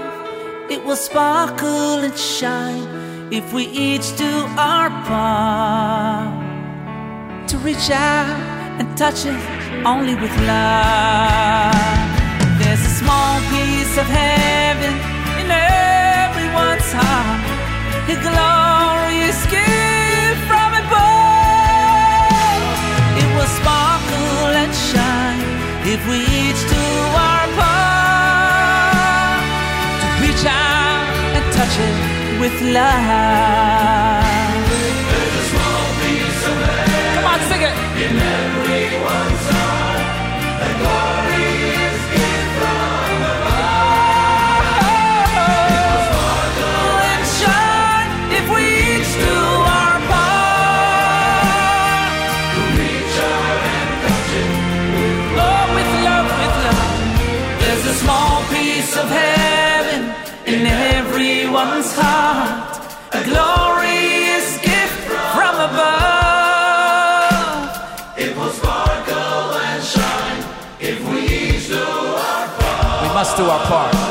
It 0.69 0.83
will 0.83 0.95
sparkle 0.95 2.03
and 2.03 2.17
shine 2.17 2.87
if 3.31 3.53
we 3.53 3.63
each 3.67 4.15
do 4.17 4.45
our 4.57 4.89
part 5.07 6.33
to 7.47 7.57
reach 7.59 7.89
out 7.89 8.39
and 8.79 8.97
touch 8.97 9.25
it 9.25 9.39
only 9.85 10.15
with 10.15 10.35
love. 10.41 11.73
There's 12.59 12.83
a 12.91 12.93
small 13.01 13.39
piece 13.53 13.97
of 13.97 14.07
heaven 14.07 14.93
in 15.41 15.49
everyone's 15.51 16.91
heart, 16.91 17.43
a 18.09 18.15
glorious 18.27 19.39
gift 19.55 20.41
from 20.49 20.73
above. 20.83 21.13
It 23.21 23.27
will 23.35 23.51
sparkle 23.59 23.92
if 25.93 26.07
we 26.07 26.17
each 26.17 26.61
do 26.75 26.85
our 27.25 27.45
part 27.57 29.43
to 30.01 30.07
reach 30.23 30.43
out 30.43 31.05
and 31.35 31.45
touch 31.53 31.75
it 31.87 32.39
with 32.41 32.55
love. 32.73 34.42
Do 73.43 73.49
our 73.49 73.59
part. 73.65 74.02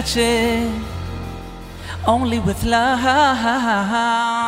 Touch 0.00 0.16
it 0.16 0.82
only 2.06 2.38
with 2.38 2.64
love. 2.64 4.39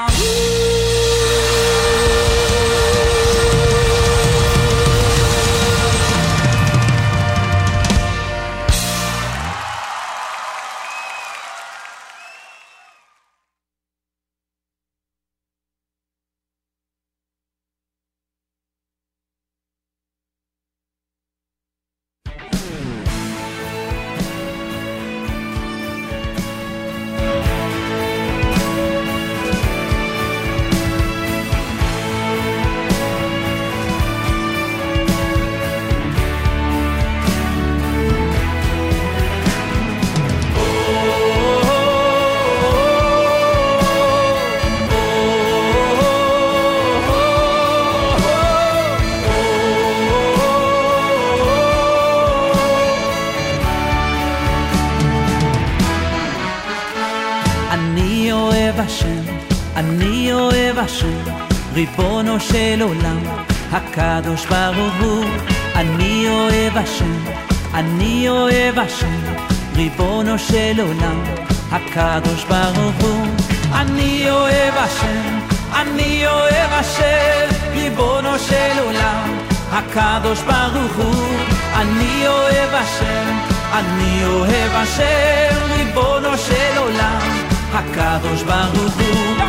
הקדוש 71.94 72.44
ברוך 72.44 72.94
הוא. 73.00 73.26
אני 73.72 74.30
אוהב 74.30 74.74
השם, 74.76 75.38
אני 75.76 76.26
אוהב 76.26 76.72
השם, 76.72 77.72
ריבונו 77.72 78.38
של 78.38 78.78
עולם, 78.84 79.38
הקדוש 79.72 80.40
ברוך 80.40 80.96
הוא. 80.96 81.36
אני 81.76 82.28
אוהב 82.28 82.74
השם, 82.74 83.38
אני 83.72 84.24
אוהב 84.24 84.70
השם, 84.74 85.72
ריבונו 85.76 86.38
של 86.38 86.78
עולם, 86.78 87.38
הקדוש 87.72 88.42
ברוך 88.42 88.94
הוא. 88.94 89.41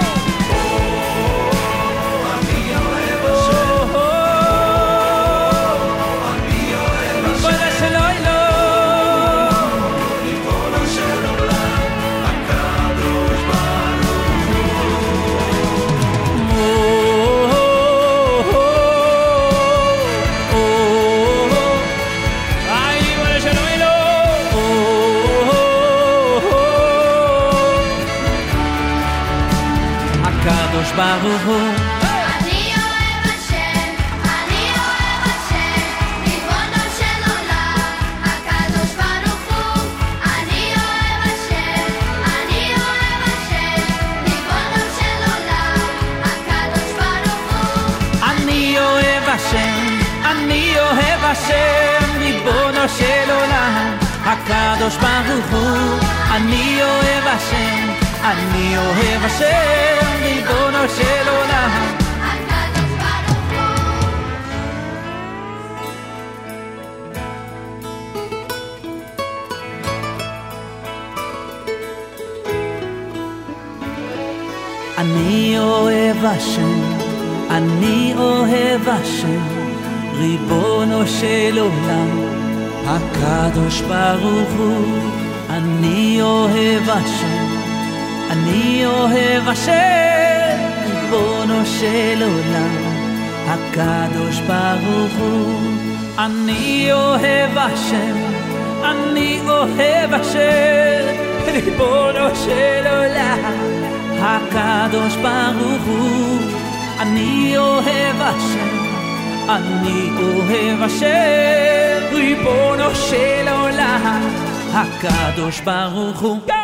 ברוך 30.96 31.42
הוא 31.46 31.70
אני 32.40 32.74
אוהב 32.76 33.26
השם, 33.26 33.90
אני 34.26 34.64
אוהב 34.78 35.24
השם, 35.26 35.82
ריבונו 36.24 36.84
של 36.98 37.20
עולם, 37.32 37.80
הקדוש 38.24 38.92
ברוך 39.00 39.44
הוא. 39.50 39.90
אני 40.24 40.74
אוהב 40.76 41.22
השם, 41.26 41.90
אני 42.26 42.64
אוהב 42.76 43.22
השם, 43.26 43.82
ריבונו 44.26 44.84
של 44.98 45.20
עולם, 45.32 45.80
הקדוש 46.24 46.92
ברוך 47.00 47.44
הוא. 47.54 48.32
אני 48.32 48.80
אוהב 48.80 49.24
השם, 49.28 49.98
אני 50.32 50.74
אוהב 50.80 51.24
השם, 51.24 52.20
ריבונו 52.20 52.90
של 52.98 53.32
עולם, 53.32 53.98
הקדוש 54.26 54.96
ברוך 54.98 55.52
הוא. 55.52 56.00
אני 56.32 56.84
אוהב 56.84 57.28
השם, 57.28 58.03
אני 58.24 58.78
אוהב 58.78 59.26
השם, 59.26 60.08
ריבונו 60.24 60.90
של 60.98 61.30
עולם. 61.30 62.04
אני 74.98 75.60
אוהב 75.60 76.26
השם, 76.26 76.82
אני 77.50 78.14
אוהב 78.18 78.88
השם, 78.88 79.44
ריבונו 80.14 81.08
של 81.08 81.58
עולם, 81.60 82.20
הקדוש 82.86 83.82
ברוך 83.82 84.50
הוא. 84.58 85.14
אני 85.50 86.22
אוהב 86.22 86.90
השם, 86.90 87.33
אני 88.43 88.87
אוהב 88.87 89.49
השם, 89.49 90.59
ריבונו 90.87 91.67
של 91.67 92.23
עולם, 92.23 92.99
הקדוש 93.47 94.41
ברוך 94.41 95.13
הוא. 95.19 95.61
אני 96.19 96.93
אוהב 96.93 97.59
השם, 97.59 98.17
אני 98.85 99.41
אוהב 99.49 100.13
השם, 100.13 101.15
ריבונו 101.47 102.37
של 102.45 102.87
עולם. 102.87 103.89
הקדוש 104.21 105.17
ברוך 105.17 105.83
הוא, 105.87 106.39
אני 107.01 107.59
אוהב 107.59 108.17
השם, 108.21 108.79
אני 109.49 110.11
אוהב 110.23 110.83
השם, 110.83 112.17
ריבונו 112.17 112.95
של 112.95 113.49
עולם, 113.49 114.29
הקדוש 114.73 115.61
ברוך 115.61 116.21
הוא. 116.21 116.62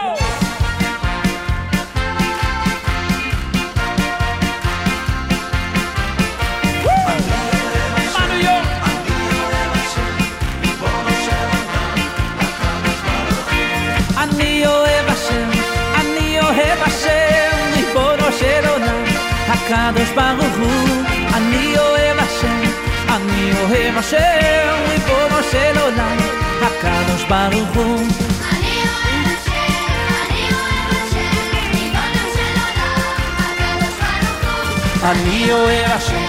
הקדוש 19.72 20.10
ברוך 20.10 20.58
הוא. 20.60 21.04
אני 21.34 21.78
אוהב 21.78 22.18
השם, 22.20 22.72
אני 23.10 23.52
אוהב 23.60 23.98
השם, 23.98 24.76
ריבונו 24.90 25.44
של 25.52 25.80
עולם, 25.82 26.18
הקדוש 26.62 27.24
ברוך 27.24 27.76
הוא. 27.76 28.08
אני 35.04 35.52
אוהב 35.52 35.92
השם, 35.92 36.26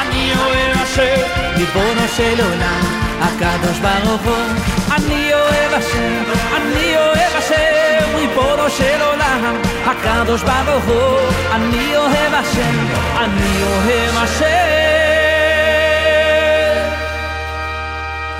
אני 0.00 0.32
אוהב 0.34 0.76
השם, 0.82 1.20
ריבונו 1.56 2.08
של 2.16 2.40
עולם, 2.44 2.80
הקדוש 3.20 3.78
ברוך 3.78 4.22
הוא. 4.22 4.44
אני 4.96 5.34
אוהב 5.34 5.72
השם, 5.72 6.22
אני 6.56 6.96
אוהב 6.96 7.29
ריבונו 8.15 8.69
של 8.69 9.01
עולם, 9.01 9.61
הקדוש 9.85 10.41
ברוך 10.43 10.85
הוא. 10.85 11.19
אני 11.51 11.97
אוהב 11.97 12.33
השם, 12.33 12.75
אני 13.17 13.63
אוהב 13.63 14.15
השם, 14.17 14.45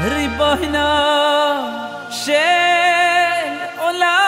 ריבונו 0.01 0.77
של 2.11 2.35
עולם. 3.77 4.25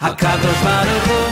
הקדוש 0.00 0.56
ברוך 0.64 1.08
הוא. 1.08 1.25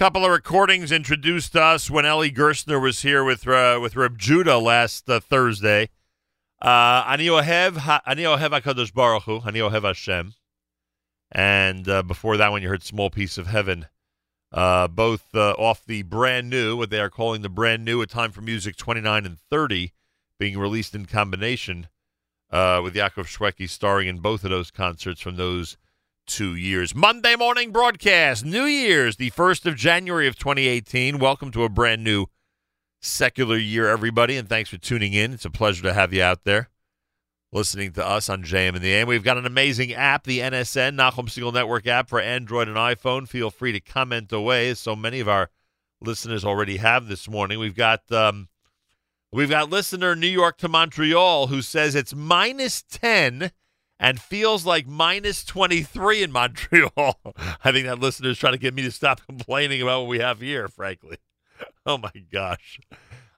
Couple 0.00 0.24
of 0.24 0.32
recordings 0.32 0.92
introduced 0.92 1.54
us 1.54 1.90
when 1.90 2.06
Eli 2.06 2.30
Gerstner 2.30 2.80
was 2.80 3.02
here 3.02 3.22
with 3.22 3.46
uh, 3.46 3.78
with 3.82 3.96
Reb 3.96 4.16
Judah 4.16 4.56
last 4.56 5.10
uh, 5.10 5.20
Thursday. 5.20 5.90
Uh, 6.62 7.04
Ani 7.06 7.26
ohev 7.26 7.72
Hakadosh 7.72 8.94
Baruch 8.94 9.24
Hu, 9.24 9.42
Ani 9.46 9.60
ohev 9.60 9.82
Hashem, 9.82 10.32
and 11.30 11.86
uh, 11.86 12.02
before 12.02 12.38
that 12.38 12.50
one 12.50 12.62
you 12.62 12.70
heard 12.70 12.82
"Small 12.82 13.10
Piece 13.10 13.36
of 13.36 13.48
Heaven," 13.48 13.88
uh, 14.50 14.88
both 14.88 15.34
uh, 15.34 15.50
off 15.58 15.84
the 15.84 16.00
brand 16.00 16.48
new, 16.48 16.78
what 16.78 16.88
they 16.88 16.98
are 17.00 17.10
calling 17.10 17.42
the 17.42 17.50
brand 17.50 17.84
new, 17.84 18.00
"A 18.00 18.06
Time 18.06 18.32
for 18.32 18.40
Music" 18.40 18.76
29 18.76 19.26
and 19.26 19.38
30, 19.38 19.92
being 20.38 20.56
released 20.56 20.94
in 20.94 21.04
combination 21.04 21.88
uh, 22.50 22.80
with 22.82 22.94
Yaakov 22.94 23.26
Shweki 23.26 23.68
starring 23.68 24.08
in 24.08 24.20
both 24.20 24.44
of 24.44 24.50
those 24.50 24.70
concerts 24.70 25.20
from 25.20 25.36
those 25.36 25.76
two 26.30 26.54
years. 26.54 26.94
Monday 26.94 27.34
morning 27.34 27.72
broadcast, 27.72 28.44
New 28.44 28.62
Year's, 28.62 29.16
the 29.16 29.32
1st 29.32 29.66
of 29.66 29.74
January 29.74 30.28
of 30.28 30.38
2018. 30.38 31.18
Welcome 31.18 31.50
to 31.50 31.64
a 31.64 31.68
brand 31.68 32.04
new 32.04 32.26
secular 33.00 33.56
year, 33.56 33.88
everybody, 33.88 34.36
and 34.36 34.48
thanks 34.48 34.70
for 34.70 34.78
tuning 34.78 35.12
in. 35.12 35.32
It's 35.32 35.44
a 35.44 35.50
pleasure 35.50 35.82
to 35.82 35.92
have 35.92 36.12
you 36.12 36.22
out 36.22 36.44
there 36.44 36.70
listening 37.52 37.90
to 37.94 38.06
us 38.06 38.28
on 38.28 38.44
JM 38.44 38.76
and 38.76 38.80
the 38.80 38.92
AM. 38.92 39.08
We've 39.08 39.24
got 39.24 39.38
an 39.38 39.46
amazing 39.46 39.92
app, 39.92 40.22
the 40.22 40.38
NSN, 40.38 40.94
Nachum 40.94 41.26
Segal 41.26 41.52
Network 41.52 41.88
app 41.88 42.08
for 42.08 42.20
Android 42.20 42.68
and 42.68 42.76
iPhone. 42.76 43.26
Feel 43.26 43.50
free 43.50 43.72
to 43.72 43.80
comment 43.80 44.30
away, 44.30 44.70
as 44.70 44.78
so 44.78 44.94
many 44.94 45.18
of 45.18 45.28
our 45.28 45.50
listeners 46.00 46.44
already 46.44 46.76
have 46.76 47.08
this 47.08 47.28
morning. 47.28 47.58
We've 47.58 47.74
got 47.74 48.10
um, 48.12 48.48
we've 49.32 49.50
got 49.50 49.68
listener 49.68 50.14
New 50.14 50.28
York 50.28 50.58
to 50.58 50.68
Montreal 50.68 51.48
who 51.48 51.60
says 51.60 51.96
it's 51.96 52.14
minus 52.14 52.84
10 52.84 53.50
and 54.00 54.18
feels 54.18 54.64
like 54.64 54.86
minus 54.88 55.44
23 55.44 56.22
in 56.22 56.32
Montreal. 56.32 57.20
I 57.64 57.70
think 57.70 57.86
that 57.86 58.00
listener 58.00 58.30
is 58.30 58.38
trying 58.38 58.54
to 58.54 58.58
get 58.58 58.74
me 58.74 58.82
to 58.82 58.90
stop 58.90 59.20
complaining 59.28 59.82
about 59.82 60.00
what 60.00 60.08
we 60.08 60.18
have 60.20 60.40
here, 60.40 60.66
frankly. 60.68 61.18
Oh 61.84 61.98
my 61.98 62.12
gosh. 62.32 62.78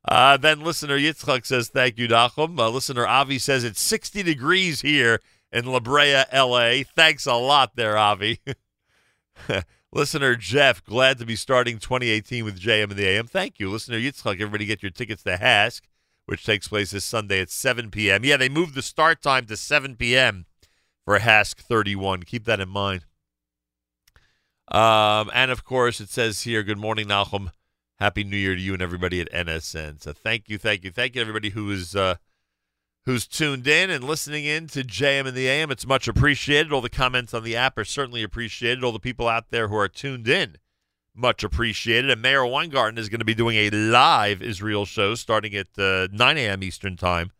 Uh, 0.05 0.37
then 0.37 0.61
listener 0.61 0.99
Yitzchak 0.99 1.45
says, 1.47 1.69
Thank 1.69 1.97
you, 1.99 2.07
Nachum. 2.07 2.59
Uh, 2.59 2.69
listener 2.69 3.07
Avi 3.07 3.39
says 3.39 3.65
it's 3.65 3.81
60 3.81 4.23
degrees 4.23 4.81
here 4.81 5.21
in 5.53 5.65
La 5.65 5.81
Brea, 5.81 6.25
LA. 6.33 6.83
Thanks 6.95 7.27
a 7.27 7.35
lot 7.35 7.75
there, 7.77 7.97
Avi. 7.97 8.41
listener 9.93 10.37
Jeff, 10.37 10.85
glad 10.85 11.19
to 11.19 11.27
be 11.27 11.37
starting 11.37 11.79
2018 11.79 12.45
with 12.45 12.61
JM 12.61 12.91
and 12.91 12.93
the 12.93 13.07
AM. 13.07 13.27
Thank 13.27 13.59
you. 13.59 13.71
Listener 13.71 13.99
Yitzchak, 13.99 14.35
everybody 14.35 14.67
get 14.67 14.83
your 14.83 14.91
tickets 14.91 15.23
to 15.25 15.37
HASC. 15.37 15.83
which 16.27 16.45
takes 16.45 16.69
place 16.69 16.91
this 16.93 17.05
Sunday 17.05 17.41
at 17.41 17.51
7 17.51 17.91
p.m. 17.91 18.25
Yeah, 18.25 18.37
they 18.37 18.49
moved 18.49 18.75
the 18.75 18.83
start 18.83 19.21
time 19.23 19.47
to 19.47 19.57
7 19.57 19.97
p.m. 19.97 20.47
for 21.05 21.19
Hask 21.19 21.59
31. 21.59 22.23
Keep 22.23 22.45
that 22.45 22.61
in 22.61 22.69
mind. 22.69 23.05
Um, 24.69 25.31
and 25.35 25.51
of 25.51 25.65
course, 25.65 26.01
it 26.01 26.09
says 26.09 26.43
here, 26.43 26.63
"Good 26.63 26.79
morning, 26.79 27.09
Nachum. 27.09 27.53
Happy 27.99 28.25
New 28.25 28.37
Year 28.37 28.55
to 28.55 28.61
you 28.61 28.73
and 28.73 28.83
everybody 28.83 29.21
at 29.21 29.31
NSN." 29.33 30.01
So 30.01 30.13
thank 30.13 30.49
you, 30.49 30.57
thank 30.57 30.85
you, 30.85 30.91
thank 30.91 31.15
you, 31.15 31.21
everybody 31.21 31.51
who 31.51 31.71
is 31.71 31.95
uh, 31.95 32.17
who's 33.05 33.27
tuned 33.27 33.67
in 33.67 33.91
and 33.91 34.05
listening 34.05 34.45
in 34.45 34.69
to 34.69 34.83
JM 34.83 35.27
and 35.27 35.37
the 35.37 35.49
AM. 35.49 35.71
It's 35.71 35.87
much 35.87 36.09
appreciated. 36.09 36.73
All 36.73 36.81
the 36.81 36.89
comments 36.89 37.35
on 37.35 37.43
the 37.43 37.57
app 37.57 37.77
are 37.77 37.85
certainly 37.85 38.23
appreciated. 38.23 38.85
All 38.85 38.93
the 38.93 39.01
people 39.01 39.29
out 39.29 39.51
there 39.51 39.69
who 39.69 39.77
are 39.77 39.89
tuned 39.89 40.29
in, 40.29 40.57
much 41.15 41.43
appreciated. 41.43 42.11
And 42.11 42.23
Meir 42.23 42.47
Weingarten 42.47 42.99
is 42.99 43.09
going 43.09 43.19
to 43.19 43.25
be 43.25 43.35
doing 43.35 43.57
a 43.57 43.71
live 43.71 44.41
Israel 44.41 44.87
show 44.87 45.15
starting 45.15 45.55
at 45.55 45.79
uh, 45.79 46.09
9 46.13 46.39
a.m. 46.39 46.63
Eastern 46.63 46.97
Time 46.97 47.33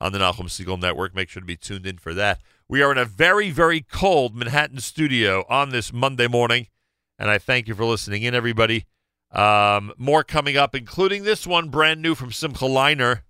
on 0.00 0.12
the 0.12 0.18
Nachum 0.18 0.46
Segal 0.46 0.80
Network. 0.80 1.14
Make 1.14 1.28
sure 1.28 1.40
to 1.40 1.46
be 1.46 1.56
tuned 1.56 1.86
in 1.86 1.98
for 1.98 2.14
that. 2.14 2.40
We 2.66 2.80
are 2.80 2.90
in 2.90 2.96
a 2.96 3.04
very, 3.04 3.50
very 3.50 3.82
cold 3.82 4.34
Manhattan 4.34 4.80
studio 4.80 5.44
on 5.50 5.68
this 5.68 5.92
Monday 5.92 6.26
morning, 6.26 6.68
and 7.18 7.28
I 7.28 7.36
thank 7.36 7.68
you 7.68 7.74
for 7.74 7.84
listening 7.84 8.22
in, 8.22 8.34
everybody. 8.34 8.86
Um, 9.30 9.92
more 9.98 10.24
coming 10.24 10.56
up, 10.56 10.74
including 10.74 11.24
this 11.24 11.46
one 11.46 11.68
brand 11.68 12.00
new 12.00 12.14
from 12.14 12.32
Simcha 12.32 12.64
Leiner. 12.64 13.20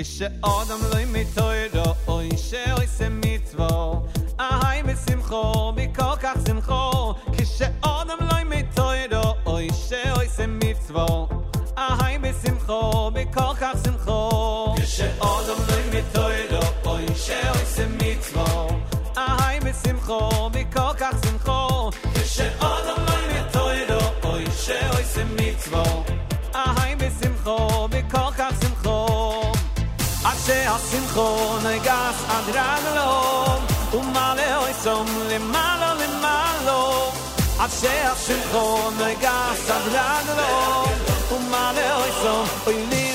כשאדם 0.00 0.78
לא 0.90 0.98
מתוירו, 1.06 1.94
אוי 2.08 2.28
שעושה 2.36 3.08
מצוו, 3.08 4.02
אהי 4.40 4.82
בשמחו, 4.82 5.72
מכל 5.72 6.16
כך 6.20 6.34
שמחו. 6.48 7.14
כשאדם 7.32 8.18
לא 8.20 8.44
מתוירו, 8.44 9.34
אוי 9.46 9.68
שעושה 9.88 10.46
מצוו, 10.46 11.28
אהי 11.78 12.18
בשמחו, 12.18 13.10
מכל 13.10 13.54
כך 13.60 13.72
שמחו. 13.84 14.74
כשאדם 14.76 15.58
לא 15.68 15.98
מתוירו, 15.98 16.62
אוי 16.84 17.06
שעושה 17.16 17.86
מצוו, 17.88 18.68
אהי 19.16 19.60
בשמחו, 19.60 20.50
מכל 20.50 20.94
כך 20.98 21.14
שמחו. 21.24 21.90
כשאדם 22.14 23.04
לא 23.08 23.16
מתוירו, 23.34 24.00
אוי 24.24 24.44
שעושה 24.56 25.24
מצוו, 25.24 26.17
se 30.48 30.58
asim 30.74 31.04
khon 31.14 31.64
gas 31.86 32.18
adranlo 32.36 33.08
um 33.98 34.06
male 34.14 34.48
oi 34.64 34.74
som 34.84 35.08
le 35.30 35.38
malo 35.54 35.90
le 36.00 36.08
malo 36.24 36.80
a 37.64 37.66
se 37.78 37.94
asim 38.12 38.40
khon 38.52 38.98
gas 39.24 39.60
adranlo 39.76 40.50
um 41.34 41.44
male 41.52 41.86
oi 42.02 42.12
som 42.22 42.46
oi 42.68 43.07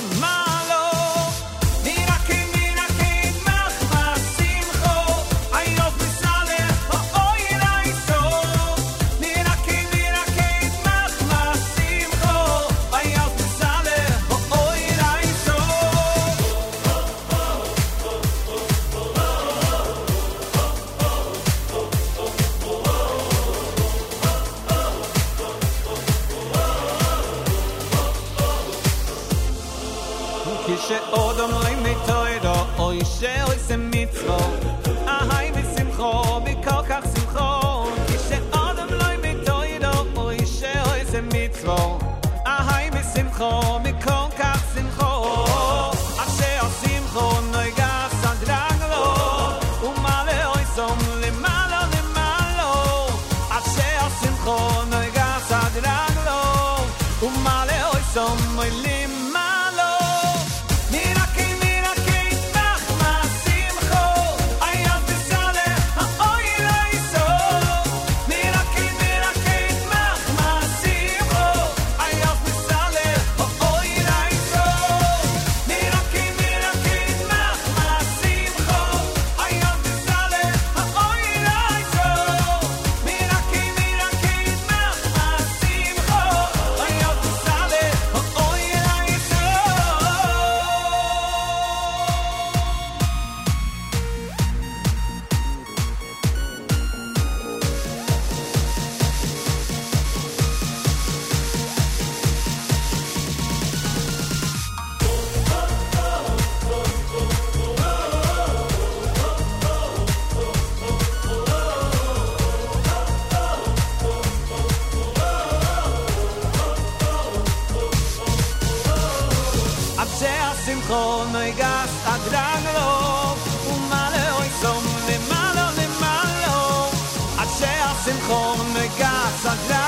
out. 129.53 129.82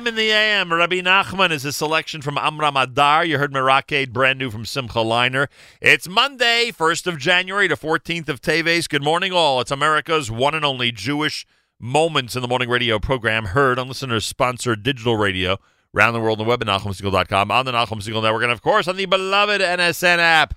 JM 0.00 0.06
in 0.06 0.14
the 0.14 0.30
AM. 0.30 0.72
Rabbi 0.72 1.00
Nachman 1.00 1.50
is 1.50 1.64
a 1.64 1.72
selection 1.72 2.22
from 2.22 2.38
Amram 2.38 2.76
Adar. 2.76 3.24
You 3.24 3.38
heard 3.38 3.52
Merakade, 3.52 4.12
brand 4.12 4.38
new 4.38 4.50
from 4.50 4.64
Simcha 4.64 4.98
Leiner. 4.98 5.48
It's 5.80 6.08
Monday, 6.08 6.72
1st 6.72 7.06
of 7.06 7.18
January 7.18 7.68
to 7.68 7.76
14th 7.76 8.28
of 8.28 8.40
Teves. 8.40 8.88
Good 8.88 9.02
morning, 9.02 9.32
all. 9.32 9.60
It's 9.60 9.70
America's 9.70 10.30
one 10.30 10.54
and 10.54 10.64
only 10.64 10.90
Jewish 10.90 11.46
Moments 11.78 12.34
in 12.34 12.42
the 12.42 12.48
Morning 12.48 12.68
radio 12.68 12.98
program, 12.98 13.46
heard 13.46 13.78
on 13.78 13.88
listeners 13.88 14.24
sponsored 14.24 14.82
digital 14.82 15.16
radio 15.16 15.58
around 15.94 16.14
the 16.14 16.20
world 16.20 16.40
on 16.40 16.46
the 16.46 16.48
web 16.48 16.62
at 16.62 16.68
NachumSegal.com, 16.68 17.50
on 17.50 17.66
the 17.66 17.72
Nachum 17.72 18.02
Segal 18.02 18.22
Network, 18.22 18.42
and 18.42 18.52
of 18.52 18.62
course 18.62 18.88
on 18.88 18.96
the 18.96 19.06
beloved 19.06 19.60
NSN 19.60 20.18
app. 20.18 20.54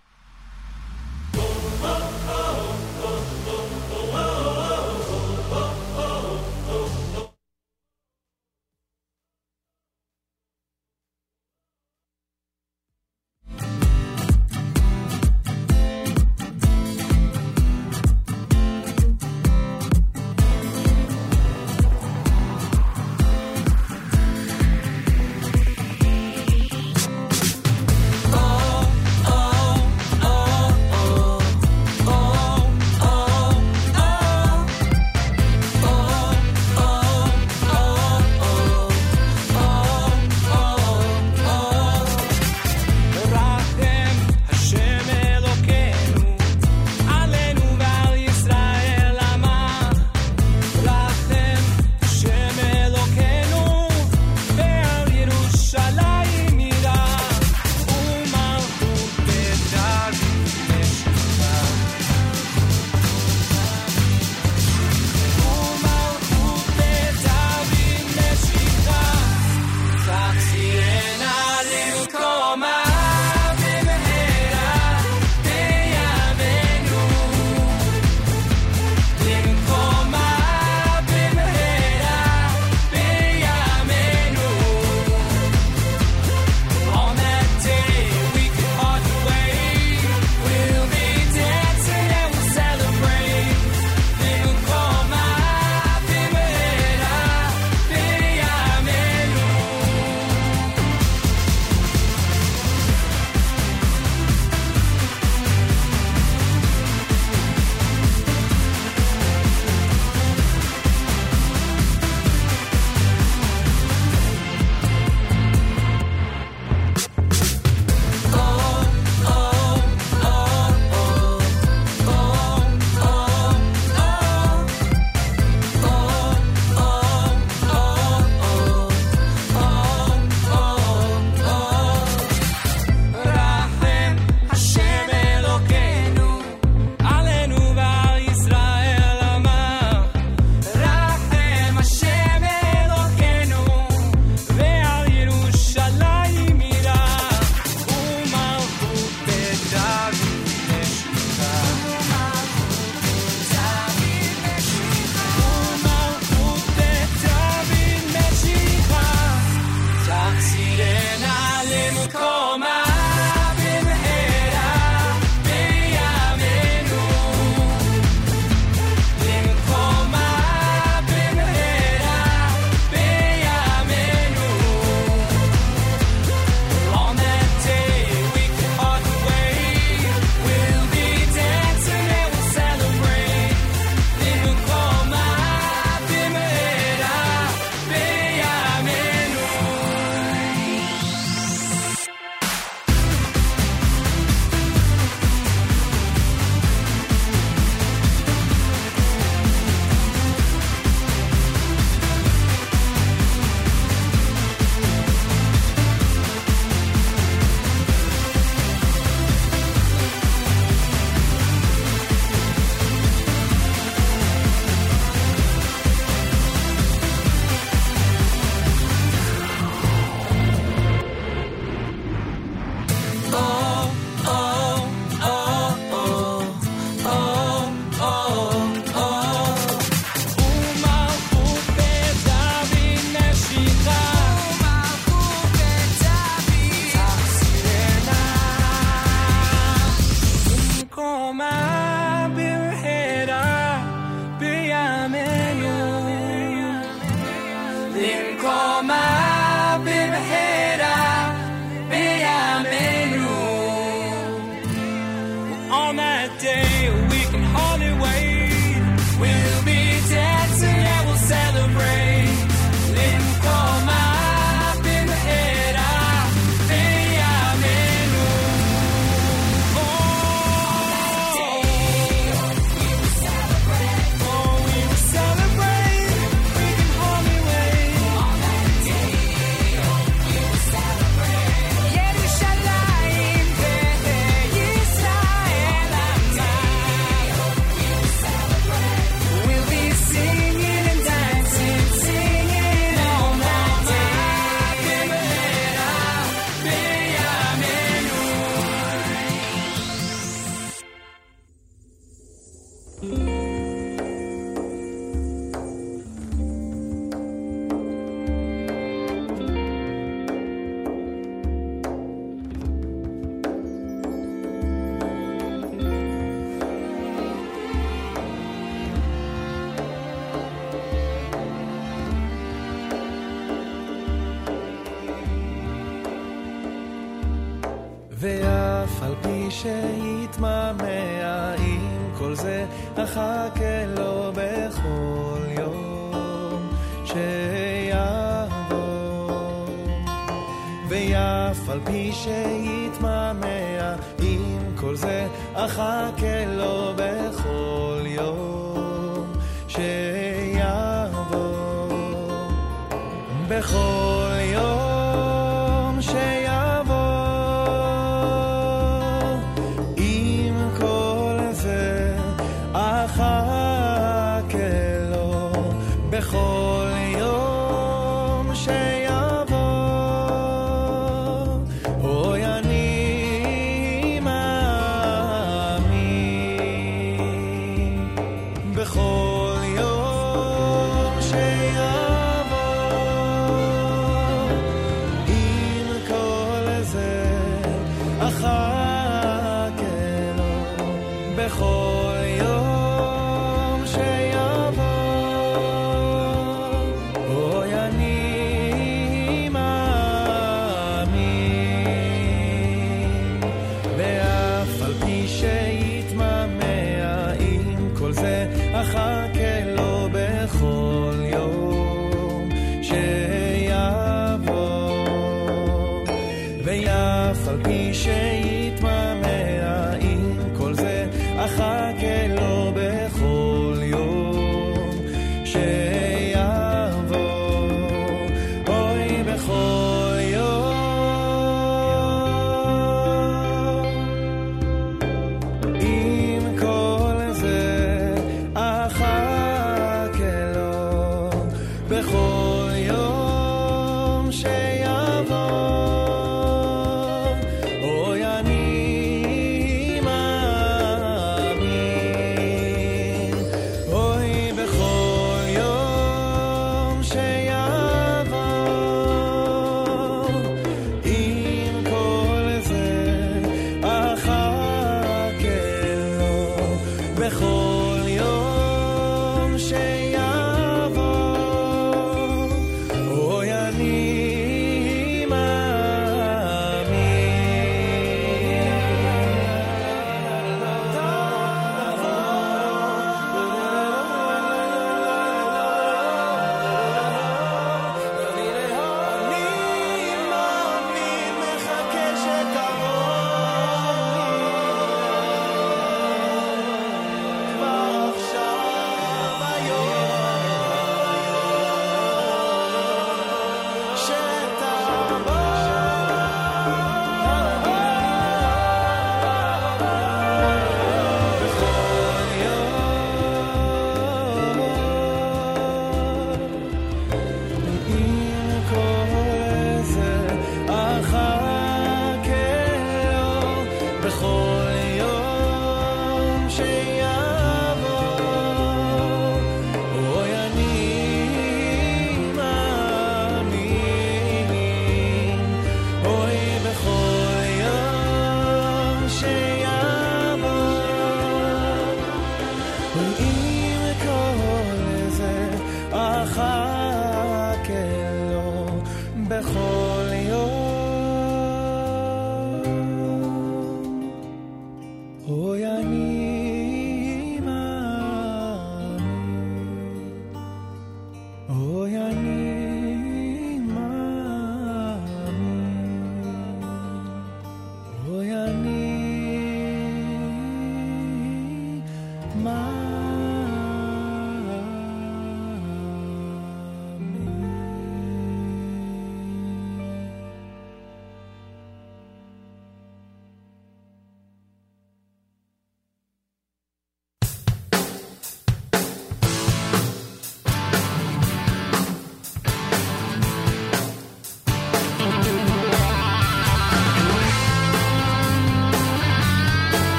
espejo 391.46 391.83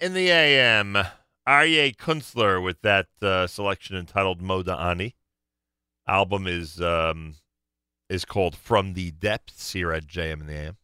in 0.00 0.14
the 0.14 0.30
AM. 0.30 0.96
Aryeh 1.46 1.96
Kunstler 1.96 2.62
with 2.62 2.82
that 2.82 3.06
uh, 3.22 3.46
selection 3.46 3.96
entitled 3.96 4.42
Moda 4.42 4.78
Ani. 4.78 5.14
Album 6.06 6.46
is 6.46 6.80
um, 6.80 7.36
is 8.08 8.24
called 8.24 8.56
From 8.56 8.94
the 8.94 9.10
Depths 9.10 9.72
here 9.72 9.92
at 9.92 10.06
JM 10.06 10.40
in 10.40 10.46
the 10.46 10.54
AM. 10.54 10.76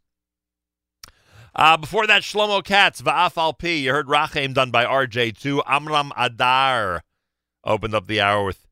Uh, 1.56 1.76
before 1.76 2.06
that, 2.06 2.22
Shlomo 2.22 2.64
Katz, 2.64 3.00
Va'af 3.00 3.36
Al 3.36 3.52
Pi. 3.52 3.68
You 3.68 3.92
heard 3.92 4.08
Rachem 4.08 4.54
done 4.54 4.70
by 4.70 4.84
RJ2. 4.84 5.62
Amram 5.66 6.12
Adar 6.16 7.02
opened 7.62 7.94
up 7.94 8.06
the 8.06 8.20
hour 8.20 8.44
with 8.44 8.66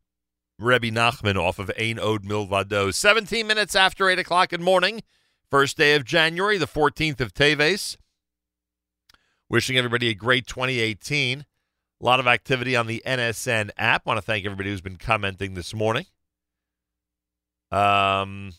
Rebbe 0.59 0.89
Nachman 0.89 1.37
off 1.37 1.59
of 1.59 1.71
Ein 1.79 1.99
Od 1.99 2.25
Milvado. 2.25 2.93
17 2.93 3.47
minutes 3.47 3.77
after 3.77 4.09
8 4.09 4.19
o'clock 4.19 4.53
in 4.53 4.61
the 4.61 4.65
morning. 4.65 5.03
First 5.51 5.77
day 5.77 5.95
of 5.95 6.05
January, 6.05 6.59
the 6.59 6.67
14th 6.67 7.21
of 7.21 7.33
Teves. 7.33 7.97
Wishing 9.53 9.77
everybody 9.77 10.09
a 10.09 10.15
great 10.15 10.47
2018. 10.47 11.41
A 11.41 11.45
lot 12.03 12.19
of 12.19 12.27
activity 12.27 12.75
on 12.75 12.87
the 12.87 13.03
NSN 13.07 13.69
app. 13.77 14.07
Want 14.07 14.17
to 14.17 14.23
thank 14.23 14.47
everybody 14.47 14.71
who's 14.71 14.81
been 14.81 14.97
commenting 14.97 15.53
this 15.53 15.75
morning. 15.75 16.07
Um, 17.71 18.53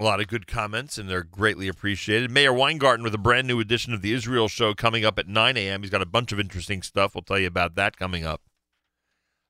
a 0.00 0.04
lot 0.04 0.20
of 0.20 0.26
good 0.26 0.48
comments, 0.48 0.98
and 0.98 1.08
they're 1.08 1.22
greatly 1.22 1.68
appreciated. 1.68 2.32
Meir 2.32 2.52
Weingarten 2.52 3.04
with 3.04 3.14
a 3.14 3.18
brand 3.18 3.46
new 3.46 3.60
edition 3.60 3.94
of 3.94 4.02
the 4.02 4.12
Israel 4.12 4.48
Show 4.48 4.74
coming 4.74 5.04
up 5.04 5.16
at 5.16 5.28
9 5.28 5.56
a.m. 5.56 5.82
He's 5.82 5.90
got 5.90 6.02
a 6.02 6.06
bunch 6.06 6.32
of 6.32 6.40
interesting 6.40 6.82
stuff. 6.82 7.14
We'll 7.14 7.22
tell 7.22 7.38
you 7.38 7.46
about 7.46 7.76
that 7.76 7.96
coming 7.96 8.24
up. 8.24 8.42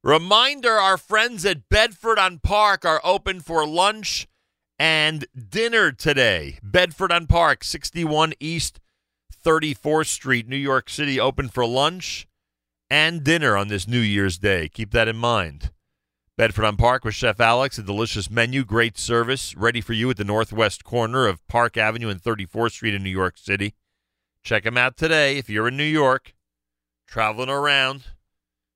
Reminder 0.05 0.73
our 0.73 0.99
friends 0.99 1.47
at 1.47 1.71
Bedford 1.71 2.19
on 2.19 2.41
Park 2.41 2.85
are 2.85 3.01
open 3.03 3.41
for 3.41 3.67
lunch 3.67 4.28
and 4.79 5.27
dinner 5.37 5.93
today. 5.93 6.59
Bedford 6.63 7.13
on 7.13 7.27
Park, 7.27 7.65
61 7.65 8.35
East 8.41 8.81
34th 9.45 10.07
Street, 10.07 10.49
New 10.49 10.57
York 10.57 10.89
City, 10.89 11.19
open 11.19 11.49
for 11.49 11.67
lunch 11.67 12.27
and 12.91 13.25
dinner 13.25 13.57
on 13.57 13.69
this 13.69 13.87
New 13.87 14.01
Year's 14.01 14.39
Day. 14.39 14.69
Keep 14.69 14.93
that 14.93 15.09
in 15.09 15.17
mind. 15.17 15.71
Bedford 16.37 16.65
on 16.65 16.77
Park 16.77 17.05
with 17.05 17.15
Chef 17.15 17.41
Alex, 17.41 17.79
a 17.79 17.83
delicious 17.83 18.31
menu, 18.31 18.65
great 18.65 18.97
service, 18.97 19.57
ready 19.57 19.81
for 19.81 19.93
you 19.93 20.09
at 20.11 20.17
the 20.17 20.25
northwest 20.25 20.85
corner 20.85 21.27
of 21.27 21.47
Park 21.49 21.77
Avenue 21.77 22.09
and 22.09 22.23
34th 22.23 22.73
Street 22.73 22.95
in 22.95 23.03
New 23.03 23.11
York 23.11 23.37
City. 23.37 23.75
Check 24.45 24.63
them 24.63 24.79
out 24.79 24.97
today 24.97 25.37
if 25.37 25.51
you're 25.51 25.67
in 25.69 25.77
New 25.77 25.83
York, 25.83 26.35
traveling 27.09 27.49
around. 27.49 28.05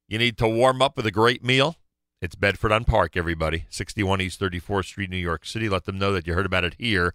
You 0.09 0.19
need 0.19 0.37
to 0.39 0.49
warm 0.49 0.83
up 0.83 0.97
with 0.97 1.07
a 1.07 1.13
great 1.13 1.45
meal. 1.45 1.77
It's 2.23 2.37
Bedford 2.37 2.71
on 2.71 2.85
Park, 2.85 3.17
everybody. 3.17 3.65
61 3.69 4.21
East 4.21 4.39
34th 4.39 4.85
Street, 4.85 5.11
New 5.11 5.17
York 5.17 5.45
City. 5.45 5.69
Let 5.69 5.87
them 5.87 5.99
know 5.99 6.13
that 6.13 6.25
you 6.25 6.35
heard 6.35 6.47
about 6.47 6.63
it 6.63 6.77
here 6.79 7.15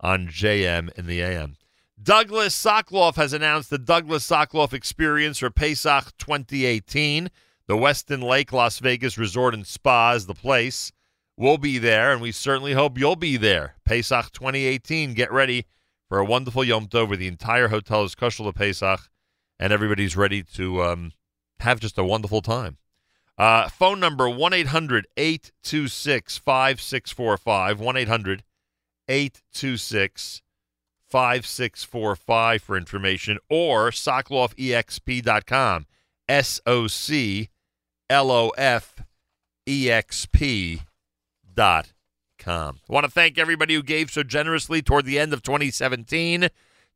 on 0.00 0.26
JM 0.26 0.90
in 0.96 1.06
the 1.06 1.20
AM. 1.20 1.58
Douglas 2.02 2.58
Soclof 2.58 3.16
has 3.16 3.34
announced 3.34 3.68
the 3.68 3.76
Douglas 3.76 4.26
Soclof 4.26 4.72
Experience 4.72 5.40
for 5.40 5.50
Pesach 5.50 6.16
2018. 6.16 7.28
The 7.66 7.76
Westin 7.76 8.22
Lake 8.22 8.50
Las 8.50 8.78
Vegas 8.78 9.18
Resort 9.18 9.52
and 9.52 9.66
Spa 9.66 10.12
is 10.12 10.24
the 10.24 10.32
place. 10.32 10.92
We'll 11.36 11.58
be 11.58 11.76
there, 11.76 12.10
and 12.10 12.22
we 12.22 12.32
certainly 12.32 12.72
hope 12.72 12.96
you'll 12.96 13.16
be 13.16 13.36
there. 13.36 13.74
Pesach 13.84 14.32
2018. 14.32 15.12
Get 15.12 15.30
ready 15.30 15.66
for 16.08 16.20
a 16.20 16.24
wonderful 16.24 16.64
Yom 16.64 16.86
Tov 16.86 17.08
where 17.08 17.18
the 17.18 17.28
entire 17.28 17.68
hotel 17.68 18.02
is 18.02 18.14
kosher 18.14 18.44
to 18.44 18.54
Pesach, 18.54 19.10
and 19.60 19.74
everybody's 19.74 20.16
ready 20.16 20.42
to 20.42 20.82
um, 20.84 21.12
have 21.60 21.80
just 21.80 21.98
a 21.98 22.04
wonderful 22.04 22.40
time. 22.40 22.78
Uh, 23.38 23.68
phone 23.68 24.00
number 24.00 24.28
1 24.28 24.52
800 24.52 25.06
826 25.16 26.38
5645. 26.38 27.80
1 27.80 27.96
800 27.96 28.42
826 29.08 30.42
5645 31.08 32.62
for 32.62 32.76
information 32.76 33.38
or 33.48 33.90
SoclofEXP.com. 33.90 35.86
S 36.28 36.60
O 36.66 36.86
C 36.86 37.48
L 38.10 38.30
O 38.30 38.50
F 38.58 39.02
E 39.66 39.90
X 39.90 40.26
P 40.26 40.82
dot 41.54 41.92
com. 42.38 42.80
I 42.88 42.92
want 42.92 43.04
to 43.04 43.10
thank 43.10 43.38
everybody 43.38 43.74
who 43.74 43.82
gave 43.82 44.10
so 44.10 44.22
generously 44.22 44.82
toward 44.82 45.06
the 45.06 45.18
end 45.18 45.32
of 45.32 45.42
2017 45.42 46.48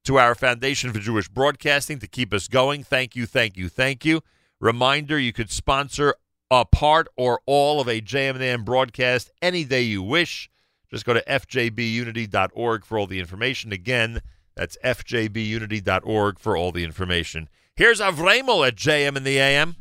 to 0.05 0.19
our 0.19 0.35
Foundation 0.35 0.93
for 0.93 0.99
Jewish 0.99 1.29
Broadcasting 1.29 1.99
to 2.01 2.07
keep 2.07 2.35
us 2.35 2.49
going. 2.49 2.83
Thank 2.85 3.17
you, 3.17 3.25
thank 3.25 3.57
you, 3.57 3.69
thank 3.69 4.05
you. 4.05 4.21
Reminder 4.61 5.19
you 5.19 5.33
could 5.33 5.51
sponsor 5.51 6.15
a 6.53 6.67
part 6.67 7.09
or 7.17 7.41
all 7.47 7.81
of 7.81 7.89
a 7.89 8.03
JMN 8.03 8.63
broadcast 8.63 9.31
any 9.41 9.65
day 9.65 9.81
you 9.81 10.03
wish. 10.03 10.51
Just 10.91 11.07
go 11.07 11.15
to 11.15 11.25
fjbunity.org 11.25 12.85
for 12.85 12.99
all 12.99 13.07
the 13.07 13.19
information. 13.19 13.73
Again, 13.73 14.21
that's 14.55 14.77
fjbunity.org 14.85 16.39
for 16.39 16.55
all 16.55 16.71
the 16.71 16.85
information. 16.85 17.49
Here's 17.75 18.01
Avremel 18.01 18.69
at 18.69 18.77
JM 18.77 19.17
in 19.17 19.25
the 19.25 19.39
AM. 19.39 19.77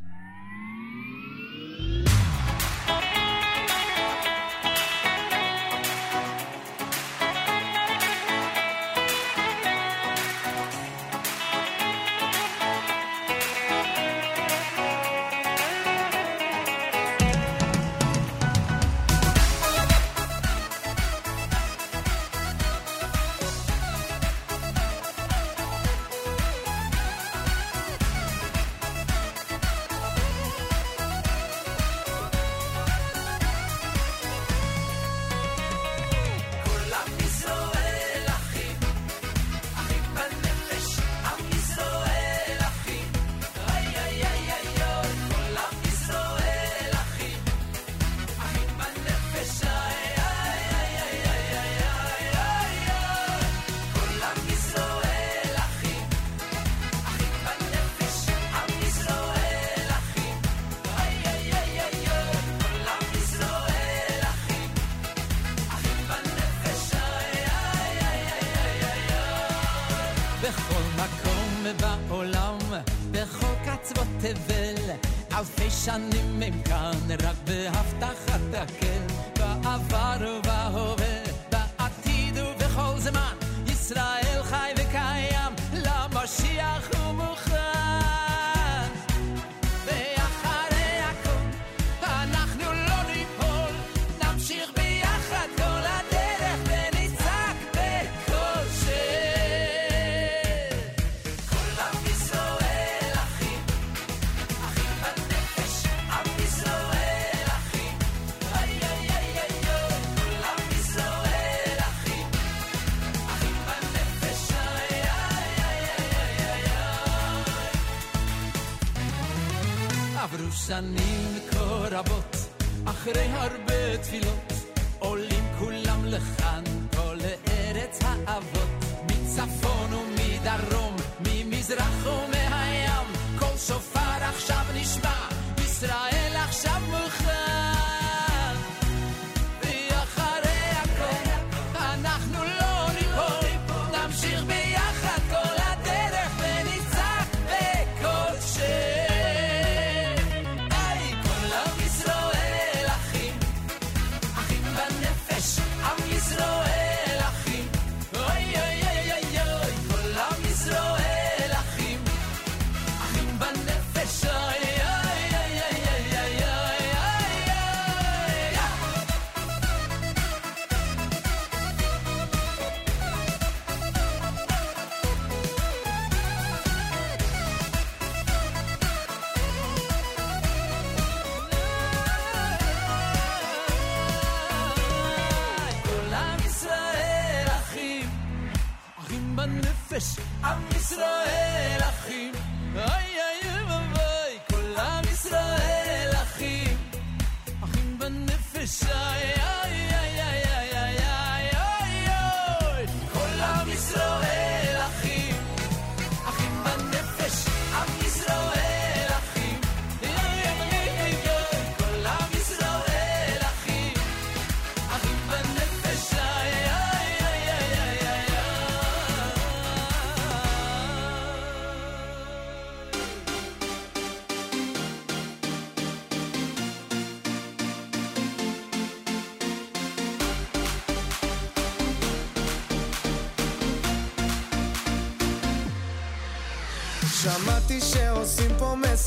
שנים 120.72 121.38
כה 121.50 121.88
רבות, 121.90 122.36
אחרי 122.84 123.26
הרבה 123.32 123.96
תפילות, 124.02 124.51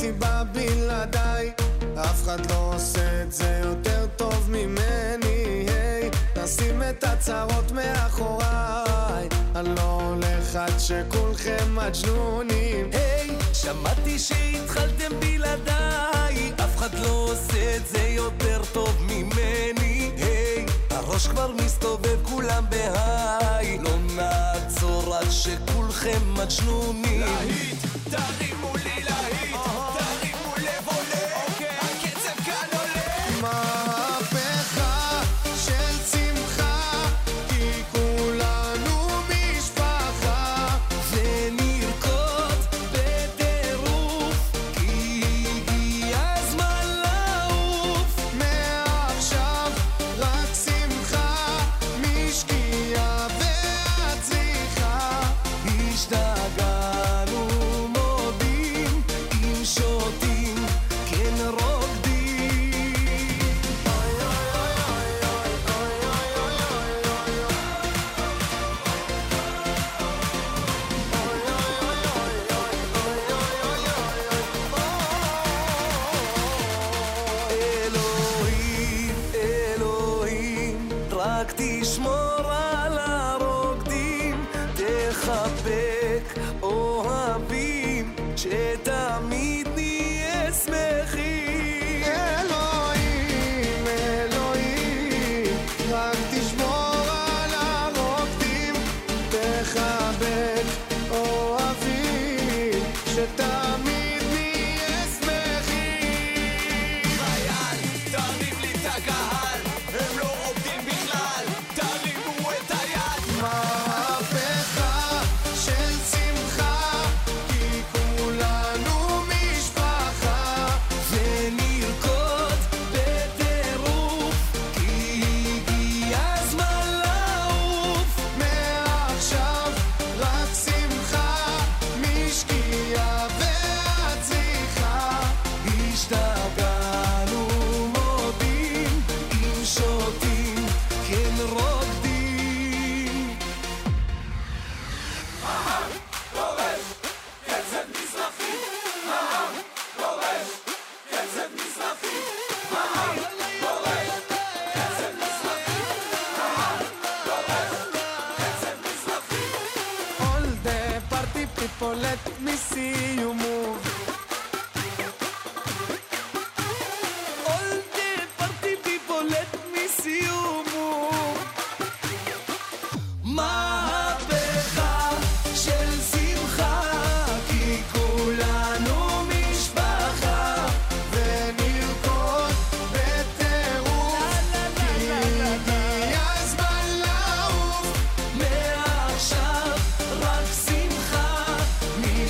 סיבה 0.05 0.43
בלעדיי. 0.51 1.51
אף 1.95 2.23
אחד 2.23 2.51
לא 2.51 2.71
עושה 2.75 3.21
את 3.21 3.31
זה 3.33 3.61
יותר 3.63 4.05
טוב 4.15 4.49
ממני, 4.49 5.65
היי. 5.67 6.09
נשים 6.43 6.81
את 6.89 7.03
הצרות 7.03 7.71
מאחוריי. 7.71 9.27
אני 9.55 9.69
לא 9.75 10.01
הולך 10.01 10.55
עד 10.55 10.79
שכולכם 10.79 11.75
מג'נונים, 11.75 12.89
היי 12.93 13.29
שמעתי 13.53 14.19
שהתחלתם 14.19 15.19
בלעדיי. 15.19 16.51
אף 16.63 16.77
אחד 16.77 16.93
לא 16.99 17.27
עושה 17.31 17.75
את 17.75 17.87
זה 17.87 18.07
יותר 18.07 18.61
טוב 18.73 18.97
ממני, 19.01 20.11
היי. 20.17 20.65
הראש 20.89 21.27
כבר 21.27 21.51
מסתובב 21.51 22.17
כולם 22.23 22.63
בהיי. 22.69 23.77
לא 23.77 23.97
נעצור 24.15 25.15
עד 25.15 25.31
שכולכם 25.31 26.19
מג'נונים. 26.33 27.19
להיט, 27.19 27.85
תרים. 28.09 28.54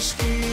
Christine. 0.06 0.44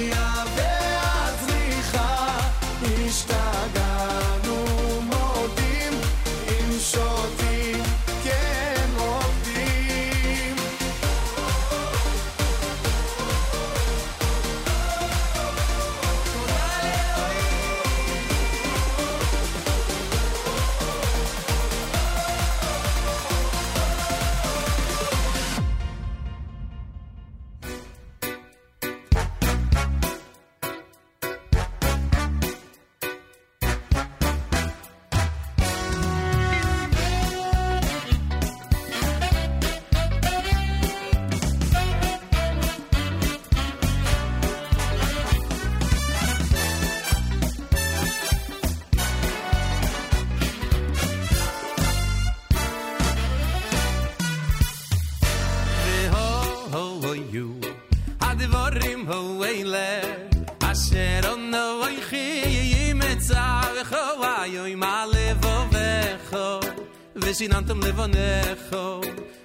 sin 67.42 67.52
antem 67.54 67.80
levanecho 67.80 69.00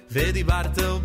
ve 0.08 0.32
di 0.32 0.44
bartel 0.44 0.97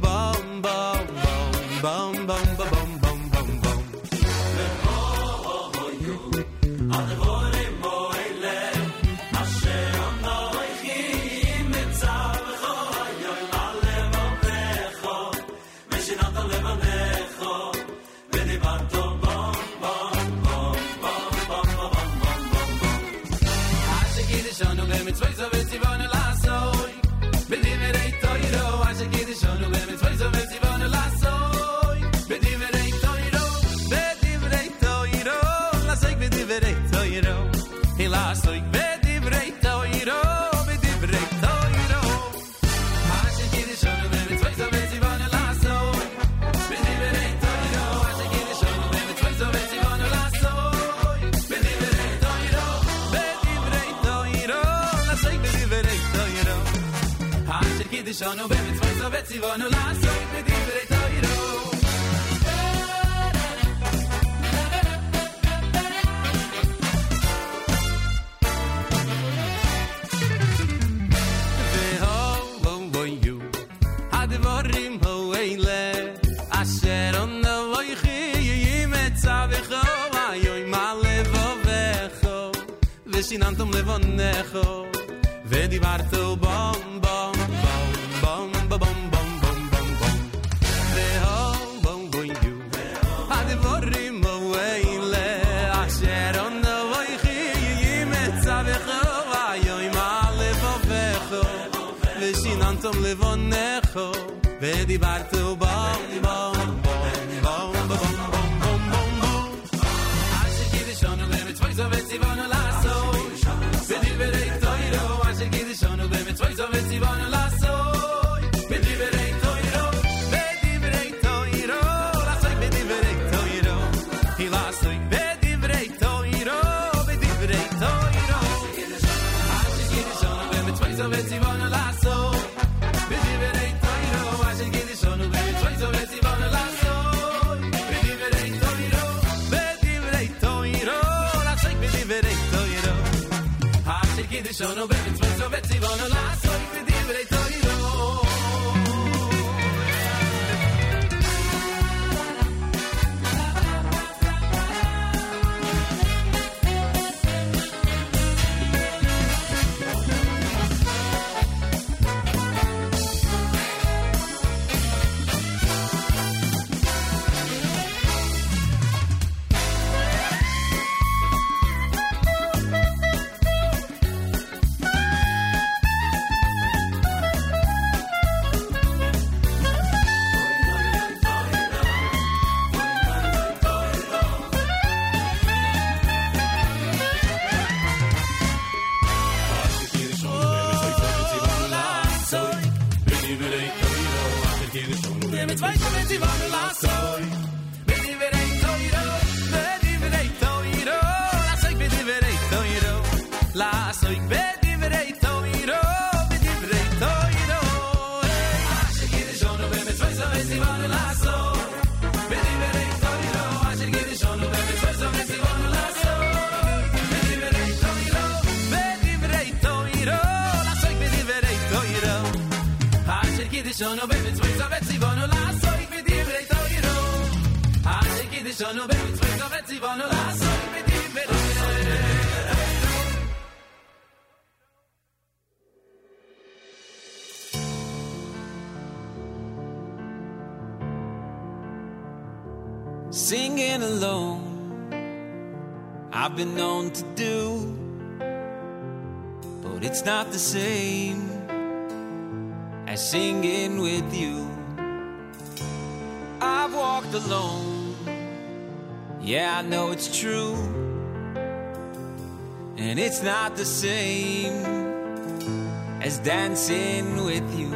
dancing 266.23 267.25
with 267.25 267.43
you. 267.59 267.69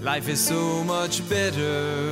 Life 0.00 0.28
is 0.28 0.40
so 0.42 0.82
much 0.84 1.28
better 1.28 2.10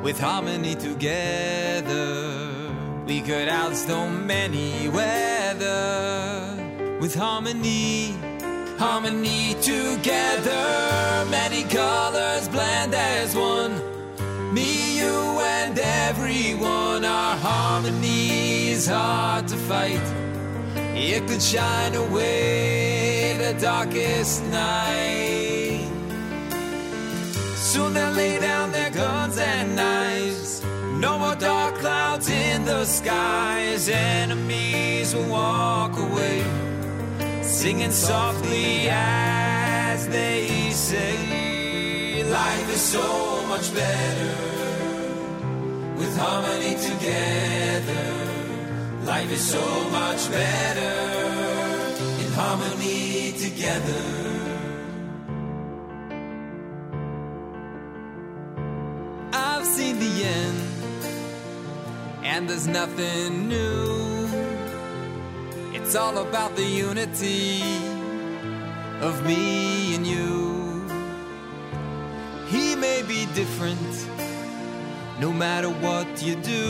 with 0.00 0.18
harmony 0.20 0.76
together. 0.76 2.48
We 3.04 3.20
could 3.20 3.48
outstone 3.48 4.26
many 4.26 4.88
weather 4.88 6.56
with 7.00 7.16
harmony, 7.16 8.12
harmony 8.78 9.54
together. 9.60 11.26
Many 11.28 11.64
colors 11.64 12.48
blend 12.48 12.94
as 12.94 13.34
one. 13.34 13.74
Me, 14.54 14.98
you, 14.98 15.40
and 15.40 15.76
everyone. 15.78 17.04
Our 17.04 17.36
harmony 17.36 18.70
is 18.70 18.86
hard 18.86 19.48
to 19.48 19.56
fight. 19.56 20.06
It 20.94 21.26
could 21.26 21.42
shine 21.42 21.96
away 21.96 22.87
the 23.52 23.60
darkest 23.60 24.44
night. 24.44 25.88
Soon 27.54 27.94
they'll 27.94 28.12
lay 28.12 28.38
down 28.38 28.72
their 28.72 28.90
guns 28.90 29.38
and 29.38 29.74
knives. 29.74 30.62
No 31.04 31.18
more 31.18 31.36
dark 31.36 31.76
clouds 31.76 32.28
in 32.28 32.64
the 32.64 32.84
skies. 32.84 33.88
Enemies 33.88 35.14
will 35.14 35.28
walk 35.30 35.96
away, 35.96 36.44
singing 37.42 37.90
softly 37.90 38.88
as 38.90 40.08
they 40.08 40.70
say, 40.72 42.24
Life 42.24 42.68
is 42.74 42.82
so 42.96 43.46
much 43.48 43.72
better 43.74 44.34
with 45.98 46.14
harmony 46.18 46.74
together. 46.90 48.06
Life 49.04 49.32
is 49.32 49.40
so 49.40 49.64
much 49.90 50.30
better 50.30 51.17
harmony 52.38 53.32
together. 53.32 54.04
I've 59.32 59.66
seen 59.66 59.98
the 59.98 60.14
end, 60.40 60.60
and 62.22 62.48
there's 62.48 62.68
nothing 62.68 63.48
new. 63.48 64.28
It's 65.72 65.96
all 65.96 66.18
about 66.18 66.54
the 66.54 66.64
unity 66.64 67.60
of 69.00 69.26
me 69.26 69.96
and 69.96 70.06
you. 70.06 70.86
He 72.46 72.76
may 72.76 73.02
be 73.02 73.26
different 73.34 73.92
no 75.18 75.32
matter 75.32 75.70
what 75.70 76.22
you 76.22 76.36
do. 76.36 76.68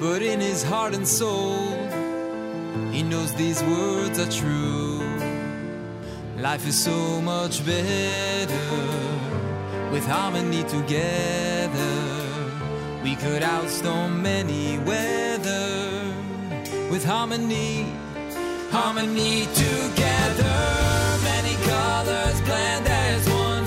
But 0.00 0.22
in 0.22 0.40
his 0.40 0.64
heart 0.64 0.92
and 0.92 1.06
soul, 1.06 1.83
he 2.94 3.02
knows 3.02 3.34
these 3.34 3.60
words 3.64 4.20
are 4.20 4.30
true. 4.30 5.00
Life 6.38 6.64
is 6.68 6.78
so 6.78 7.20
much 7.20 7.66
better 7.66 8.68
with 9.90 10.06
harmony 10.06 10.62
together. 10.62 11.96
We 13.02 13.16
could 13.16 13.42
outstorm 13.42 14.24
any 14.24 14.78
weather 14.78 15.68
with 16.88 17.04
harmony, 17.04 17.92
harmony 18.70 19.46
together. 19.64 20.56
Many 21.30 21.54
colors 21.70 22.40
blend 22.42 22.86
as 22.86 23.28
one. 23.28 23.66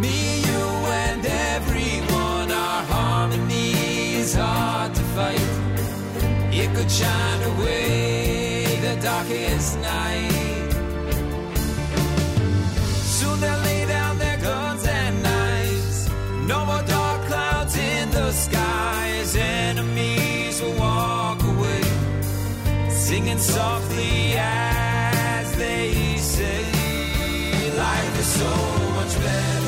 Me, 0.00 0.40
you, 0.48 0.64
and 1.04 1.26
everyone. 1.54 2.50
Our 2.50 2.82
harmony 2.94 4.14
is 4.22 4.34
hard 4.34 4.94
to 4.94 5.02
fight. 5.16 5.50
It 6.50 6.74
could 6.74 6.90
shine 6.90 7.42
away 7.52 8.07
darkest 9.12 9.78
night. 9.78 10.70
Soon 13.16 13.36
they'll 13.42 13.62
lay 13.70 13.82
down 13.96 14.12
their 14.24 14.38
guns 14.48 14.84
and 15.00 15.14
knives. 15.26 15.98
No 16.52 16.58
more 16.70 16.84
dark 16.96 17.20
clouds 17.30 17.74
in 17.90 18.04
the 18.10 18.28
skies. 18.44 19.30
Enemies 19.68 20.56
will 20.62 20.76
walk 20.86 21.40
away, 21.52 21.84
singing 23.06 23.42
softly 23.56 24.16
as 24.36 25.46
they 25.62 25.88
say, 26.34 26.62
Life 27.86 28.14
is 28.22 28.30
so 28.40 28.52
much 28.98 29.14
better 29.26 29.67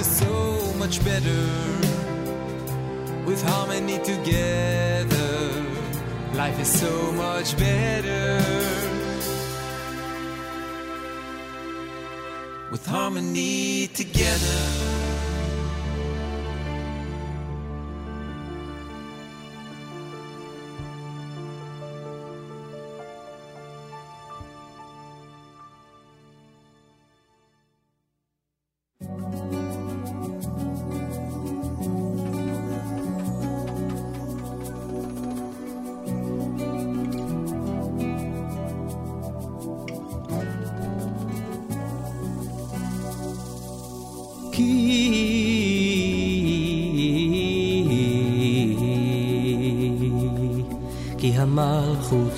is 0.00 0.18
so 0.18 0.72
much 0.78 1.04
better 1.04 1.44
with 3.26 3.42
harmony 3.42 3.98
together. 3.98 5.52
Life 6.32 6.58
is 6.58 6.72
so 6.80 7.12
much 7.12 7.54
better 7.58 8.40
with 12.70 12.86
harmony 12.86 13.88
together. 13.88 14.99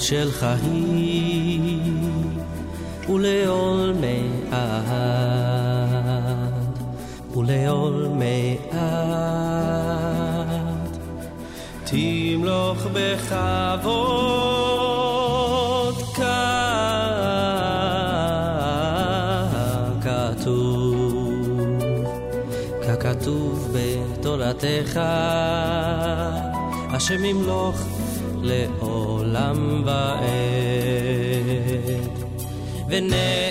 שלך 0.03 0.47
היא 0.63 1.93
ולעולמי 3.09 4.29
עד 4.51 4.99
ולעולמי 7.37 8.59
עד 8.71 8.83
תמלוך 11.85 12.87
בכבוד 12.93 14.33
ככתוב 20.01 21.13
ככתוב 22.89 23.73
בתורתך. 23.73 25.01
השם 26.93 27.25
ימלוך 27.25 27.92
living 32.93 33.11
in 33.15 33.42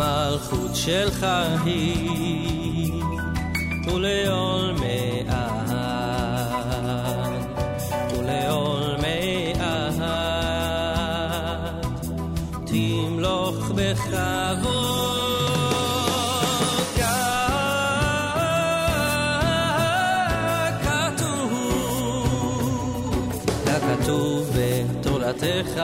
המלכות 0.00 0.70
שלך 0.74 1.26
היא, 1.64 2.92
ולעולמי 3.86 5.22
עד, 5.28 5.72
ולעולמי 8.18 9.52
עד, 9.60 10.02
תמלוך 12.66 13.70
בכבוד. 13.74 15.16
כתוב 24.02 24.50
בתורתך, 24.54 25.82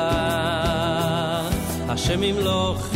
השם 1.88 2.22
ימלוך 2.22 2.91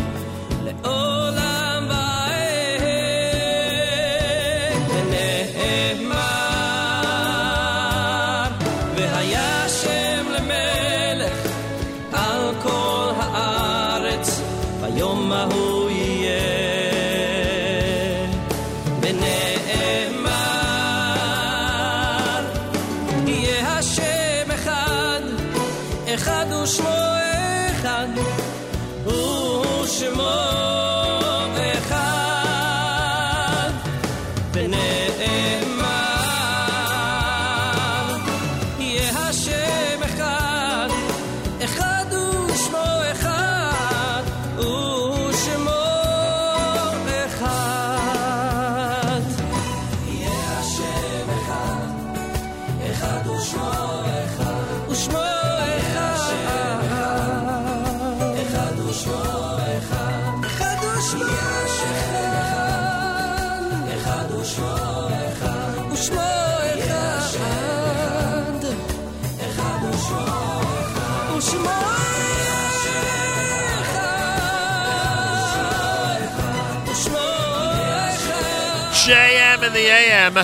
the 79.77 79.89
AM. 79.91 80.35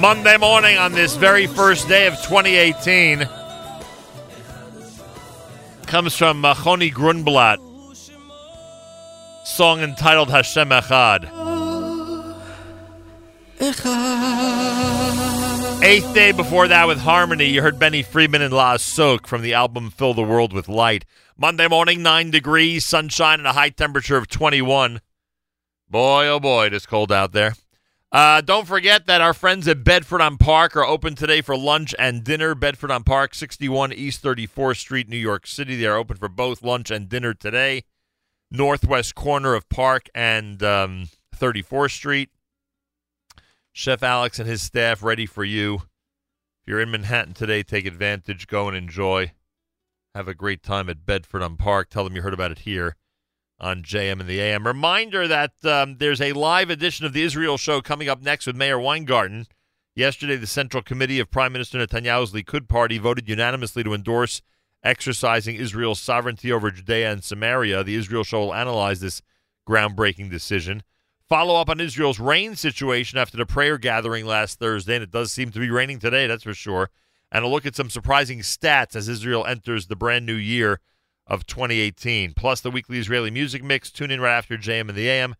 Monday 0.00 0.36
morning 0.36 0.76
on 0.76 0.90
this 0.90 1.14
very 1.14 1.46
first 1.46 1.86
day 1.86 2.08
of 2.08 2.14
2018 2.14 3.28
comes 5.86 6.16
from 6.16 6.44
uh, 6.44 6.52
Choni 6.52 6.92
Grunblatt. 6.92 7.58
Song 9.46 9.78
entitled 9.78 10.28
Hashem 10.28 10.70
Echad. 10.70 11.28
Eighth 15.84 16.12
day 16.12 16.32
before 16.32 16.66
that 16.66 16.88
with 16.88 16.98
Harmony, 16.98 17.44
you 17.44 17.62
heard 17.62 17.78
Benny 17.78 18.02
Friedman 18.02 18.42
and 18.42 18.52
La 18.52 18.76
Soak 18.76 19.28
from 19.28 19.42
the 19.42 19.54
album 19.54 19.88
Fill 19.90 20.14
the 20.14 20.22
World 20.22 20.52
with 20.52 20.68
Light. 20.68 21.04
Monday 21.38 21.68
morning, 21.68 22.02
9 22.02 22.32
degrees, 22.32 22.84
sunshine, 22.84 23.38
and 23.38 23.46
a 23.46 23.52
high 23.52 23.70
temperature 23.70 24.16
of 24.16 24.26
21. 24.26 25.00
Boy, 25.88 26.26
oh 26.26 26.40
boy, 26.40 26.66
it 26.66 26.72
is 26.72 26.86
cold 26.86 27.12
out 27.12 27.30
there. 27.30 27.54
Uh, 28.12 28.42
don't 28.42 28.68
forget 28.68 29.06
that 29.06 29.22
our 29.22 29.32
friends 29.32 29.66
at 29.66 29.84
Bedford 29.84 30.20
on 30.20 30.36
Park 30.36 30.76
are 30.76 30.84
open 30.84 31.14
today 31.14 31.40
for 31.40 31.56
lunch 31.56 31.94
and 31.98 32.22
dinner. 32.22 32.54
Bedford 32.54 32.90
on 32.90 33.04
Park, 33.04 33.34
61 33.34 33.90
East 33.90 34.22
34th 34.22 34.76
Street, 34.76 35.08
New 35.08 35.16
York 35.16 35.46
City. 35.46 35.76
They 35.76 35.86
are 35.86 35.96
open 35.96 36.18
for 36.18 36.28
both 36.28 36.62
lunch 36.62 36.90
and 36.90 37.08
dinner 37.08 37.32
today. 37.32 37.84
Northwest 38.50 39.14
corner 39.14 39.54
of 39.54 39.66
Park 39.70 40.10
and 40.14 40.62
um, 40.62 41.08
34th 41.34 41.92
Street. 41.92 42.28
Chef 43.72 44.02
Alex 44.02 44.38
and 44.38 44.46
his 44.46 44.60
staff 44.60 45.02
ready 45.02 45.24
for 45.24 45.42
you. 45.42 45.76
If 45.76 46.66
you're 46.66 46.82
in 46.82 46.90
Manhattan 46.90 47.32
today, 47.32 47.62
take 47.62 47.86
advantage, 47.86 48.46
go 48.46 48.68
and 48.68 48.76
enjoy. 48.76 49.32
Have 50.14 50.28
a 50.28 50.34
great 50.34 50.62
time 50.62 50.90
at 50.90 51.06
Bedford 51.06 51.40
on 51.40 51.56
Park. 51.56 51.88
Tell 51.88 52.04
them 52.04 52.14
you 52.14 52.20
heard 52.20 52.34
about 52.34 52.52
it 52.52 52.58
here 52.60 52.96
on 53.62 53.82
JM 53.82 54.20
in 54.20 54.26
the 54.26 54.40
AM. 54.40 54.66
Reminder 54.66 55.28
that 55.28 55.52
um, 55.64 55.96
there's 55.98 56.20
a 56.20 56.32
live 56.32 56.68
edition 56.68 57.06
of 57.06 57.12
the 57.12 57.22
Israel 57.22 57.56
show 57.56 57.80
coming 57.80 58.08
up 58.08 58.20
next 58.20 58.46
with 58.46 58.56
Meir 58.56 58.78
Weingarten. 58.78 59.46
Yesterday, 59.94 60.36
the 60.36 60.46
Central 60.46 60.82
Committee 60.82 61.20
of 61.20 61.30
Prime 61.30 61.52
Minister 61.52 61.78
Netanyahu's 61.78 62.32
Likud 62.32 62.68
party 62.68 62.98
voted 62.98 63.28
unanimously 63.28 63.84
to 63.84 63.94
endorse 63.94 64.42
exercising 64.82 65.54
Israel's 65.56 66.00
sovereignty 66.00 66.50
over 66.50 66.70
Judea 66.70 67.12
and 67.12 67.22
Samaria. 67.22 67.84
The 67.84 67.94
Israel 67.94 68.24
show 68.24 68.40
will 68.40 68.54
analyze 68.54 69.00
this 69.00 69.22
groundbreaking 69.68 70.30
decision. 70.30 70.82
Follow 71.28 71.54
up 71.54 71.70
on 71.70 71.80
Israel's 71.80 72.18
rain 72.18 72.56
situation 72.56 73.18
after 73.18 73.36
the 73.36 73.46
prayer 73.46 73.78
gathering 73.78 74.26
last 74.26 74.58
Thursday, 74.58 74.96
and 74.96 75.04
it 75.04 75.10
does 75.10 75.30
seem 75.30 75.50
to 75.52 75.60
be 75.60 75.70
raining 75.70 75.98
today, 75.98 76.26
that's 76.26 76.42
for 76.42 76.54
sure. 76.54 76.90
And 77.30 77.44
a 77.44 77.48
look 77.48 77.64
at 77.64 77.76
some 77.76 77.88
surprising 77.88 78.40
stats 78.40 78.96
as 78.96 79.08
Israel 79.08 79.46
enters 79.46 79.86
the 79.86 79.96
brand 79.96 80.26
new 80.26 80.34
year 80.34 80.80
of 81.26 81.46
2018. 81.46 82.34
Plus, 82.34 82.60
the 82.60 82.70
weekly 82.70 82.98
Israeli 82.98 83.30
music 83.30 83.62
mix. 83.62 83.90
Tune 83.90 84.10
in 84.10 84.20
right 84.20 84.36
after 84.36 84.56
JM 84.56 84.88
in 84.88 84.94
the 84.94 85.08
AM 85.08 85.34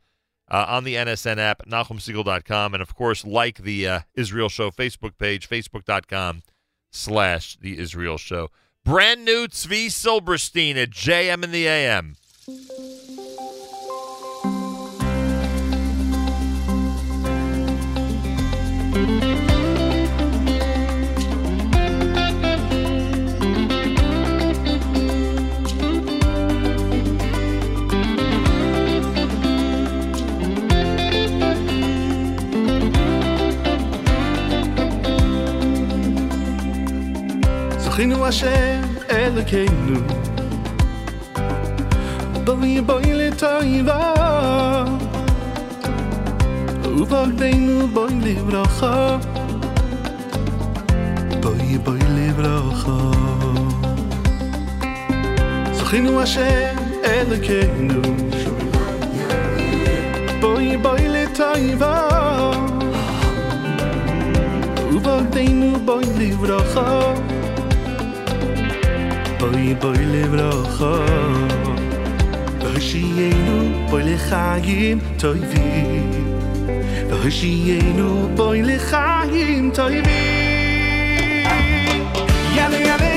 uh, 0.51 0.67
on 0.69 0.85
the 0.85 0.95
NSN 0.95 1.39
app, 1.39 1.67
NachumSegal.com, 1.67 2.75
and 2.75 2.83
of 2.83 2.95
course, 2.95 3.25
like 3.25 3.59
the 3.59 3.89
uh, 3.89 4.01
Israel 4.15 4.49
Show 4.49 4.71
Facebook 4.71 5.17
page, 5.19 5.49
Facebook.com 5.49 6.43
slash 6.91 7.57
The 7.57 7.79
Israel 7.79 8.19
Show. 8.19 8.51
Brand 8.85 9.25
new 9.25 9.47
Tzvi 9.47 9.91
Silberstein 9.91 10.77
at 10.77 10.91
JM 10.91 11.45
in 11.45 11.53
the 11.53 11.67
AM. 11.67 12.17
זכינו 37.93 38.27
השם 38.27 38.81
אלוקינו 39.11 40.01
בואי 42.45 42.81
בואי 42.81 43.15
לטויבה 43.15 44.15
ובוגדנו 46.85 47.89
בואי 47.89 48.15
לברכה 48.23 49.19
בואי 51.43 51.79
בואי 51.79 52.01
לברכה 52.09 53.11
זכינו 55.73 56.21
השם 56.21 56.77
אלוקינו 57.05 58.03
בואי 60.41 60.77
בואי 60.77 61.09
לטויבה 61.09 62.09
ובוגדנו 64.93 65.79
בואי 65.85 66.07
לברכה 66.19 67.15
בואי 69.43 69.75
בואי 69.75 69.99
לברכה 70.07 71.05
והושיענו 72.61 73.89
בואי 73.91 74.15
לחיים 74.15 74.99
טובים 75.19 76.11
והושיענו 77.11 78.29
בואי 78.37 78.63
לחיים 78.63 79.71
טובים 79.75 80.03
יאללה 82.57 82.79
יאללה 82.79 82.79
יאללה 82.79 83.12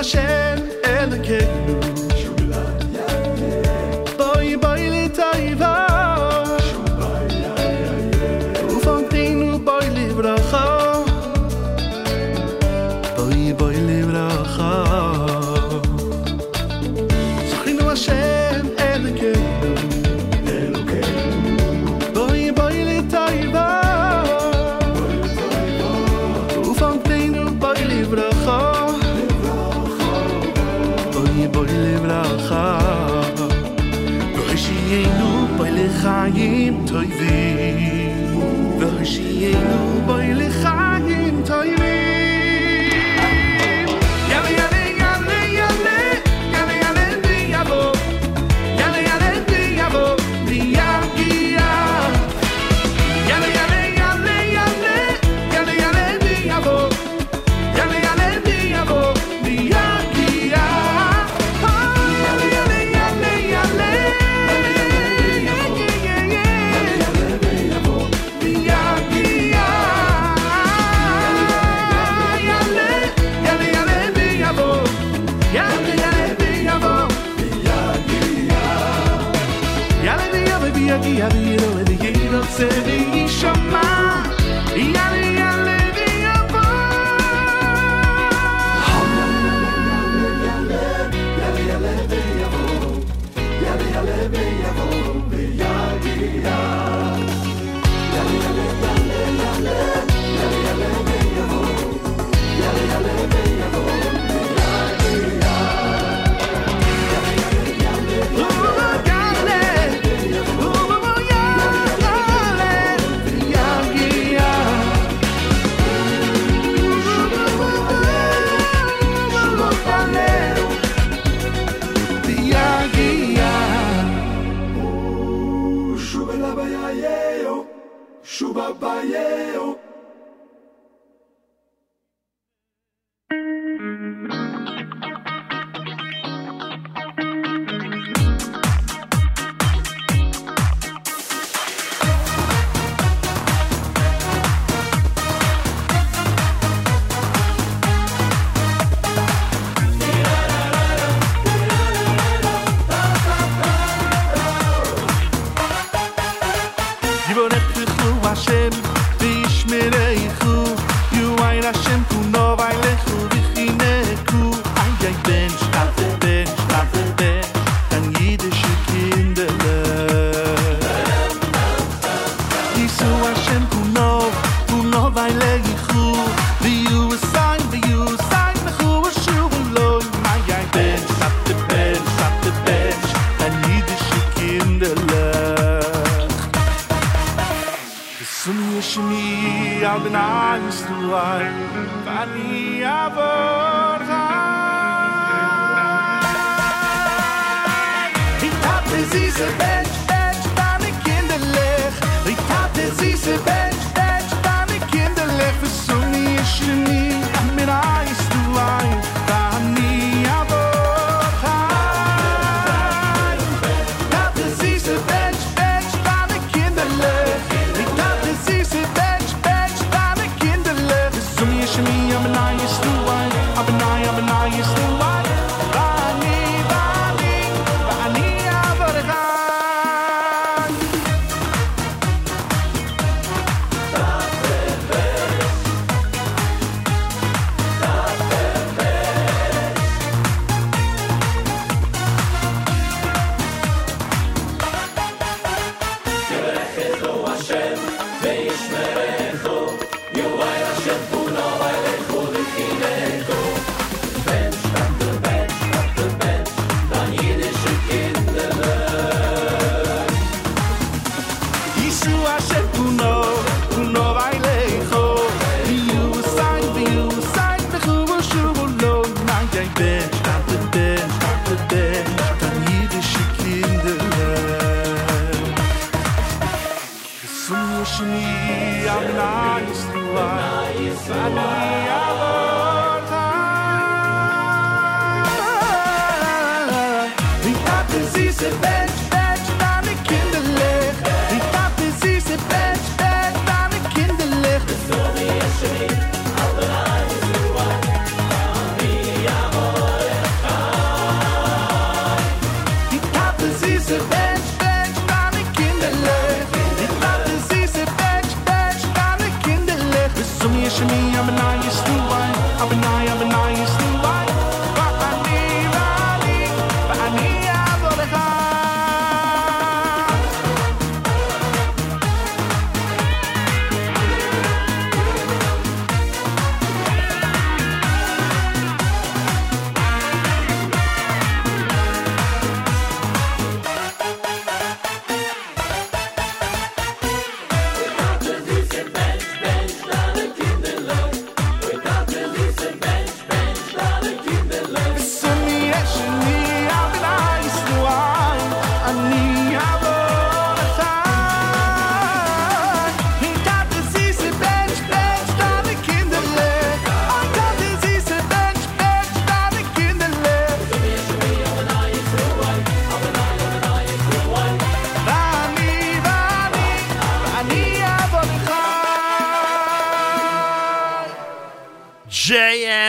השם 0.00 0.56
אלוקינו 0.84 1.80
בואי 4.16 4.56
בואי 4.56 4.90
לתועבה 4.90 5.86
ובונתנו 8.70 9.58
בואי 9.64 9.90
לברכה 9.90 10.92
בואי 13.16 13.52
בואי 13.52 13.76
לברכה 13.80 14.89
חיים 36.32 36.84
טובים 36.86 37.39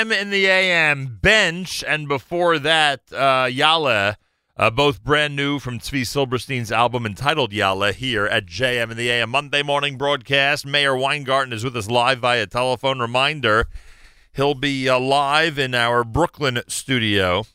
JM 0.01 0.19
in 0.19 0.31
the 0.31 0.47
AM 0.47 1.19
bench, 1.21 1.83
and 1.88 2.07
before 2.07 2.57
that, 2.57 3.01
uh, 3.13 3.47
Yalla, 3.51 4.17
uh, 4.57 4.71
both 4.71 5.03
brand 5.03 5.35
new 5.35 5.59
from 5.59 5.77
Tzvi 5.77 6.07
Silberstein's 6.07 6.71
album 6.71 7.05
entitled 7.05 7.53
Yalla 7.53 7.91
here 7.91 8.25
at 8.25 8.47
JM 8.47 8.89
in 8.89 8.97
the 8.97 9.11
AM 9.11 9.30
Monday 9.30 9.61
morning 9.61 9.99
broadcast. 9.99 10.65
Meir 10.65 10.95
Weingarten 10.95 11.53
is 11.53 11.63
with 11.63 11.77
us 11.77 11.88
live 11.88 12.17
via 12.17 12.47
telephone. 12.47 12.97
Reminder, 12.97 13.67
he'll 14.33 14.55
be 14.55 14.89
uh, 14.89 14.99
live 14.99 15.59
in 15.59 15.75
our 15.75 16.03
Brooklyn 16.03 16.61
studio 16.67 17.45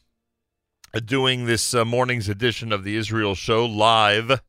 uh, 0.94 1.00
doing 1.00 1.46
this 1.46 1.74
uh, 1.74 1.84
morning's 1.84 2.28
edition 2.28 2.70
of 2.70 2.84
the 2.84 2.96
Israel 2.96 3.34
Show 3.34 3.66
live 3.66 4.40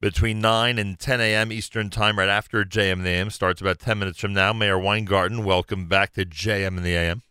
between 0.00 0.40
9 0.40 0.78
and 0.78 1.00
10 1.00 1.20
a.m. 1.20 1.50
Eastern 1.50 1.90
Time, 1.90 2.16
right 2.16 2.28
after 2.28 2.64
JM 2.64 2.92
in 2.92 3.02
the 3.02 3.10
AM. 3.10 3.30
Starts 3.30 3.60
about 3.60 3.80
10 3.80 3.98
minutes 3.98 4.20
from 4.20 4.34
now. 4.34 4.52
Meir 4.52 4.78
Weingarten, 4.78 5.44
welcome 5.44 5.88
back 5.88 6.12
to 6.12 6.24
JM 6.24 6.76
in 6.76 6.84
the 6.84 6.94
AM. 6.94 7.23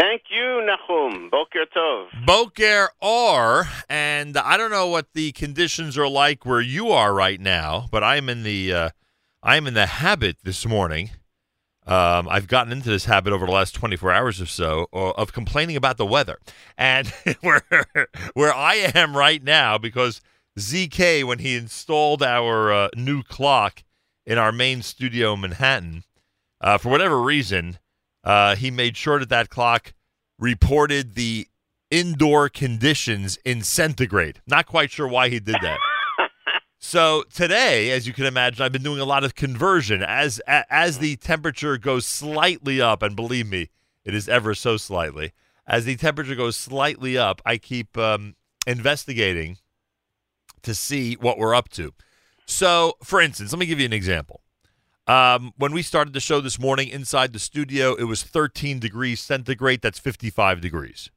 Thank 0.00 0.22
you, 0.30 0.66
Nachum. 0.66 1.30
Boker 1.30 1.66
Tov. 1.76 2.24
Boker 2.24 2.88
or, 3.02 3.68
and 3.86 4.34
I 4.38 4.56
don't 4.56 4.70
know 4.70 4.86
what 4.86 5.12
the 5.12 5.30
conditions 5.32 5.98
are 5.98 6.08
like 6.08 6.46
where 6.46 6.62
you 6.62 6.88
are 6.88 7.12
right 7.12 7.38
now, 7.38 7.86
but 7.90 8.02
I'm 8.02 8.30
in 8.30 8.42
the 8.42 8.72
uh, 8.72 8.90
I'm 9.42 9.66
in 9.66 9.74
the 9.74 9.84
habit 9.84 10.38
this 10.42 10.64
morning. 10.64 11.10
Um, 11.86 12.30
I've 12.30 12.46
gotten 12.46 12.72
into 12.72 12.88
this 12.88 13.04
habit 13.04 13.34
over 13.34 13.44
the 13.44 13.52
last 13.52 13.74
24 13.74 14.10
hours 14.10 14.40
or 14.40 14.46
so 14.46 14.86
of 14.94 15.34
complaining 15.34 15.76
about 15.76 15.98
the 15.98 16.06
weather, 16.06 16.38
and 16.78 17.08
where 17.42 17.60
where 18.32 18.54
I 18.54 18.76
am 18.94 19.14
right 19.14 19.44
now 19.44 19.76
because 19.76 20.22
ZK 20.58 21.24
when 21.24 21.40
he 21.40 21.56
installed 21.56 22.22
our 22.22 22.72
uh, 22.72 22.88
new 22.96 23.22
clock 23.22 23.84
in 24.24 24.38
our 24.38 24.50
main 24.50 24.80
studio 24.80 25.34
in 25.34 25.42
Manhattan, 25.42 26.04
uh, 26.62 26.78
for 26.78 26.88
whatever 26.88 27.20
reason, 27.20 27.76
uh, 28.24 28.56
he 28.56 28.70
made 28.70 28.96
sure 28.96 29.18
that 29.18 29.28
that 29.28 29.50
clock 29.50 29.94
reported 30.38 31.14
the 31.14 31.46
indoor 31.90 32.48
conditions 32.48 33.38
in 33.44 33.62
centigrade. 33.62 34.40
Not 34.46 34.66
quite 34.66 34.90
sure 34.90 35.08
why 35.08 35.28
he 35.28 35.40
did 35.40 35.56
that. 35.62 35.78
so 36.78 37.24
today, 37.32 37.90
as 37.90 38.06
you 38.06 38.12
can 38.12 38.26
imagine, 38.26 38.64
I've 38.64 38.72
been 38.72 38.82
doing 38.82 39.00
a 39.00 39.04
lot 39.04 39.24
of 39.24 39.34
conversion 39.34 40.02
as 40.02 40.40
as 40.46 40.98
the 40.98 41.16
temperature 41.16 41.76
goes 41.78 42.06
slightly 42.06 42.80
up, 42.80 43.02
and 43.02 43.16
believe 43.16 43.48
me, 43.48 43.70
it 44.04 44.14
is 44.14 44.28
ever 44.28 44.54
so 44.54 44.76
slightly. 44.76 45.32
As 45.66 45.84
the 45.84 45.96
temperature 45.96 46.34
goes 46.34 46.56
slightly 46.56 47.16
up, 47.16 47.40
I 47.44 47.56
keep 47.58 47.96
um, 47.96 48.34
investigating 48.66 49.58
to 50.62 50.74
see 50.74 51.14
what 51.14 51.38
we're 51.38 51.54
up 51.54 51.68
to. 51.70 51.92
So, 52.46 52.94
for 53.04 53.20
instance, 53.20 53.52
let 53.52 53.60
me 53.60 53.66
give 53.66 53.78
you 53.78 53.86
an 53.86 53.92
example. 53.92 54.42
Um, 55.10 55.52
when 55.56 55.72
we 55.72 55.82
started 55.82 56.12
the 56.14 56.20
show 56.20 56.40
this 56.40 56.56
morning 56.58 56.88
inside 56.88 57.32
the 57.32 57.40
studio, 57.40 57.94
it 57.94 58.04
was 58.04 58.22
13 58.22 58.78
degrees 58.78 59.18
centigrade. 59.20 59.82
That's 59.82 59.98
55 59.98 60.60
degrees. 60.60 61.10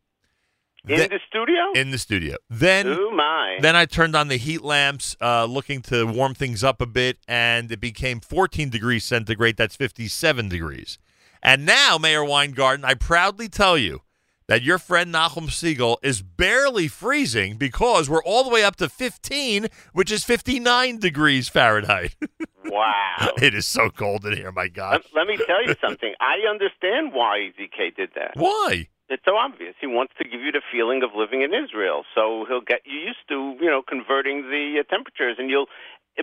In 0.87 0.97
Th- 0.97 1.09
the 1.11 1.19
studio? 1.29 1.71
in 1.75 1.91
the 1.91 1.97
studio. 1.99 2.37
Then, 2.49 2.87
Oh, 2.87 3.11
my. 3.11 3.57
then 3.61 3.75
I 3.75 3.85
turned 3.85 4.15
on 4.15 4.29
the 4.29 4.37
heat 4.37 4.63
lamps, 4.63 5.15
uh, 5.21 5.45
looking 5.45 5.81
to 5.83 6.05
warm 6.05 6.33
things 6.33 6.63
up 6.63 6.81
a 6.81 6.85
bit, 6.87 7.19
and 7.27 7.71
it 7.71 7.79
became 7.79 8.19
14 8.19 8.69
degrees 8.69 9.05
centigrade. 9.05 9.57
That's 9.57 9.75
57 9.75 10.49
degrees. 10.49 10.97
And 11.43 11.63
now, 11.65 11.97
Meir 11.99 12.23
Weingarten, 12.25 12.83
I 12.83 12.95
proudly 12.95 13.47
tell 13.47 13.77
you 13.77 14.01
that 14.47 14.63
your 14.63 14.77
friend 14.79 15.13
Nachum 15.13 15.49
Segal 15.49 15.97
is 16.01 16.21
barely 16.23 16.87
freezing 16.87 17.57
because 17.57 18.09
we're 18.09 18.23
all 18.23 18.43
the 18.43 18.49
way 18.49 18.63
up 18.63 18.75
to 18.77 18.89
15, 18.89 19.67
which 19.93 20.11
is 20.11 20.23
59 20.23 20.97
degrees 20.99 21.47
Fahrenheit. 21.47 22.15
Wow. 22.65 23.31
it 23.41 23.53
is 23.53 23.67
so 23.67 23.89
cold 23.89 24.25
in 24.25 24.35
here, 24.35 24.51
my 24.51 24.67
God. 24.67 25.03
Let, 25.13 25.27
let 25.27 25.27
me 25.27 25.37
tell 25.45 25.63
you 25.65 25.75
something. 25.81 26.13
I 26.19 26.49
understand 26.49 27.13
why 27.13 27.51
ZK 27.59 27.95
did 27.95 28.11
that. 28.15 28.31
Why? 28.35 28.87
It's 29.09 29.23
so 29.25 29.35
obvious. 29.35 29.75
He 29.79 29.87
wants 29.87 30.13
to 30.17 30.23
give 30.23 30.41
you 30.41 30.51
the 30.51 30.61
feeling 30.71 31.03
of 31.03 31.11
living 31.15 31.41
in 31.41 31.53
Israel. 31.53 32.03
So 32.15 32.45
he'll 32.47 32.65
get 32.65 32.81
you 32.85 32.97
used 32.99 33.27
to, 33.29 33.57
you 33.59 33.69
know, 33.69 33.81
converting 33.81 34.43
the 34.43 34.79
uh, 34.79 34.83
temperatures. 34.89 35.35
And 35.37 35.49
you'll, 35.49 35.67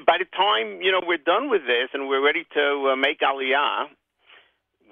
by 0.07 0.17
the 0.19 0.25
time, 0.25 0.81
you 0.83 0.91
know, 0.91 1.01
we're 1.07 1.19
done 1.19 1.51
with 1.51 1.63
this 1.67 1.91
and 1.93 2.09
we're 2.09 2.25
ready 2.25 2.45
to 2.55 2.93
uh, 2.93 2.97
make 2.97 3.21
Aliyah, 3.21 3.87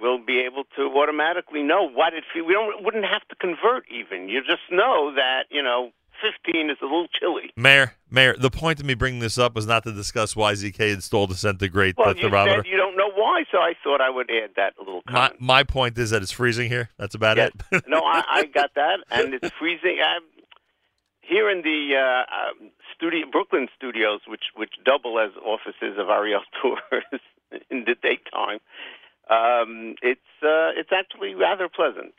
we'll 0.00 0.24
be 0.24 0.40
able 0.40 0.64
to 0.76 0.82
automatically 0.94 1.62
know 1.62 1.88
what 1.88 2.14
it 2.14 2.24
feels. 2.32 2.46
We 2.46 2.52
don't, 2.52 2.84
wouldn't 2.84 3.06
have 3.06 3.26
to 3.28 3.36
convert 3.36 3.84
even. 3.90 4.28
You 4.28 4.40
just 4.42 4.68
know 4.70 5.12
that, 5.16 5.44
you 5.50 5.62
know, 5.62 5.90
15 6.20 6.70
is 6.70 6.76
a 6.80 6.84
little 6.84 7.08
chilly. 7.08 7.50
Meir, 7.56 7.94
Meir, 8.10 8.36
the 8.38 8.50
point 8.50 8.80
of 8.80 8.86
me 8.86 8.94
bringing 8.94 9.20
this 9.20 9.38
up 9.38 9.54
was 9.54 9.66
not 9.66 9.84
to 9.84 9.92
discuss 9.92 10.34
why 10.34 10.52
ZK 10.52 10.92
installed 10.92 11.30
a 11.30 11.34
centigrade 11.34 11.94
Well, 11.96 12.14
you 12.14 12.22
thermometer. 12.22 12.64
you 12.66 12.76
don't 12.76 12.96
know 12.96 13.10
why, 13.14 13.44
so 13.50 13.58
I 13.58 13.74
thought 13.82 14.00
I 14.00 14.10
would 14.10 14.30
add 14.30 14.50
that 14.56 14.74
a 14.78 14.80
little 14.80 15.02
My, 15.08 15.32
my 15.38 15.64
point 15.64 15.98
is 15.98 16.10
that 16.10 16.22
it's 16.22 16.32
freezing 16.32 16.68
here. 16.68 16.90
That's 16.98 17.14
about 17.14 17.38
it. 17.38 17.52
no, 17.86 18.00
I, 18.00 18.22
I 18.28 18.44
got 18.44 18.74
that, 18.74 19.00
and 19.10 19.34
it's 19.34 19.50
freezing. 19.58 19.98
i 20.02 20.18
here 21.28 21.50
in 21.50 21.62
the 21.62 21.94
uh, 21.94 22.22
um, 22.34 22.70
studio, 22.94 23.26
Brooklyn 23.30 23.68
studios, 23.76 24.20
which 24.26 24.44
which 24.56 24.74
double 24.84 25.18
as 25.18 25.30
offices 25.44 25.98
of 25.98 26.08
Ariel 26.08 26.40
Tours 26.62 27.20
in 27.70 27.84
the 27.84 27.94
daytime. 27.94 28.60
Um, 29.30 29.94
it's 30.02 30.20
uh, 30.42 30.72
it's 30.74 30.90
actually 30.90 31.34
rather 31.34 31.68
pleasant 31.68 32.14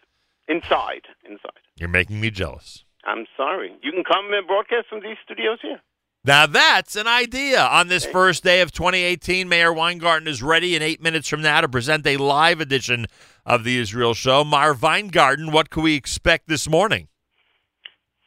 inside. 0.47 1.07
Inside. 1.27 1.59
You're 1.75 1.89
making 1.89 2.21
me 2.21 2.29
jealous. 2.29 2.83
I'm 3.05 3.25
sorry. 3.37 3.73
You 3.81 3.91
can 3.91 4.03
come 4.03 4.33
and 4.33 4.45
broadcast 4.47 4.87
from 4.89 5.01
these 5.01 5.17
studios 5.23 5.59
here. 5.61 5.79
Now 6.25 6.45
that's 6.47 6.95
an 6.95 7.07
idea. 7.07 7.61
On 7.61 7.87
this 7.87 8.05
first 8.05 8.43
day 8.43 8.61
of 8.61 8.71
2018, 8.71 9.47
Meir 9.47 9.71
Weingarten 9.71 10.27
is 10.27 10.43
ready 10.43 10.75
in 10.75 10.81
eight 10.81 11.01
minutes 11.01 11.29
from 11.29 11.41
now 11.41 11.61
to 11.61 11.69
present 11.69 12.05
a 12.05 12.17
live 12.17 12.59
edition 12.59 13.07
of 13.45 13.63
the 13.63 13.77
Israel 13.77 14.13
Show. 14.13 14.43
Meir 14.43 14.73
Weingarten, 14.73 15.51
what 15.51 15.69
can 15.69 15.83
we 15.83 15.95
expect 15.95 16.49
this 16.49 16.67
morning? 16.67 17.07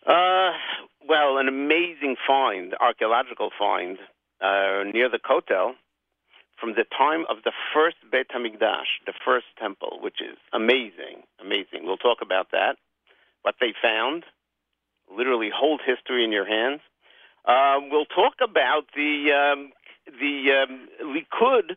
Uh, 0.06 0.52
well, 1.06 1.36
an 1.36 1.48
amazing 1.48 2.16
find, 2.26 2.74
archaeological 2.80 3.50
find, 3.58 3.98
uh, 4.40 4.84
near 4.92 5.10
the 5.10 5.18
Kotel 5.18 5.74
from 6.58 6.74
the 6.74 6.84
time 6.96 7.24
of 7.28 7.38
the 7.44 7.52
first 7.74 7.96
Beit 8.10 8.28
HaMikdash, 8.30 9.02
the 9.04 9.12
first 9.24 9.46
temple, 9.58 9.98
which 10.00 10.20
is 10.20 10.38
amazing, 10.52 11.26
amazing. 11.40 11.84
We'll 11.84 11.96
talk 11.96 12.18
about 12.22 12.52
that. 12.52 12.76
What 13.42 13.56
they 13.60 13.74
found, 13.82 14.24
literally 15.16 15.50
hold 15.54 15.80
history 15.84 16.24
in 16.24 16.32
your 16.32 16.46
hands. 16.46 16.80
Uh, 17.44 17.78
we'll 17.90 18.06
talk 18.06 18.34
about 18.42 18.84
the 18.94 19.32
um, 19.32 19.72
the 20.06 20.64
um, 20.64 20.88
Likud 21.04 21.76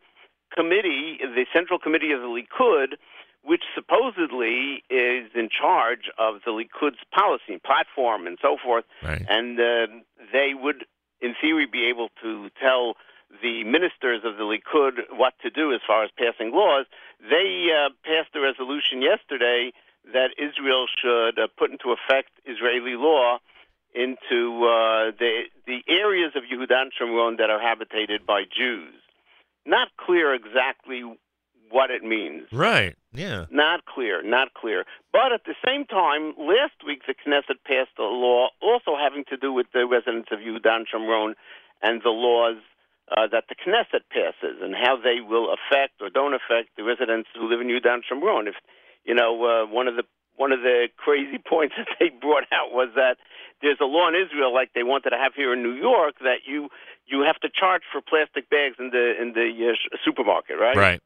committee, 0.56 1.18
the 1.20 1.46
Central 1.54 1.80
Committee 1.80 2.12
of 2.12 2.22
the 2.22 2.28
Likud, 2.28 2.98
which 3.44 3.64
supposedly 3.74 4.84
is 4.90 5.30
in 5.36 5.50
charge 5.50 6.10
of 6.18 6.42
the 6.46 6.52
Likud's 6.52 7.00
policy, 7.14 7.54
and 7.54 7.64
platform, 7.64 8.28
and 8.28 8.38
so 8.42 8.58
forth. 8.64 8.86
Right. 9.04 9.24
And 9.30 9.60
uh, 9.60 9.88
they 10.32 10.54
would, 10.54 10.86
in 11.22 11.36
theory, 11.40 11.68
be 11.72 11.86
able 11.90 12.10
to 12.22 12.50
tell 12.62 12.96
the 13.42 13.64
ministers 13.64 14.22
of 14.24 14.38
the 14.38 14.44
Likud 14.44 15.18
what 15.18 15.34
to 15.42 15.50
do 15.50 15.74
as 15.74 15.82
far 15.86 16.04
as 16.04 16.10
passing 16.18 16.52
laws. 16.54 16.86
They 17.20 17.68
uh, 17.74 17.90
passed 18.04 18.36
a 18.36 18.40
resolution 18.40 19.02
yesterday 19.02 19.72
that 20.14 20.32
Israel 20.38 20.86
should 21.02 21.40
uh, 21.40 21.48
put 21.58 21.72
into 21.72 21.92
effect 21.92 22.30
Israeli 22.46 22.96
law 22.96 23.40
into 23.94 24.66
uh, 24.66 25.12
the 25.18 25.44
the 25.66 25.82
areas 25.88 26.34
of 26.36 26.44
Yehudan 26.44 26.90
Shomron 27.00 27.38
that 27.38 27.50
are 27.50 27.62
habitated 27.62 28.26
by 28.26 28.44
Jews. 28.44 28.94
Not 29.66 29.88
clear 29.98 30.34
exactly 30.34 31.04
what 31.72 31.90
it 31.90 32.04
means. 32.04 32.44
Right. 32.52 32.96
Yeah. 33.14 33.46
Not 33.50 33.86
clear, 33.86 34.22
not 34.22 34.54
clear. 34.54 34.86
But 35.12 35.32
at 35.34 35.46
the 35.46 35.56
same 35.66 35.86
time, 35.86 36.34
last 36.38 36.86
week 36.86 37.02
the 37.08 37.16
Knesset 37.16 37.64
passed 37.66 37.98
a 37.98 38.04
law 38.04 38.50
also 38.62 38.96
having 39.00 39.24
to 39.30 39.38
do 39.38 39.52
with 39.52 39.68
the 39.74 39.88
residents 39.88 40.30
of 40.32 40.40
Yudan 40.40 40.84
Shomron 40.94 41.34
and 41.82 42.02
the 42.04 42.10
laws 42.10 42.58
uh, 43.12 43.28
that 43.32 43.46
the 43.50 43.56
Knesset 43.56 44.04
passes 44.12 44.62
and 44.62 44.76
how 44.76 44.98
they 44.98 45.22
will 45.22 45.54
affect 45.54 46.02
or 46.02 46.10
don't 46.10 46.34
affect 46.34 46.76
the 46.78 46.84
residents 46.84 47.30
who 47.34 47.50
live 47.50 47.62
in 47.62 47.68
Yudan 47.68 48.02
Shomron. 48.10 48.48
If 48.48 48.56
you 49.06 49.16
know, 49.16 49.32
uh, 49.46 49.66
one 49.72 49.88
of 49.88 49.96
the 49.96 50.04
one 50.36 50.52
of 50.52 50.62
the 50.62 50.88
crazy 50.98 51.38
points 51.50 51.76
that 51.78 51.88
they 52.00 52.10
brought 52.10 52.46
out 52.52 52.72
was 52.72 52.90
that 52.96 53.18
there's 53.62 53.78
a 53.82 53.86
law 53.86 54.08
in 54.10 54.16
Israel, 54.16 54.54
like 54.54 54.72
they 54.76 54.84
wanted 54.84 55.12
to 55.12 55.18
have 55.18 55.34
here 55.34 55.54
in 55.54 55.64
New 55.64 55.74
York, 55.74 56.16
that 56.22 56.46
you 56.46 56.70
you 57.08 57.22
have 57.22 57.40
to 57.40 57.50
charge 57.50 57.84
for 57.92 58.02
plastic 58.02 58.50
bags 58.50 58.76
in 58.80 58.90
the 58.90 59.14
in 59.22 59.34
the 59.34 59.74
uh, 59.74 59.98
supermarket, 60.04 60.58
right? 60.60 60.76
Right. 60.76 61.02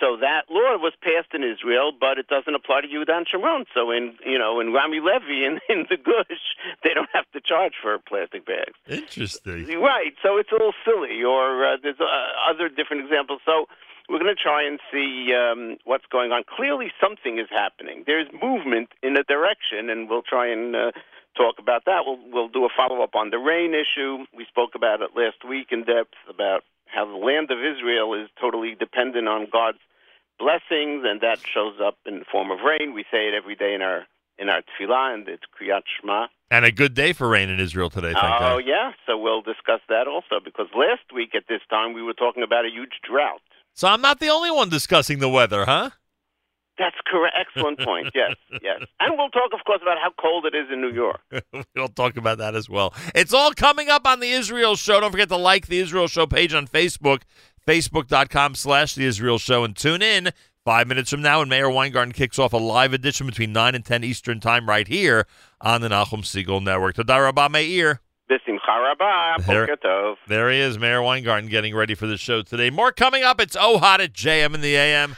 So 0.00 0.16
that 0.20 0.46
law 0.48 0.78
was 0.78 0.92
passed 1.02 1.34
in 1.34 1.42
Israel, 1.42 1.90
but 1.90 2.18
it 2.18 2.28
doesn't 2.28 2.54
apply 2.54 2.82
to 2.82 2.86
Yudan 2.86 3.26
Shomron. 3.26 3.66
So 3.74 3.90
in 3.90 4.14
you 4.24 4.38
know 4.38 4.60
in 4.60 4.72
Rami 4.72 5.00
Levy 5.00 5.44
in, 5.44 5.58
in 5.68 5.86
the 5.90 5.96
Gush, 5.96 6.54
they 6.84 6.94
don't 6.94 7.10
have 7.12 7.26
to 7.32 7.40
charge 7.40 7.74
for 7.82 7.98
plastic 7.98 8.46
bags. 8.46 8.78
Interesting. 8.86 9.66
Right. 9.80 10.14
So 10.22 10.36
it's 10.36 10.50
a 10.50 10.54
little 10.54 10.78
silly. 10.84 11.22
Or 11.24 11.64
uh, 11.64 11.76
there's 11.82 12.00
uh, 12.00 12.06
other 12.48 12.68
different 12.68 13.02
examples. 13.02 13.40
So 13.44 13.66
we're 14.08 14.18
going 14.18 14.34
to 14.34 14.42
try 14.42 14.66
and 14.66 14.80
see 14.92 15.32
um, 15.34 15.76
what's 15.84 16.06
going 16.10 16.32
on. 16.32 16.42
Clearly, 16.48 16.90
something 17.00 17.38
is 17.38 17.48
happening. 17.50 18.04
There's 18.06 18.26
movement 18.42 18.88
in 19.02 19.16
a 19.16 19.22
direction, 19.22 19.90
and 19.90 20.08
we'll 20.08 20.22
try 20.22 20.48
and 20.48 20.74
uh, 20.74 20.92
talk 21.36 21.56
about 21.58 21.84
that. 21.86 22.00
We'll 22.06 22.18
we'll 22.32 22.48
do 22.48 22.64
a 22.64 22.68
follow 22.74 23.02
up 23.02 23.14
on 23.14 23.30
the 23.30 23.38
rain 23.38 23.74
issue. 23.74 24.24
We 24.34 24.46
spoke 24.46 24.74
about 24.74 25.02
it 25.02 25.10
last 25.16 25.44
week 25.48 25.68
in 25.70 25.84
depth 25.84 26.14
about 26.28 26.64
how 26.86 27.04
the 27.04 27.16
land 27.16 27.50
of 27.50 27.58
Israel 27.58 28.14
is 28.14 28.28
totally 28.40 28.74
dependent 28.74 29.28
on 29.28 29.46
God's 29.52 29.78
blessings, 30.38 31.04
and 31.04 31.20
that 31.20 31.38
shows 31.40 31.76
up 31.84 31.98
in 32.06 32.20
the 32.20 32.24
form 32.30 32.50
of 32.50 32.60
rain. 32.60 32.94
We 32.94 33.04
say 33.10 33.28
it 33.28 33.34
every 33.34 33.56
day 33.56 33.74
in 33.74 33.82
our 33.82 34.06
in 34.38 34.48
our 34.48 34.62
tefillah, 34.62 35.14
and 35.14 35.28
it's 35.28 35.42
Kriyat 35.54 35.82
Shema. 36.00 36.28
And 36.50 36.64
a 36.64 36.72
good 36.72 36.94
day 36.94 37.12
for 37.12 37.28
rain 37.28 37.50
in 37.50 37.60
Israel 37.60 37.90
today. 37.90 38.14
Thank 38.14 38.24
Oh 38.24 38.56
God. 38.56 38.64
yeah, 38.64 38.92
so 39.06 39.18
we'll 39.18 39.42
discuss 39.42 39.80
that 39.88 40.08
also 40.08 40.40
because 40.42 40.68
last 40.74 41.12
week 41.14 41.34
at 41.34 41.44
this 41.48 41.60
time 41.68 41.92
we 41.92 42.02
were 42.02 42.14
talking 42.14 42.42
about 42.42 42.64
a 42.64 42.70
huge 42.70 43.00
drought. 43.02 43.42
So 43.78 43.86
I'm 43.86 44.00
not 44.00 44.18
the 44.18 44.30
only 44.30 44.50
one 44.50 44.70
discussing 44.70 45.20
the 45.20 45.28
weather, 45.28 45.64
huh? 45.64 45.90
That's 46.78 46.96
correct. 47.06 47.36
Excellent 47.38 47.78
point. 47.78 48.08
Yes, 48.14 48.34
yes. 48.60 48.82
And 48.98 49.16
we'll 49.16 49.30
talk, 49.30 49.52
of 49.52 49.64
course, 49.64 49.78
about 49.82 49.98
how 50.02 50.10
cold 50.20 50.46
it 50.46 50.54
is 50.56 50.66
in 50.72 50.80
New 50.80 50.90
York. 50.90 51.20
we'll 51.76 51.86
talk 51.86 52.16
about 52.16 52.38
that 52.38 52.56
as 52.56 52.68
well. 52.68 52.92
It's 53.14 53.32
all 53.32 53.52
coming 53.52 53.88
up 53.88 54.04
on 54.04 54.18
the 54.18 54.30
Israel 54.30 54.74
Show. 54.74 54.98
Don't 54.98 55.12
forget 55.12 55.28
to 55.28 55.36
like 55.36 55.68
the 55.68 55.78
Israel 55.78 56.08
Show 56.08 56.26
page 56.26 56.52
on 56.54 56.66
Facebook, 56.66 57.22
facebook.com 57.68 58.56
slash 58.56 58.96
the 58.96 59.04
Israel 59.04 59.38
Show, 59.38 59.62
and 59.62 59.76
tune 59.76 60.02
in 60.02 60.30
five 60.64 60.88
minutes 60.88 61.10
from 61.10 61.22
now 61.22 61.38
when 61.38 61.48
Meir 61.48 61.70
Weingarten 61.70 62.12
kicks 62.12 62.40
off 62.40 62.52
a 62.52 62.56
live 62.56 62.92
edition 62.92 63.28
between 63.28 63.52
9 63.52 63.76
and 63.76 63.84
10 63.84 64.02
Eastern 64.02 64.40
Time 64.40 64.68
right 64.68 64.88
here 64.88 65.24
on 65.60 65.82
the 65.82 65.88
Nachum 65.88 66.24
Segal 66.24 66.60
Network. 66.60 66.96
Toda 66.96 67.20
Rabah 67.20 67.48
Meir. 67.50 68.00
There, 70.26 70.36
there 70.36 70.50
he 70.50 70.58
is, 70.58 70.78
Meir 70.78 71.02
Weingarten, 71.02 71.48
getting 71.48 71.74
ready 71.74 71.94
for 71.94 72.06
the 72.06 72.16
show 72.16 72.42
today. 72.42 72.70
More 72.70 72.92
coming 72.92 73.24
up. 73.24 73.40
It's 73.40 73.56
Oh 73.58 73.78
Hot 73.78 74.00
at 74.00 74.12
JM 74.12 74.54
in 74.54 74.60
the 74.60 74.76
AM. 74.76 75.16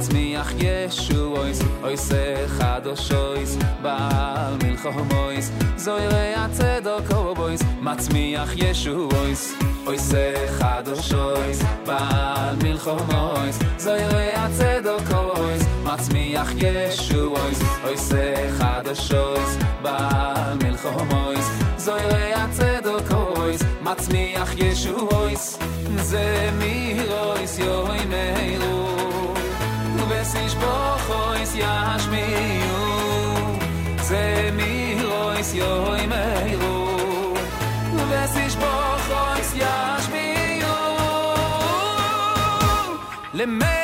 מצמיח 0.00 0.52
ישועויס 0.58 1.62
אויס 1.82 2.12
חדושויס 2.46 3.56
בעל 3.82 4.54
מלחומויס 4.64 5.50
זוירי 5.76 6.34
הצדוק 6.34 7.12
אובויס 7.12 7.60
מצמיח 7.80 8.50
ישועויס 8.56 9.54
אויס 9.86 10.12
חדושויס 10.58 11.62
בעל 11.86 12.56
מלחומויס 12.62 13.58
זוירי 13.78 14.30
הצדוק 14.32 15.10
אובויס 15.14 15.62
מצמיח 15.84 16.50
ישועויס 16.56 17.62
אויס 17.84 18.12
חדושויס 18.58 19.56
בעל 19.82 20.58
מלחומויס 20.64 21.50
זוירי 21.78 22.34
הצדוק 22.34 23.12
אויס 23.12 23.62
מצמיח 23.82 24.50
ישועויס 24.56 25.58
זה 25.96 26.50
מירויס 26.58 27.58
יוי 27.58 27.98
מהירו 30.10 30.10
וסיש 30.10 30.54
בוכויס 30.54 31.54
ישמיעו 31.54 32.86
זה 34.02 34.50
מירויס 34.52 35.54
יוי 35.54 36.06
מהירו 36.06 37.34
וסיש 38.10 38.56
בוכויס 38.56 39.54
ישמיעו 39.54 40.76
למלך 43.34 43.34
למלך 43.34 43.79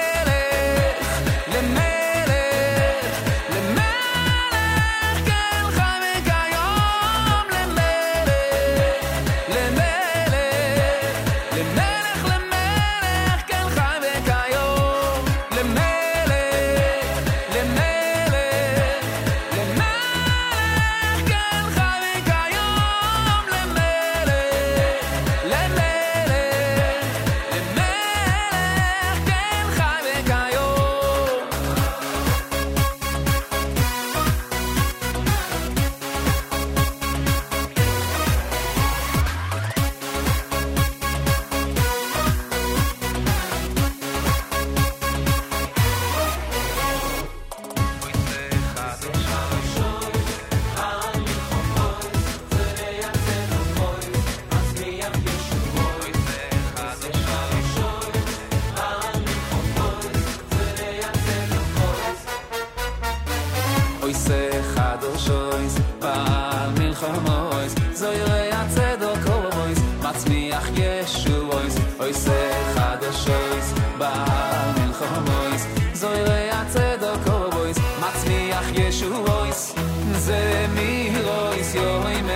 פעל 66.00 66.70
מלחמויס 66.78 66.94
khamois 67.00 67.74
zo 68.00 68.10
yoy 68.22 68.44
yatsedo 68.54 69.10
kolois 69.26 69.80
mats 70.04 70.24
אויס 70.30 70.42
akh 70.60 70.70
yeshu 70.80 71.36
ois 71.58 71.76
oy 72.04 72.14
se 72.24 72.40
khad 72.74 73.02
shois 73.24 73.68
מצמיח 74.00 74.68
mil 74.78 74.94
khamois 75.00 75.64
zo 76.02 76.10
yoy 76.22 76.44
yatsedo 76.52 77.12
kolois 77.26 77.78
mats 78.02 78.22
mi 78.30 78.40
akh 78.60 78.72
yeshu 78.80 79.12
ois 79.40 79.62
ze 80.26 80.44
mi 80.76 80.92
rois 81.26 81.70
ze 81.84 82.28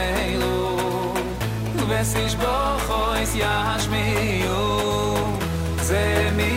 mi 6.40 6.52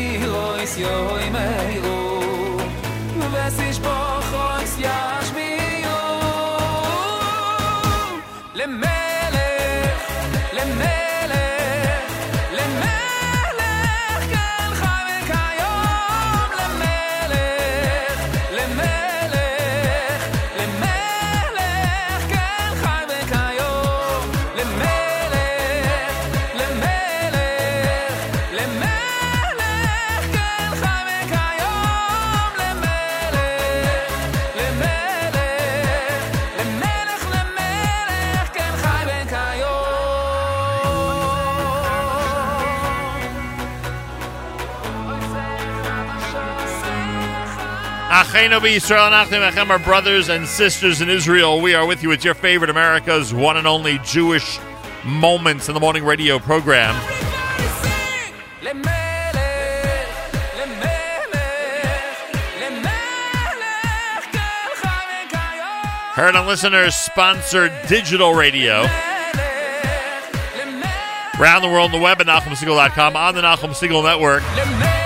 Achenu 48.35 48.69
Israel 48.69 49.11
Anachnu 49.11 49.49
Echem, 49.49 49.71
our 49.71 49.79
brothers 49.79 50.29
and 50.29 50.45
sisters 50.49 51.01
in 51.01 51.09
Israel. 51.09 51.61
We 51.61 51.75
are 51.75 51.87
with 51.87 52.03
you. 52.03 52.11
It's 52.11 52.25
your 52.25 52.35
favorite 52.35 52.69
America's 52.69 53.33
one 53.33 53.57
and 53.57 53.65
only 53.65 54.01
Jewish 54.03 54.59
moments 55.05 55.69
in 55.69 55.75
the 55.75 55.79
morning 55.79 56.05
radio 56.05 56.41
program. 56.41 56.97
Heard 66.15 66.35
on 66.35 66.49
listeners 66.49 66.97
sponsored 66.97 67.73
digital 67.87 68.35
radio. 68.35 68.81
Around 71.39 71.63
the 71.63 71.69
world 71.69 71.93
on 71.93 71.93
the 71.93 72.03
web 72.03 72.21
at 72.21 72.27
NachumSegal.com, 72.27 73.15
on 73.15 73.35
the 73.37 73.43
Nachum 73.43 73.71
Segal 73.71 74.03
Network. 74.03 75.04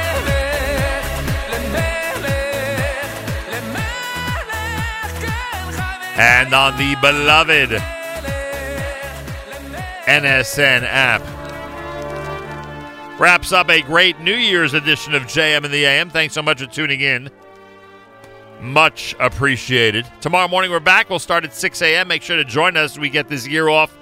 And 6.19 6.53
on 6.53 6.77
the 6.77 6.97
beloved 6.97 7.71
NSN 10.09 10.83
app. 10.83 11.21
Wraps 13.21 13.53
up 13.53 13.71
a 13.71 13.83
great 13.83 14.19
New 14.19 14.35
Year's 14.35 14.75
edition 14.75 15.15
of 15.15 15.23
JM 15.25 15.65
in 15.65 15.71
the 15.71 15.85
AM. 15.85 16.11
Thanks 16.11 16.35
so 16.35 16.43
much 16.43 16.61
for 16.61 16.67
tuning 16.67 17.03
in. 17.03 17.31
Much 18.61 19.15
appreciated. 19.21 20.07
Tomorrow 20.21 20.49
morning 20.49 20.73
we're 20.73 20.81
back. 20.81 21.09
We'll 21.09 21.21
start 21.21 21.45
at 21.45 21.55
6 21.55 21.83
a.m. 21.83 22.09
Make 22.09 22.23
sure 22.23 22.37
to 22.37 22.45
join 22.45 22.77
us 22.77 22.93
as 22.93 22.99
we 22.99 23.11
get 23.11 23.29
this 23.29 23.47
year 23.47 23.69
off 23.69 23.97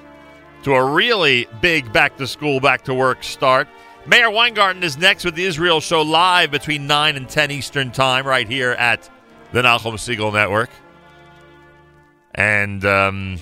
to 0.63 0.73
a 0.73 0.83
really 0.83 1.47
big 1.61 1.93
back 1.93 2.17
to 2.17 2.27
school, 2.27 2.61
back 2.61 2.83
to 2.85 2.95
work 2.95 3.25
start. 3.25 3.69
Meir 4.07 4.31
Weingarten 4.31 4.83
is 4.83 4.97
next 4.97 5.25
with 5.27 5.35
the 5.35 5.45
Israel 5.45 5.81
Show 5.81 6.01
live 6.01 6.51
between 6.51 6.87
9 6.87 7.17
and 7.17 7.29
10 7.29 7.51
Eastern 7.51 7.91
Time 7.91 8.27
right 8.27 8.49
here 8.49 8.73
at 8.73 9.11
the 9.53 9.61
Nachum 9.61 9.95
Segal 9.95 10.33
Network. 10.33 10.71
And 12.37 12.85
um, 12.85 13.39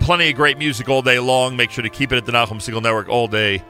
plenty 0.00 0.30
of 0.30 0.36
great 0.36 0.58
music 0.58 0.88
all 0.88 1.02
day 1.02 1.18
long. 1.18 1.56
Make 1.56 1.70
sure 1.70 1.82
to 1.82 1.90
keep 1.90 2.12
it 2.12 2.16
at 2.16 2.26
the 2.26 2.32
Nachum 2.32 2.58
Segal 2.58 2.82
Network 2.82 3.08
all 3.08 3.26
day 3.26 3.62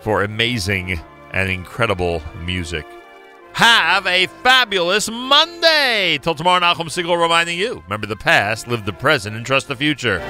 for 0.00 0.22
amazing 0.22 1.00
and 1.32 1.50
incredible 1.50 2.22
music. 2.44 2.86
Have 3.52 4.06
a 4.06 4.26
fabulous 4.42 5.10
Monday. 5.10 6.18
Till 6.22 6.34
tomorrow, 6.34 6.60
Nachum 6.60 6.86
Segal 6.86 7.20
reminding 7.20 7.58
you 7.58 7.82
remember 7.84 8.06
the 8.06 8.16
past, 8.16 8.68
live 8.68 8.84
the 8.84 8.92
present, 8.92 9.36
and 9.36 9.44
trust 9.44 9.68
the 9.68 9.76
future. 9.76 10.20